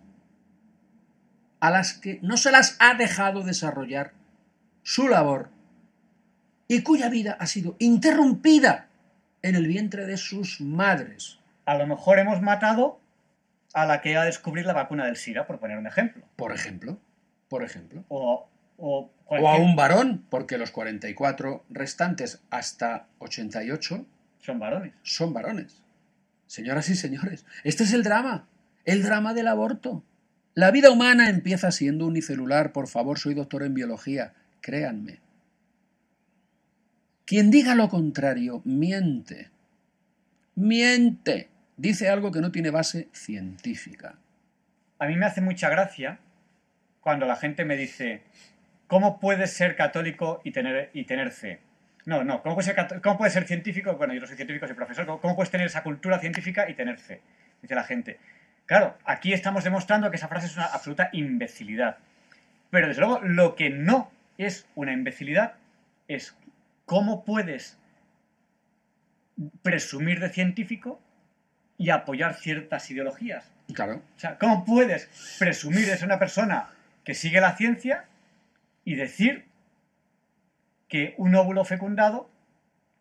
[1.59, 4.13] a las que no se las ha dejado desarrollar
[4.83, 5.49] su labor
[6.73, 8.87] y cuya vida ha sido interrumpida
[9.41, 11.37] en el vientre de sus madres.
[11.65, 12.99] a lo mejor hemos matado
[13.73, 16.23] a la que iba a descubrir la vacuna del SIDA, por poner un ejemplo.
[16.37, 16.97] Por ejemplo,
[17.49, 18.05] por ejemplo.
[18.07, 24.05] O, o, O a un varón, porque los 44 restantes hasta 88
[24.39, 24.93] Son varones.
[25.03, 25.81] son varones.
[26.47, 28.47] Señoras y señores, este es el drama,
[28.85, 30.03] el drama del aborto.
[30.53, 32.71] La vida humana empieza siendo unicelular.
[32.71, 34.33] Por favor, soy doctor en biología.
[34.61, 35.19] Créanme.
[37.31, 39.51] Quien diga lo contrario, miente.
[40.55, 41.47] Miente.
[41.77, 44.15] Dice algo que no tiene base científica.
[44.99, 46.19] A mí me hace mucha gracia
[46.99, 48.23] cuando la gente me dice,
[48.87, 51.61] ¿cómo puedes ser católico y tener, y tener fe?
[52.03, 53.95] No, no, ¿cómo puedes, ser, científico?
[53.95, 55.05] Bueno, yo no soy científico, soy profesor.
[55.05, 57.21] ¿Cómo, cómo puedes tener esa cultura científica y tener fe?
[57.61, 58.19] Dice la gente.
[58.65, 61.95] Claro, aquí estamos demostrando que esa frase es una absoluta imbecilidad.
[62.71, 65.53] Pero desde luego, lo que no es una imbecilidad
[66.09, 66.35] es
[66.91, 67.77] cómo puedes
[69.61, 71.01] presumir de científico
[71.77, 73.49] y apoyar ciertas ideologías.
[73.73, 74.01] Claro.
[74.17, 75.09] O sea, ¿cómo puedes
[75.39, 76.67] presumir de ser una persona
[77.05, 78.07] que sigue la ciencia
[78.83, 79.45] y decir
[80.89, 82.29] que un óvulo fecundado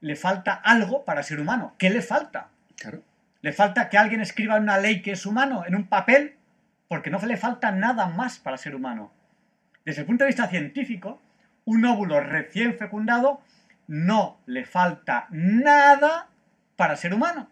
[0.01, 1.75] le falta algo para ser humano?
[1.77, 2.51] ¿Qué le falta?
[2.77, 3.03] Claro.
[3.43, 6.37] ¿Le falta que alguien escriba una ley que es humano en un papel?
[6.87, 9.13] Porque no le falta nada más para ser humano.
[9.85, 11.21] Desde el punto de vista científico,
[11.65, 13.43] un óvulo recién fecundado
[13.91, 16.29] no le falta nada
[16.77, 17.51] para ser humano.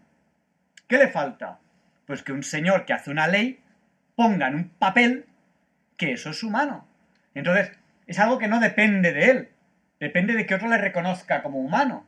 [0.87, 1.59] ¿Qué le falta?
[2.07, 3.61] Pues que un señor que hace una ley
[4.15, 5.27] ponga en un papel
[5.97, 6.87] que eso es humano.
[7.35, 7.73] Entonces,
[8.07, 9.49] es algo que no depende de él,
[9.99, 12.07] depende de que otro le reconozca como humano.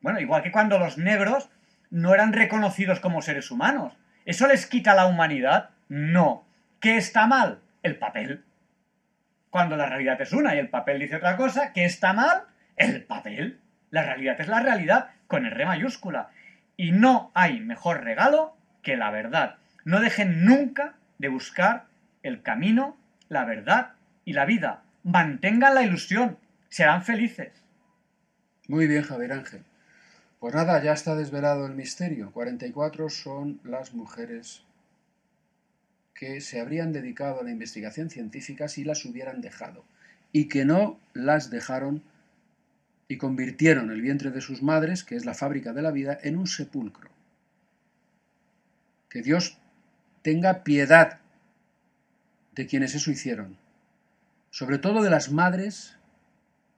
[0.00, 1.50] Bueno, igual que cuando los negros
[1.90, 3.92] no eran reconocidos como seres humanos.
[4.24, 5.68] ¿Eso les quita la humanidad?
[5.90, 6.46] No.
[6.80, 7.60] ¿Qué está mal?
[7.82, 8.42] El papel.
[9.50, 12.44] Cuando la realidad es una y el papel dice otra cosa, ¿qué está mal?
[12.74, 13.60] El papel.
[13.96, 16.28] La realidad es la realidad con R mayúscula.
[16.76, 19.56] Y no hay mejor regalo que la verdad.
[19.86, 21.86] No dejen nunca de buscar
[22.22, 22.94] el camino,
[23.30, 23.92] la verdad
[24.26, 24.82] y la vida.
[25.02, 26.36] Mantengan la ilusión.
[26.68, 27.54] Serán felices.
[28.68, 29.62] Muy bien, Javier Ángel.
[30.40, 32.32] Pues nada, ya está desvelado el misterio.
[32.32, 34.62] 44 son las mujeres
[36.12, 39.86] que se habrían dedicado a la investigación científica si las hubieran dejado
[40.32, 42.02] y que no las dejaron
[43.08, 46.36] y convirtieron el vientre de sus madres, que es la fábrica de la vida, en
[46.36, 47.10] un sepulcro.
[49.08, 49.58] Que Dios
[50.22, 51.20] tenga piedad
[52.54, 53.56] de quienes eso hicieron,
[54.50, 55.96] sobre todo de las madres,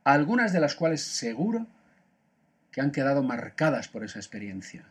[0.04, 1.66] algunas de las cuales seguro
[2.72, 4.84] que han quedado marcadas por esa experiencia,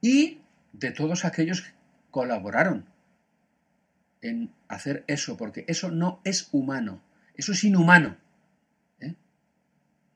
[0.00, 0.40] y
[0.72, 1.72] de todos aquellos que
[2.10, 2.86] colaboraron
[4.22, 7.00] en hacer eso, porque eso no es humano,
[7.34, 8.16] eso es inhumano.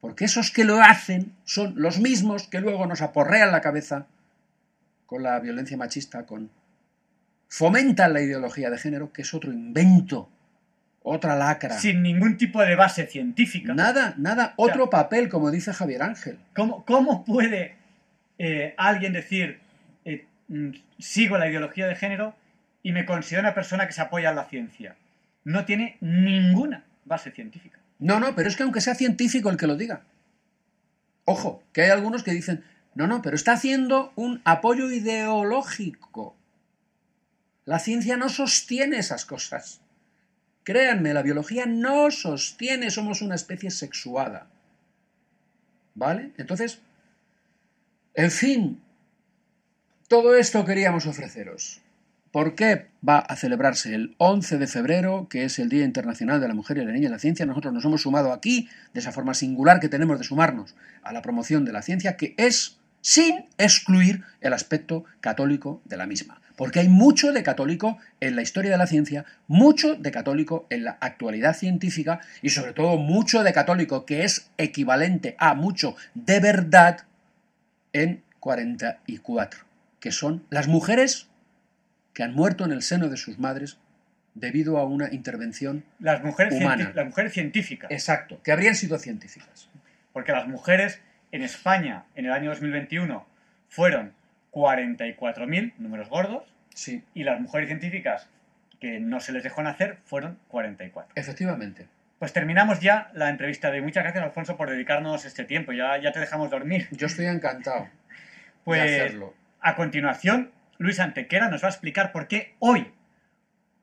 [0.05, 4.07] Porque esos que lo hacen son los mismos que luego nos aporrean la cabeza
[5.07, 6.51] con la violencia machista, con
[7.49, 10.29] fomentan la ideología de género, que es otro invento,
[11.03, 11.79] otra lacra.
[11.79, 13.73] Sin ningún tipo de base científica.
[13.73, 16.39] Nada, nada, otro papel, como dice Javier Ángel.
[16.55, 17.77] ¿Cómo, cómo puede
[18.37, 19.61] eh, alguien decir,
[20.05, 22.35] eh, mm, sigo la ideología de género
[22.83, 24.97] y me considero una persona que se apoya en la ciencia?
[25.45, 27.79] No tiene ninguna base científica.
[27.99, 30.05] No, no, pero es que aunque sea científico el que lo diga.
[31.25, 32.65] Ojo, que hay algunos que dicen,
[32.95, 36.37] no, no, pero está haciendo un apoyo ideológico.
[37.65, 39.81] La ciencia no sostiene esas cosas.
[40.65, 44.49] Créanme, la biología no sostiene, somos una especie sexuada.
[45.95, 46.33] ¿Vale?
[46.37, 46.81] Entonces,
[48.15, 48.83] en fin,
[50.09, 51.81] todo esto queríamos ofreceros.
[52.35, 56.49] ¿Por qué va a celebrarse el 11 de febrero, que es el Día Internacional de
[56.49, 57.47] la Mujer y la Niña en la Ciencia?
[57.47, 60.75] Nosotros nos hemos sumado aquí, de esa forma singular que tenemos de sumarnos
[61.05, 66.07] a la promoción de la ciencia, que es sin excluir el aspecto católico de la
[66.07, 66.41] misma.
[66.57, 70.83] Porque hay mucho de católico en la historia de la ciencia, mucho de católico en
[70.83, 76.41] la actualidad científica y sobre todo mucho de católico que es equivalente a mucho de
[76.41, 77.03] verdad
[77.93, 79.61] en 44,
[80.01, 81.29] que son las mujeres
[82.15, 83.79] que han muerto en el seno de sus madres
[84.35, 86.93] debido a una intervención Las mujeres, Humana.
[86.95, 87.91] las mujeres científicas.
[87.91, 89.69] exacto, que habrían sido científicas.
[90.13, 91.01] Porque las mujeres
[91.33, 93.27] en España en el año 2021
[93.69, 94.13] fueron
[94.53, 98.29] 44.000 números gordos Sí, y las mujeres científicas
[98.81, 101.13] que no se les dejó nacer fueron 44.
[101.15, 101.87] efectivamente.
[102.19, 103.83] Pues terminamos ya la entrevista de hoy.
[103.85, 105.73] Muchas gracias, Alfonso, por dedicarnos este tiempo.
[105.73, 106.89] Ya, ya te dejamos dormir.
[106.93, 107.89] Yo estoy encantado
[108.65, 109.35] Pues de hacerlo.
[109.61, 112.93] a continuación, Luis Antequera nos va a explicar por qué hoy,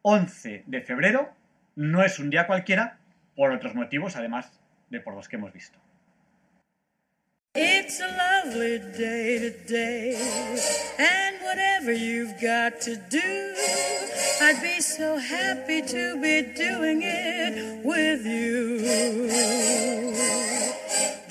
[0.02, 1.34] 11 de febrero,
[1.76, 2.98] no es un día cualquiera,
[3.36, 4.52] por otros motivos, además
[4.90, 5.80] de por los que hemos visto.
[7.54, 10.16] It's a lovely day today,
[10.98, 13.56] and whatever you've got to do,
[14.42, 20.21] I'd be so happy to be doing it with you.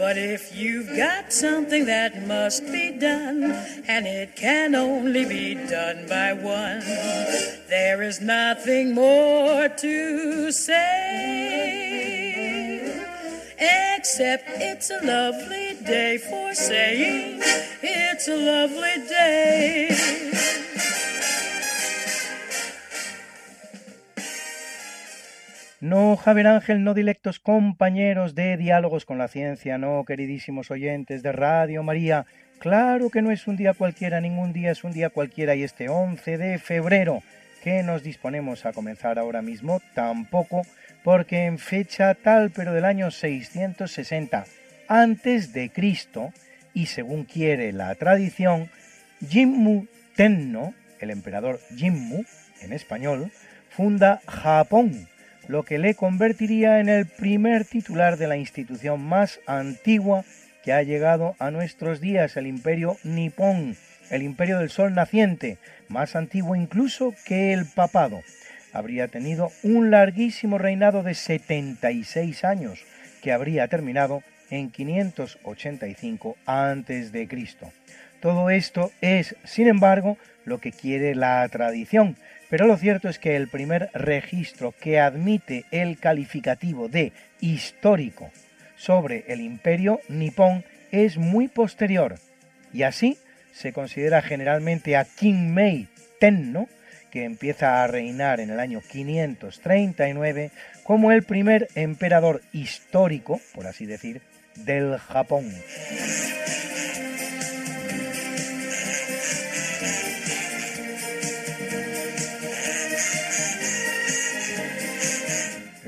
[0.00, 3.52] But if you've got something that must be done,
[3.86, 6.80] and it can only be done by one,
[7.68, 11.90] there is nothing more to say.
[13.58, 17.42] Except it's a lovely day for saying
[17.82, 20.29] it's a lovely day.
[25.80, 31.32] No, Javier Ángel, no dilectos compañeros de Diálogos con la Ciencia, no, queridísimos oyentes de
[31.32, 32.26] Radio María.
[32.58, 35.88] Claro que no es un día cualquiera, ningún día es un día cualquiera y este
[35.88, 37.22] 11 de febrero
[37.62, 40.66] que nos disponemos a comenzar ahora mismo tampoco,
[41.02, 44.44] porque en fecha tal pero del año 660
[44.86, 46.34] antes de Cristo
[46.74, 48.68] y según quiere la tradición,
[49.26, 52.22] Jimmu Tenno, el emperador Jimmu
[52.60, 53.32] en español,
[53.70, 55.08] funda Japón
[55.50, 60.24] lo que le convertiría en el primer titular de la institución más antigua
[60.62, 63.76] que ha llegado a nuestros días, el imperio nipón,
[64.10, 65.58] el imperio del sol naciente,
[65.88, 68.20] más antiguo incluso que el papado.
[68.72, 72.84] Habría tenido un larguísimo reinado de 76 años,
[73.20, 77.28] que habría terminado en 585 a.C.
[78.20, 82.16] Todo esto es, sin embargo, lo que quiere la tradición,
[82.50, 88.30] pero lo cierto es que el primer registro que admite el calificativo de histórico
[88.76, 92.16] sobre el imperio nipón es muy posterior,
[92.72, 93.16] y así
[93.52, 96.68] se considera generalmente a Kinmei Tenno,
[97.10, 100.50] que empieza a reinar en el año 539,
[100.82, 104.22] como el primer emperador histórico, por así decir,
[104.56, 105.52] del Japón.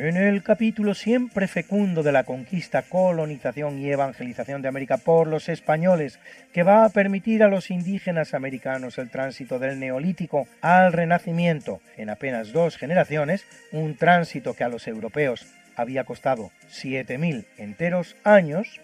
[0.02, 5.48] En el capítulo siempre fecundo de la conquista, colonización y evangelización de América por los
[5.48, 6.18] españoles,
[6.52, 12.10] que va a permitir a los indígenas americanos el tránsito del neolítico al renacimiento en
[12.10, 15.46] apenas dos generaciones, un tránsito que a los europeos
[15.76, 18.80] había costado 7.000 enteros años,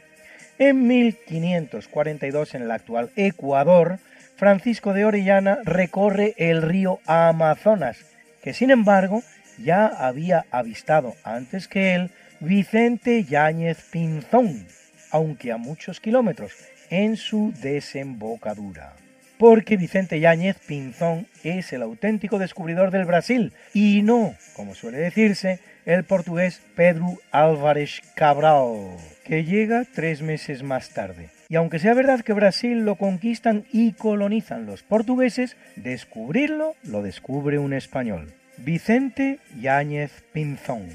[0.60, 3.98] en 1542 en el actual Ecuador,
[4.36, 8.06] Francisco de Orellana recorre el río Amazonas,
[8.40, 9.24] que sin embargo
[9.62, 12.10] ya había avistado antes que él
[12.40, 14.66] Vicente Yáñez Pinzón,
[15.10, 16.52] aunque a muchos kilómetros,
[16.90, 18.94] en su desembocadura.
[19.38, 25.60] Porque Vicente Yáñez Pinzón es el auténtico descubridor del Brasil y no, como suele decirse,
[25.84, 31.30] el portugués Pedro Álvarez Cabral, que llega tres meses más tarde.
[31.48, 37.58] Y aunque sea verdad que Brasil lo conquistan y colonizan los portugueses, descubrirlo lo descubre
[37.58, 38.34] un español.
[38.58, 40.88] Vicente Yáñez Pinzón.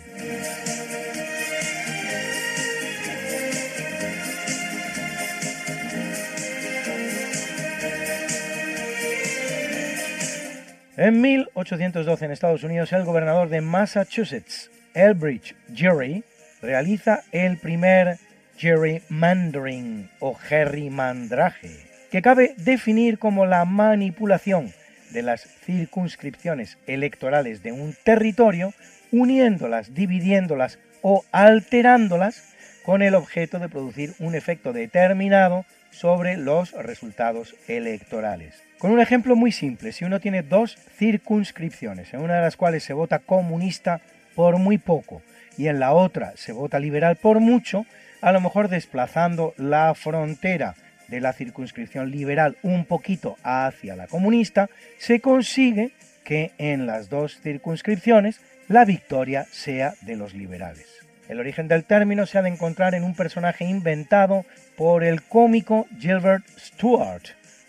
[10.95, 16.23] En 1812 en Estados Unidos el gobernador de Massachusetts, Elbridge Gerry,
[16.61, 18.18] realiza el primer
[18.57, 21.72] gerrymandering o gerrymandraje,
[22.11, 24.72] que cabe definir como la manipulación
[25.14, 28.73] de las circunscripciones electorales de un territorio,
[29.11, 32.53] uniéndolas, dividiéndolas o alterándolas
[32.84, 38.61] con el objeto de producir un efecto determinado sobre los resultados electorales.
[38.80, 42.84] Con un ejemplo muy simple, si uno tiene dos circunscripciones, en una de las cuales
[42.84, 44.02] se vota comunista
[44.35, 45.22] por muy poco
[45.57, 47.85] y en la otra se vota liberal por mucho,
[48.22, 50.76] a lo mejor desplazando la frontera
[51.14, 54.68] de la circunscripción liberal un poquito hacia la comunista,
[54.98, 55.91] se consigue
[56.23, 60.88] que en las dos circunscripciones la victoria sea de los liberales.
[61.30, 64.44] El origen del término se ha de encontrar en un personaje inventado
[64.76, 67.26] por el cómico Gilbert Stuart,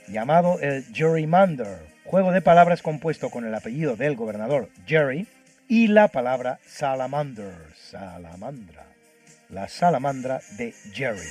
[0.09, 5.27] llamado el gerrymander, juego de palabras compuesto con el apellido del gobernador Jerry
[5.69, 8.87] y la palabra salamander, salamandra,
[9.51, 11.29] la salamandra de Jerry.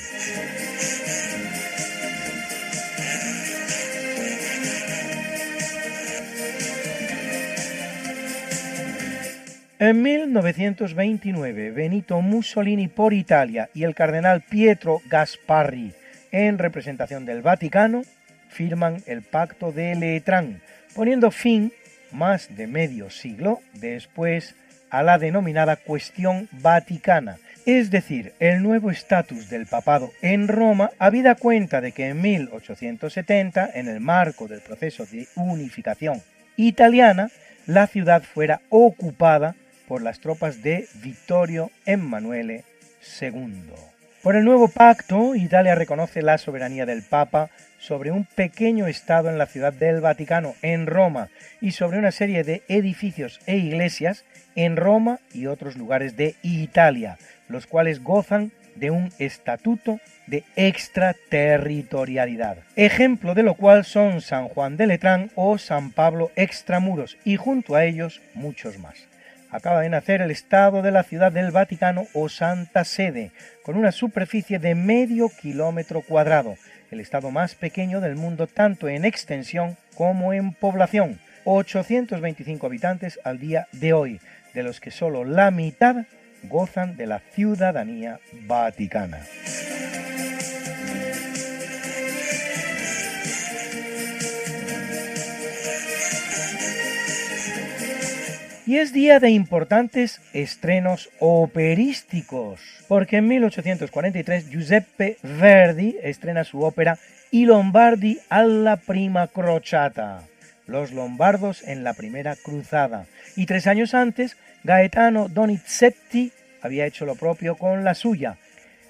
[9.85, 15.91] En 1929, Benito Mussolini por Italia y el cardenal Pietro Gasparri,
[16.31, 18.03] en representación del Vaticano,
[18.47, 20.61] firman el Pacto de Letrán,
[20.95, 21.73] poniendo fin,
[22.13, 24.55] más de medio siglo después,
[24.89, 31.35] a la denominada Cuestión Vaticana, es decir, el nuevo estatus del papado en Roma, habida
[31.35, 36.21] cuenta de que en 1870, en el marco del proceso de unificación
[36.55, 37.31] italiana,
[37.67, 39.55] la ciudad fuera ocupada
[39.87, 42.63] por las tropas de Vittorio Emanuele
[43.21, 43.71] II.
[44.21, 49.37] Por el nuevo pacto, Italia reconoce la soberanía del Papa sobre un pequeño estado en
[49.37, 51.27] la ciudad del Vaticano, en Roma,
[51.59, 54.23] y sobre una serie de edificios e iglesias
[54.55, 57.17] en Roma y otros lugares de Italia,
[57.49, 62.59] los cuales gozan de un estatuto de extraterritorialidad.
[62.77, 67.75] Ejemplo de lo cual son San Juan de Letrán o San Pablo Extramuros y junto
[67.75, 69.09] a ellos muchos más.
[69.53, 73.29] Acaba de nacer el Estado de la Ciudad del Vaticano o Santa Sede,
[73.61, 76.55] con una superficie de medio kilómetro cuadrado,
[76.89, 83.39] el Estado más pequeño del mundo tanto en extensión como en población, 825 habitantes al
[83.39, 84.19] día de hoy,
[84.55, 86.07] de los que solo la mitad
[86.49, 89.19] gozan de la ciudadanía vaticana.
[98.65, 106.97] Y es día de importantes estrenos operísticos, porque en 1843 Giuseppe Verdi estrena su ópera
[107.31, 110.23] I Lombardi alla prima crociata,
[110.65, 116.31] los lombardos en la primera cruzada, y tres años antes Gaetano Donizetti
[116.61, 118.37] había hecho lo propio con la suya,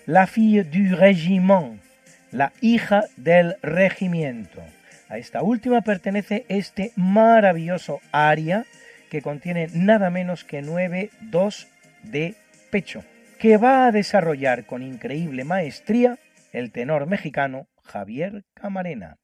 [0.05, 1.81] La fille du régiment,
[2.31, 4.61] la hija del regimiento.
[5.09, 8.65] A esta última pertenece este maravilloso aria
[9.13, 11.67] que contiene nada menos que nueve dos
[12.01, 12.33] de
[12.71, 13.03] pecho,
[13.37, 16.17] que va a desarrollar con increíble maestría
[16.51, 19.19] el tenor mexicano Javier Camarena.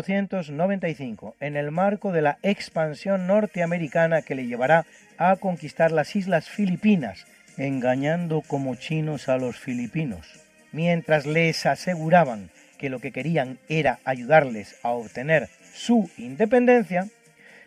[0.00, 4.86] 1895, en el marco de la expansión norteamericana que le llevará
[5.18, 7.26] a conquistar las islas Filipinas,
[7.58, 10.40] engañando como chinos a los filipinos,
[10.72, 17.06] mientras les aseguraban que lo que querían era ayudarles a obtener su independencia,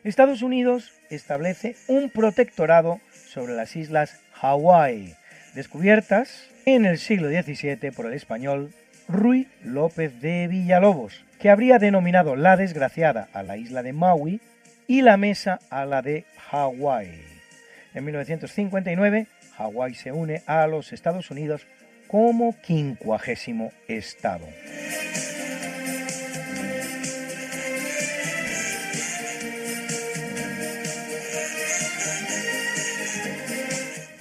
[0.04, 5.16] Estados Unidos establece un protectorado sobre las islas Hawái,
[5.54, 8.72] descubiertas en el siglo XVII por el español
[9.08, 14.42] Ruy López de Villalobos, que habría denominado la desgraciada a la isla de Maui
[14.88, 17.22] y la mesa a la de Hawái.
[17.94, 21.66] En 1959, Hawái se une a los Estados Unidos
[22.08, 24.46] como quincuagésimo estado.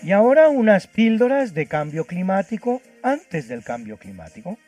[0.04, 4.58] Y ahora unas píldoras de cambio climático antes del cambio climático.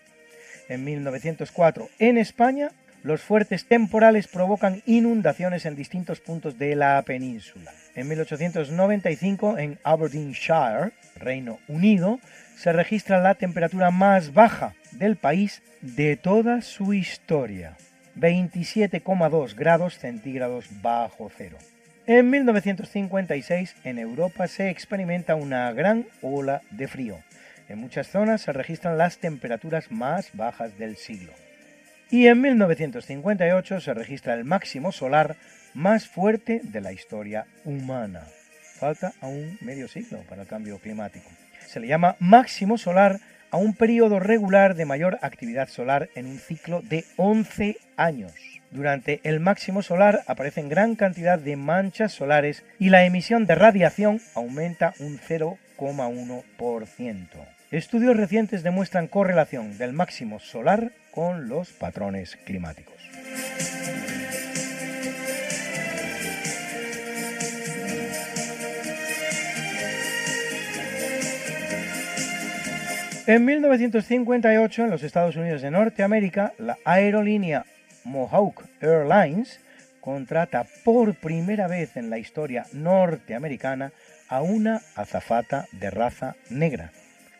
[0.69, 2.71] En 1904, en España,
[3.03, 7.73] los fuertes temporales provocan inundaciones en distintos puntos de la península.
[7.95, 12.19] En 1895, en Aberdeenshire, Reino Unido,
[12.57, 17.77] se registra la temperatura más baja del país de toda su historia,
[18.17, 21.59] 27,2 grados centígrados bajo cero.
[22.09, 27.19] En 1956, en Europa se experimenta una gran ola de frío.
[27.69, 31.33] En muchas zonas se registran las temperaturas más bajas del siglo
[32.11, 35.35] y en 1958 se registra el máximo solar
[35.75, 38.23] más fuerte de la historia humana.
[38.79, 41.29] Falta aún medio siglo para el cambio climático.
[41.67, 43.19] Se le llama máximo solar
[43.51, 48.33] a un periodo regular de mayor actividad solar en un ciclo de 11 años.
[48.71, 54.21] Durante el máximo solar aparecen gran cantidad de manchas solares y la emisión de radiación
[54.35, 57.56] aumenta un 0,1%.
[57.73, 62.95] Estudios recientes demuestran correlación del máximo solar con los patrones climáticos.
[73.27, 77.65] En 1958, en los Estados Unidos de Norteamérica, la aerolínea
[78.05, 79.59] Mohawk Airlines
[80.01, 83.91] contrata por primera vez en la historia norteamericana
[84.29, 86.93] a una azafata de raza negra,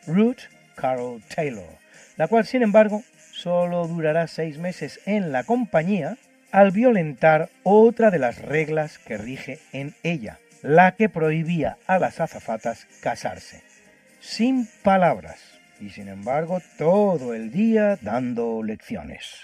[0.07, 0.39] Ruth
[0.75, 1.67] Carol Taylor,
[2.15, 6.17] la cual sin embargo solo durará seis meses en la compañía
[6.51, 12.19] al violentar otra de las reglas que rige en ella, la que prohibía a las
[12.19, 13.61] azafatas casarse.
[14.19, 15.39] Sin palabras,
[15.79, 19.43] y sin embargo todo el día dando lecciones.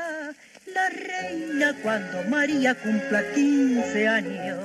[0.73, 4.59] la reina cuando María cumpla 15 años.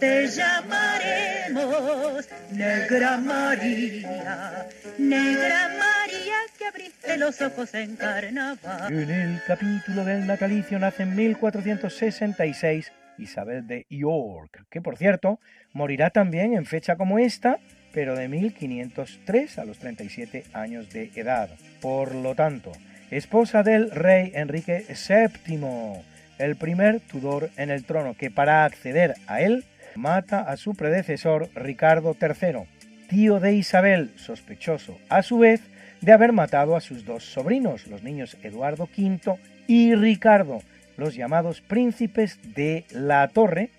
[0.00, 4.66] Te llamaremos Negra María,
[4.98, 8.92] Negra María que abriste los ojos en carnaval.
[8.92, 15.40] En el capítulo del natalicio nace en 1466 Isabel de York, que por cierto
[15.72, 17.58] morirá también en fecha como esta,
[17.92, 21.50] pero de 1503 a los 37 años de edad.
[21.80, 22.72] Por lo tanto,
[23.10, 26.02] esposa del rey Enrique VII,
[26.38, 29.64] el primer Tudor en el trono, que para acceder a él
[29.94, 32.64] mata a su predecesor Ricardo III,
[33.08, 35.60] tío de Isabel, sospechoso a su vez
[36.00, 40.62] de haber matado a sus dos sobrinos, los niños Eduardo V y Ricardo,
[40.96, 43.70] los llamados príncipes de la Torre,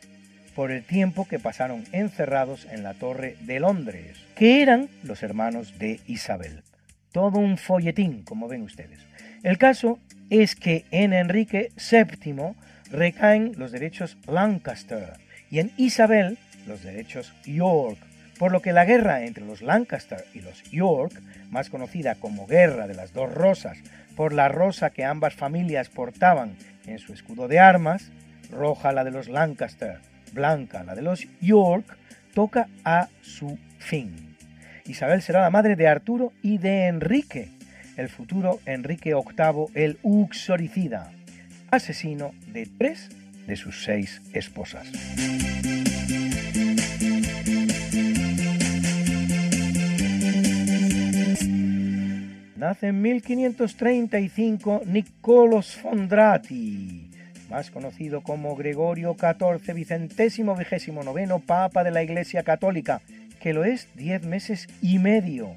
[0.56, 5.77] por el tiempo que pasaron encerrados en la Torre de Londres, que eran los hermanos
[5.77, 6.64] de Isabel.
[7.11, 8.99] Todo un folletín, como ven ustedes.
[9.46, 10.00] El caso
[10.32, 12.56] es que en Enrique VII
[12.90, 15.14] recaen los derechos Lancaster
[15.52, 18.00] y en Isabel los derechos York,
[18.40, 22.88] por lo que la guerra entre los Lancaster y los York, más conocida como Guerra
[22.88, 23.78] de las Dos Rosas
[24.16, 26.56] por la rosa que ambas familias portaban
[26.88, 28.12] en su escudo de armas,
[28.50, 30.00] roja la de los Lancaster,
[30.34, 31.86] blanca la de los York,
[32.34, 34.36] toca a su fin.
[34.88, 37.52] Isabel será la madre de Arturo y de Enrique,
[37.98, 41.12] el futuro Enrique VIII el Uxoricida,
[41.72, 43.10] asesino de tres
[43.48, 44.88] de sus seis esposas.
[52.56, 57.12] Nace en 1535 Nicolos Fondrati,
[57.50, 63.02] más conocido como Gregorio XIV, vicentésimo vigésimo noveno Papa de la Iglesia Católica,
[63.40, 65.52] que lo es diez meses y medio,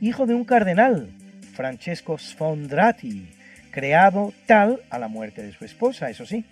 [0.00, 1.10] hijo de un cardenal,
[1.54, 3.30] Francesco Sfondrati,
[3.70, 6.44] creado tal a la muerte de su esposa, eso sí,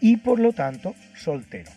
[0.00, 1.70] y por lo tanto soltero.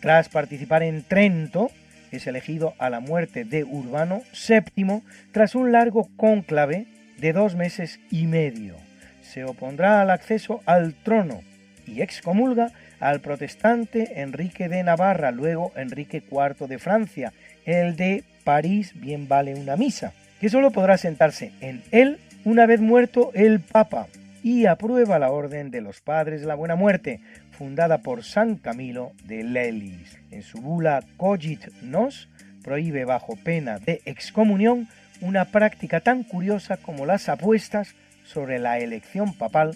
[0.00, 1.70] Tras participar en Trento,
[2.12, 5.02] es elegido a la muerte de Urbano VII
[5.32, 6.86] tras un largo cónclave
[7.18, 8.76] de dos meses y medio.
[9.22, 11.42] Se opondrá al acceso al trono
[11.86, 12.70] y excomulga
[13.00, 17.32] al protestante Enrique de Navarra, luego Enrique IV de Francia,
[17.64, 20.12] el de París bien vale una misa,
[20.44, 24.08] que solo podrá sentarse en él una vez muerto el Papa,
[24.42, 29.12] y aprueba la Orden de los Padres de la Buena Muerte, fundada por San Camilo
[29.24, 30.18] de Lelis.
[30.30, 32.28] En su bula Cogit Nos
[32.62, 34.86] prohíbe bajo pena de excomunión
[35.22, 39.74] una práctica tan curiosa como las apuestas sobre la elección papal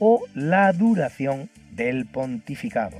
[0.00, 2.98] o la duración del pontificado.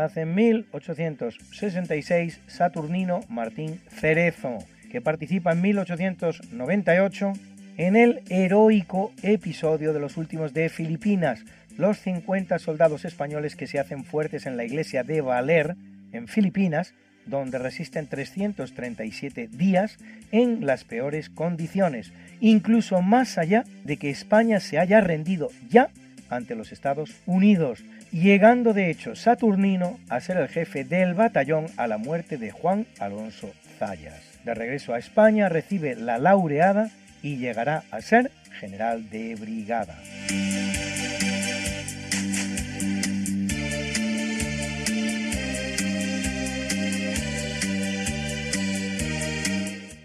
[0.00, 4.58] Nace en 1866 Saturnino Martín Cerezo,
[4.90, 7.32] que participa en 1898
[7.78, 11.44] en el heroico episodio de los últimos de Filipinas,
[11.76, 15.76] los 50 soldados españoles que se hacen fuertes en la iglesia de Valer,
[16.12, 16.94] en Filipinas,
[17.26, 19.98] donde resisten 337 días
[20.30, 25.90] en las peores condiciones, incluso más allá de que España se haya rendido ya
[26.28, 27.84] ante los Estados Unidos,
[28.20, 32.86] llegando de hecho Saturnino a ser el jefe del batallón a la muerte de Juan
[32.98, 34.22] Alonso Zayas.
[34.44, 36.90] De regreso a España recibe la laureada
[37.22, 39.98] y llegará a ser general de brigada.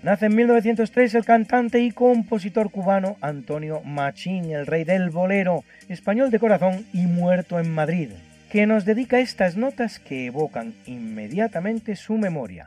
[0.04, 6.32] Nace en 1903 el cantante y compositor cubano Antonio Machín, el rey del bolero, español
[6.32, 8.10] de corazón y muerto en Madrid,
[8.50, 12.66] que nos dedica estas notas que evocan inmediatamente su memoria.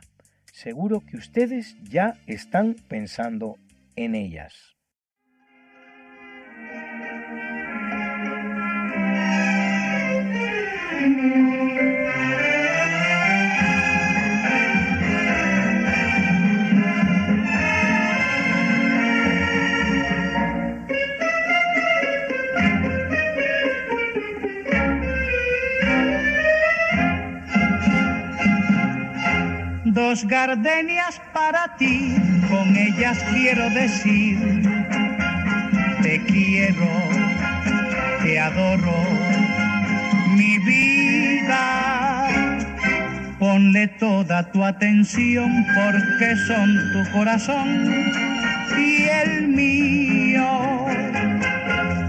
[0.53, 3.57] Seguro que ustedes ya están pensando
[3.97, 4.75] en ellas.
[30.07, 32.15] Dos gardenias para ti,
[32.47, 34.37] con ellas quiero decir,
[36.03, 36.87] te quiero,
[38.21, 39.03] te adoro,
[40.37, 42.27] mi vida.
[43.39, 48.13] Ponle toda tu atención porque son tu corazón
[48.77, 50.85] y el mío.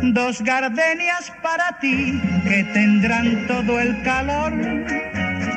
[0.02, 4.52] Dos gardenias para ti que tendrán todo el calor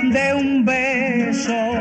[0.03, 1.73] de un beso,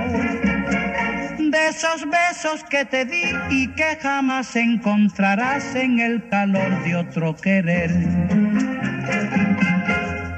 [1.39, 7.37] de esos besos que te di y que jamás encontrarás en el calor de otro
[7.37, 7.91] querer.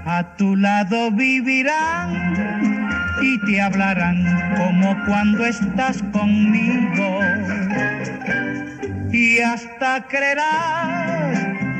[0.05, 2.11] A tu lado vivirán
[3.23, 4.25] y te hablarán
[4.57, 7.21] como cuando estás conmigo.
[9.11, 11.39] Y hasta creerás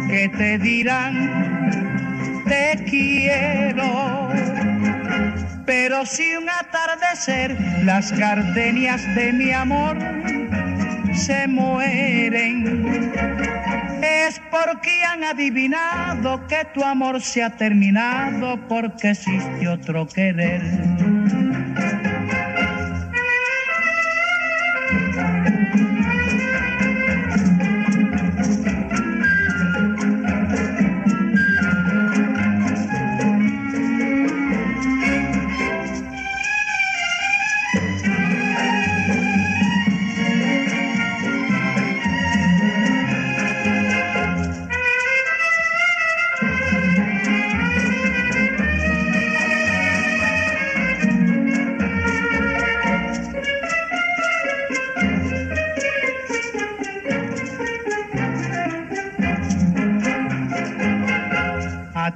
[0.09, 4.31] que te dirán, te quiero
[5.71, 9.97] pero si un atardecer las gardenias de mi amor
[11.15, 13.13] se mueren,
[14.03, 20.61] es porque han adivinado que tu amor se ha terminado porque existe otro querer.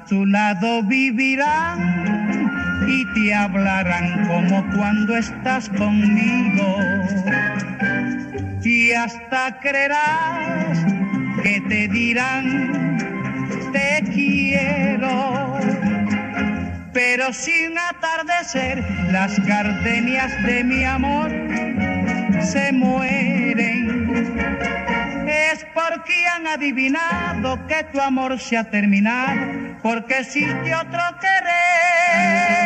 [0.07, 2.45] Tu lado vivirán
[2.87, 6.79] y te hablarán como cuando estás conmigo.
[8.63, 10.85] Y hasta creerás
[11.43, 12.99] que te dirán,
[13.73, 15.59] te quiero.
[16.93, 21.31] Pero sin atardecer, las gardenias de mi amor
[22.41, 24.15] se mueren.
[25.27, 32.64] Es porque han adivinado que tu amor se ha terminado porque existe otro querer.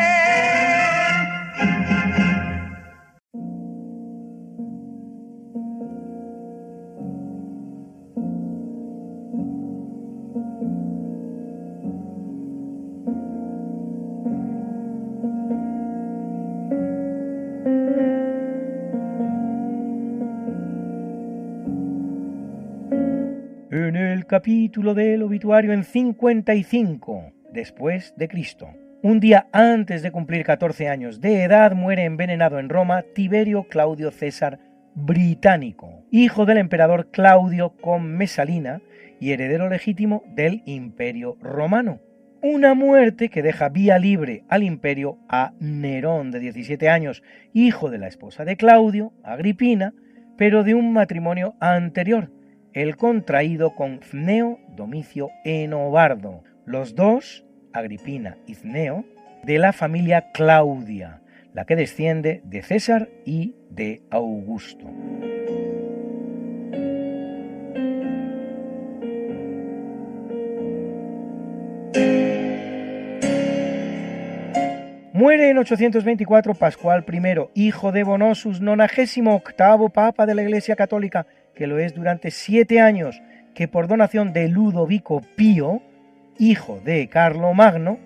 [24.28, 28.68] Capítulo del obituario en 55 después de Cristo.
[29.02, 34.10] Un día antes de cumplir 14 años de edad muere envenenado en Roma Tiberio Claudio
[34.10, 34.60] César
[34.94, 38.82] Británico, hijo del emperador Claudio con Mesalina
[39.18, 42.00] y heredero legítimo del Imperio Romano.
[42.42, 47.22] Una muerte que deja vía libre al imperio a Nerón de 17 años,
[47.55, 49.94] hijo de la esposa de Claudio, Agripina,
[50.36, 52.30] pero de un matrimonio anterior,
[52.78, 56.44] el contraído con Cneo Domicio Enobardo.
[56.64, 59.05] Los dos, Agripina y Cneo,
[59.42, 61.20] de la familia Claudia,
[61.52, 64.86] la que desciende de César y de Augusto.
[75.18, 81.26] Muere en 824 Pascual I, hijo de Bonosus, nonagésimo octavo papa de la Iglesia Católica,
[81.59, 83.20] que lo es durante siete años,
[83.52, 85.82] que por donación de Ludovico Pío,
[86.39, 87.98] hijo de Carlo Magno,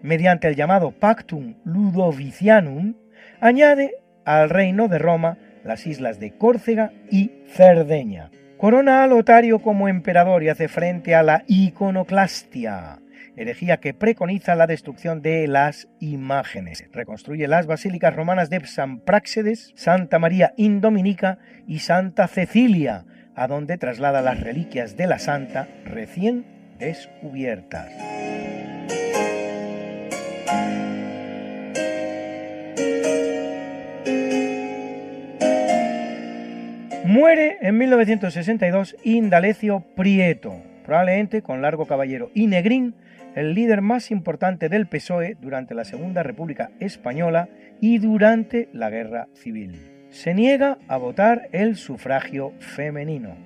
[0.00, 2.94] mediante el llamado Pactum Ludovicianum,
[3.40, 8.30] añade al reino de Roma las islas de Córcega y Cerdeña.
[8.56, 13.00] Corona a Lotario como emperador y hace frente a la iconoclastia,
[13.36, 16.84] herejía que preconiza la destrucción de las imágenes.
[16.92, 23.04] Reconstruye las basílicas romanas de San Práxedes, Santa María Indominica y Santa Cecilia,
[23.34, 26.44] a donde traslada las reliquias de la santa recién
[26.78, 27.92] descubiertas.
[37.04, 42.94] Muere en 1962 Indalecio Prieto, probablemente con Largo Caballero y Negrín,
[43.34, 47.48] el líder más importante del PSOE durante la Segunda República Española
[47.80, 49.76] y durante la Guerra Civil.
[50.10, 53.36] Se niega a votar el sufragio femenino.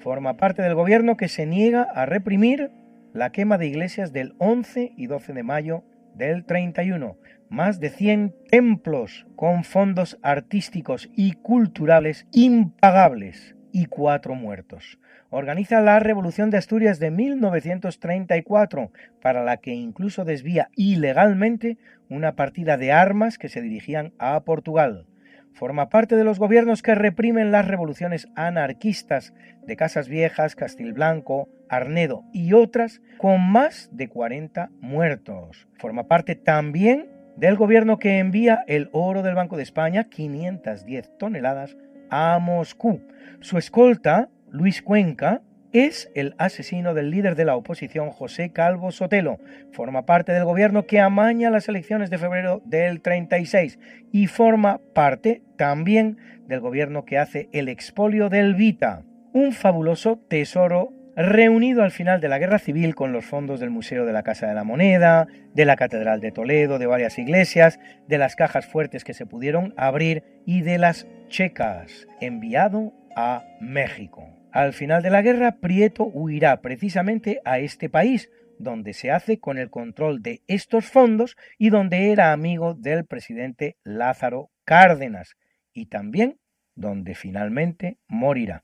[0.00, 2.70] Forma parte del gobierno que se niega a reprimir
[3.14, 5.84] la quema de iglesias del 11 y 12 de mayo
[6.14, 7.16] del 31,
[7.48, 14.98] más de 100 templos con fondos artísticos y culturales impagables y cuatro muertos.
[15.34, 18.90] Organiza la Revolución de Asturias de 1934,
[19.22, 21.78] para la que incluso desvía ilegalmente
[22.10, 25.06] una partida de armas que se dirigían a Portugal.
[25.54, 29.32] Forma parte de los gobiernos que reprimen las revoluciones anarquistas
[29.66, 35.66] de Casas Viejas, Castilblanco, Arnedo y otras, con más de 40 muertos.
[35.78, 41.74] Forma parte también del gobierno que envía el oro del Banco de España, 510 toneladas,
[42.10, 43.00] a Moscú.
[43.40, 45.40] Su escolta, Luis Cuenca,
[45.72, 49.38] es el asesino del líder de la oposición José Calvo Sotelo.
[49.72, 53.78] Forma parte del gobierno que amaña las elecciones de febrero del 36
[54.12, 59.02] y forma parte también del gobierno que hace el expolio del Vita,
[59.32, 64.04] un fabuloso tesoro reunido al final de la Guerra Civil con los fondos del Museo
[64.04, 68.18] de la Casa de la Moneda, de la Catedral de Toledo, de varias iglesias, de
[68.18, 74.41] las cajas fuertes que se pudieron abrir y de las checas, enviado a México.
[74.52, 79.56] Al final de la guerra, Prieto huirá precisamente a este país, donde se hace con
[79.56, 85.36] el control de estos fondos y donde era amigo del presidente Lázaro Cárdenas,
[85.72, 86.38] y también
[86.74, 88.62] donde finalmente morirá.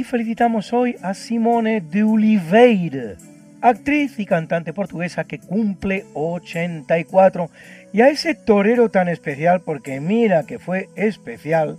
[0.00, 3.16] Y felicitamos hoy a Simone de Oliveira,
[3.60, 7.50] actriz y cantante portuguesa que cumple 84,
[7.92, 11.76] y a ese torero tan especial, porque mira que fue especial,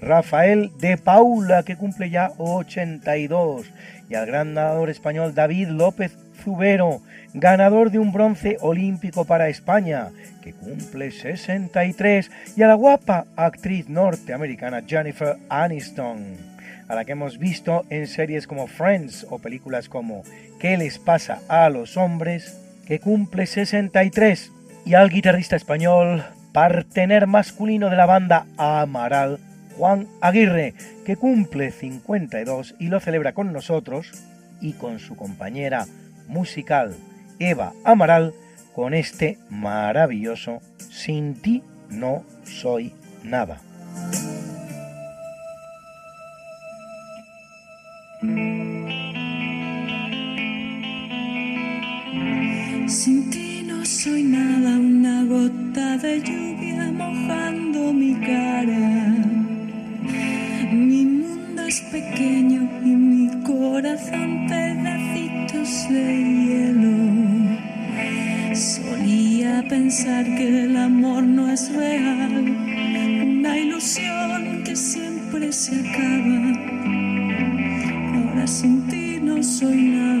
[0.00, 3.70] Rafael de Paula, que cumple ya 82,
[4.08, 7.02] y al gran nadador español David López Zubero,
[7.34, 10.08] ganador de un bronce olímpico para España,
[10.42, 16.49] que cumple 63, y a la guapa actriz norteamericana Jennifer Aniston
[16.90, 20.24] a la que hemos visto en series como Friends o películas como
[20.58, 22.60] ¿Qué les pasa a los hombres?
[22.84, 24.50] que cumple 63
[24.84, 29.38] y al guitarrista español partener masculino de la banda Amaral,
[29.76, 30.74] Juan Aguirre,
[31.06, 34.10] que cumple 52 y lo celebra con nosotros
[34.60, 35.86] y con su compañera
[36.26, 36.96] musical
[37.38, 38.34] Eva Amaral
[38.74, 42.92] con este maravilloso Sin ti no soy
[43.22, 43.60] nada.
[48.22, 48.36] Sin
[53.30, 59.14] ti no soy nada, una gota de lluvia mojando mi cara.
[60.70, 66.04] Mi mundo es pequeño y mi corazón pedacitos de
[66.44, 66.96] hielo.
[68.54, 72.54] Solía pensar que el amor no es real,
[73.38, 76.79] una ilusión que siempre se acaba.
[78.50, 80.19] Sin ti no soy nada.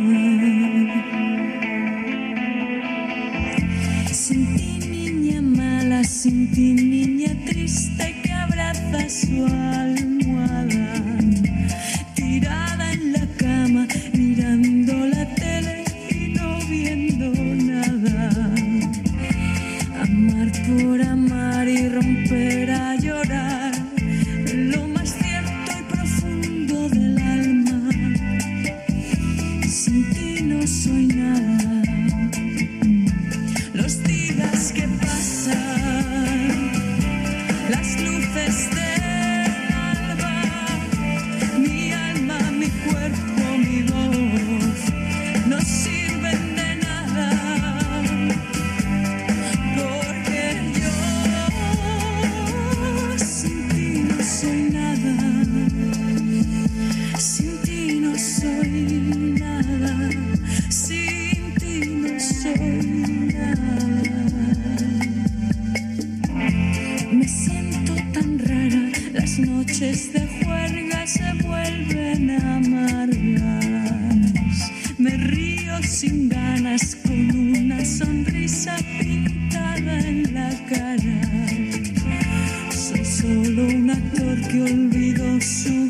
[83.60, 85.89] Solo un actor que olvidó su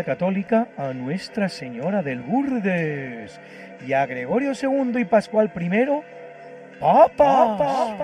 [0.00, 3.38] Católica a Nuestra Señora del Lourdes
[3.86, 5.70] y a Gregorio II y Pascual I,
[6.80, 7.98] Papa.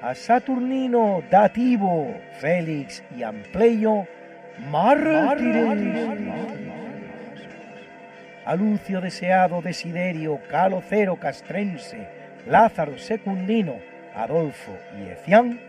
[0.00, 4.06] A Saturnino, Dativo, Félix y Ampleyo,
[4.70, 6.22] mártires.
[8.46, 12.08] A Lucio Deseado, Desiderio, Calocero Castrense,
[12.46, 13.74] Lázaro Secundino,
[14.14, 15.60] Adolfo y Ecián,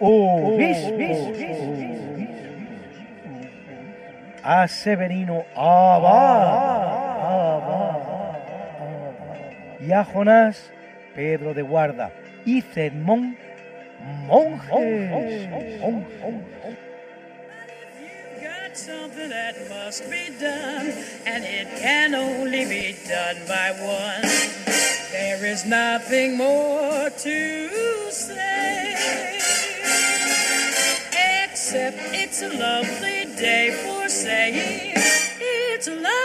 [0.00, 1.38] obispos.
[4.48, 7.06] A Severino Abad.
[9.80, 10.70] Y a Jonás,
[11.16, 12.12] Pedro de Guarda
[12.44, 13.36] y Zedmón,
[14.26, 15.48] monjes.
[18.76, 20.92] something that must be done,
[21.24, 24.22] and it can only be done by one.
[25.10, 29.75] There is nothing more to say,
[31.74, 34.92] it's a lovely day for saying
[35.40, 36.16] it's a lovely.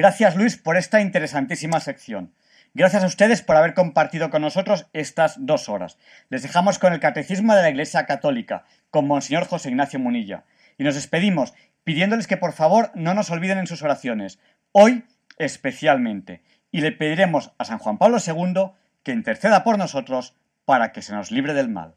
[0.00, 2.32] Gracias Luis por esta interesantísima sección.
[2.72, 5.98] Gracias a ustedes por haber compartido con nosotros estas dos horas.
[6.30, 10.44] Les dejamos con el Catecismo de la Iglesia Católica, con Monseñor José Ignacio Munilla.
[10.78, 11.52] Y nos despedimos
[11.90, 14.38] pidiéndoles que por favor no nos olviden en sus oraciones,
[14.70, 15.02] hoy
[15.38, 16.40] especialmente,
[16.70, 18.70] y le pediremos a San Juan Pablo II
[19.02, 21.96] que interceda por nosotros para que se nos libre del mal.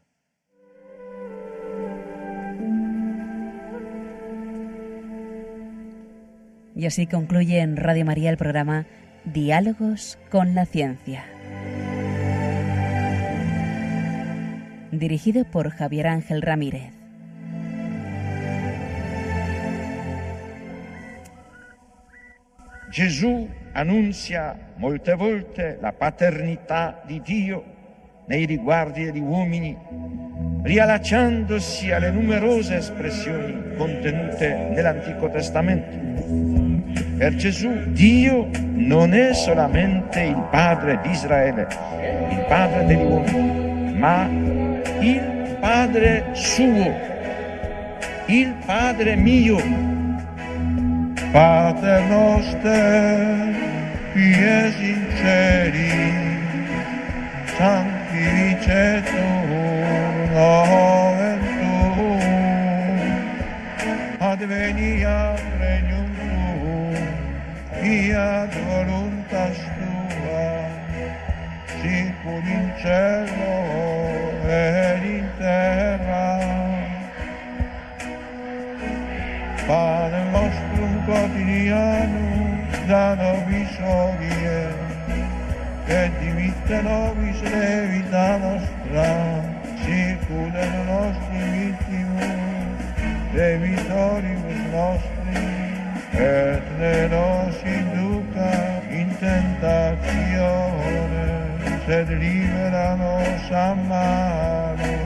[6.74, 8.86] Y así concluye en Radio María el programa
[9.24, 11.24] Diálogos con la Ciencia.
[14.90, 17.03] Dirigido por Javier Ángel Ramírez.
[22.94, 27.64] Gesù annuncia molte volte la paternità di Dio
[28.26, 29.76] nei riguardi degli uomini,
[30.62, 35.90] riallacciandosi alle numerose espressioni contenute nell'Antico Testamento.
[37.18, 41.66] Per Gesù Dio non è solamente il Padre di Israele,
[42.30, 44.28] il Padre degli uomini, ma
[45.00, 46.94] il Padre suo,
[48.26, 49.93] il Padre mio.
[51.34, 53.50] Pater noster,
[54.14, 55.98] ies in ceri,
[57.56, 62.22] sanctificetur nomen tuum,
[64.30, 67.02] adveniat regnum tuum,
[67.82, 70.70] fiat voluntas tua,
[71.82, 73.58] sicur in cielo
[74.46, 76.03] ed in terra,
[79.66, 84.68] Pane nostrum quotidianum da nobis hodie,
[85.88, 89.08] et dimitte nobis levita nostra,
[89.88, 90.20] et
[90.90, 92.78] nostri vittimus,
[93.32, 95.48] debitoribus nostri,
[96.12, 98.52] et ne nos induca
[98.90, 101.26] in tentatione,
[101.86, 105.03] sed libera nos a malo.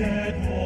[0.00, 0.59] said,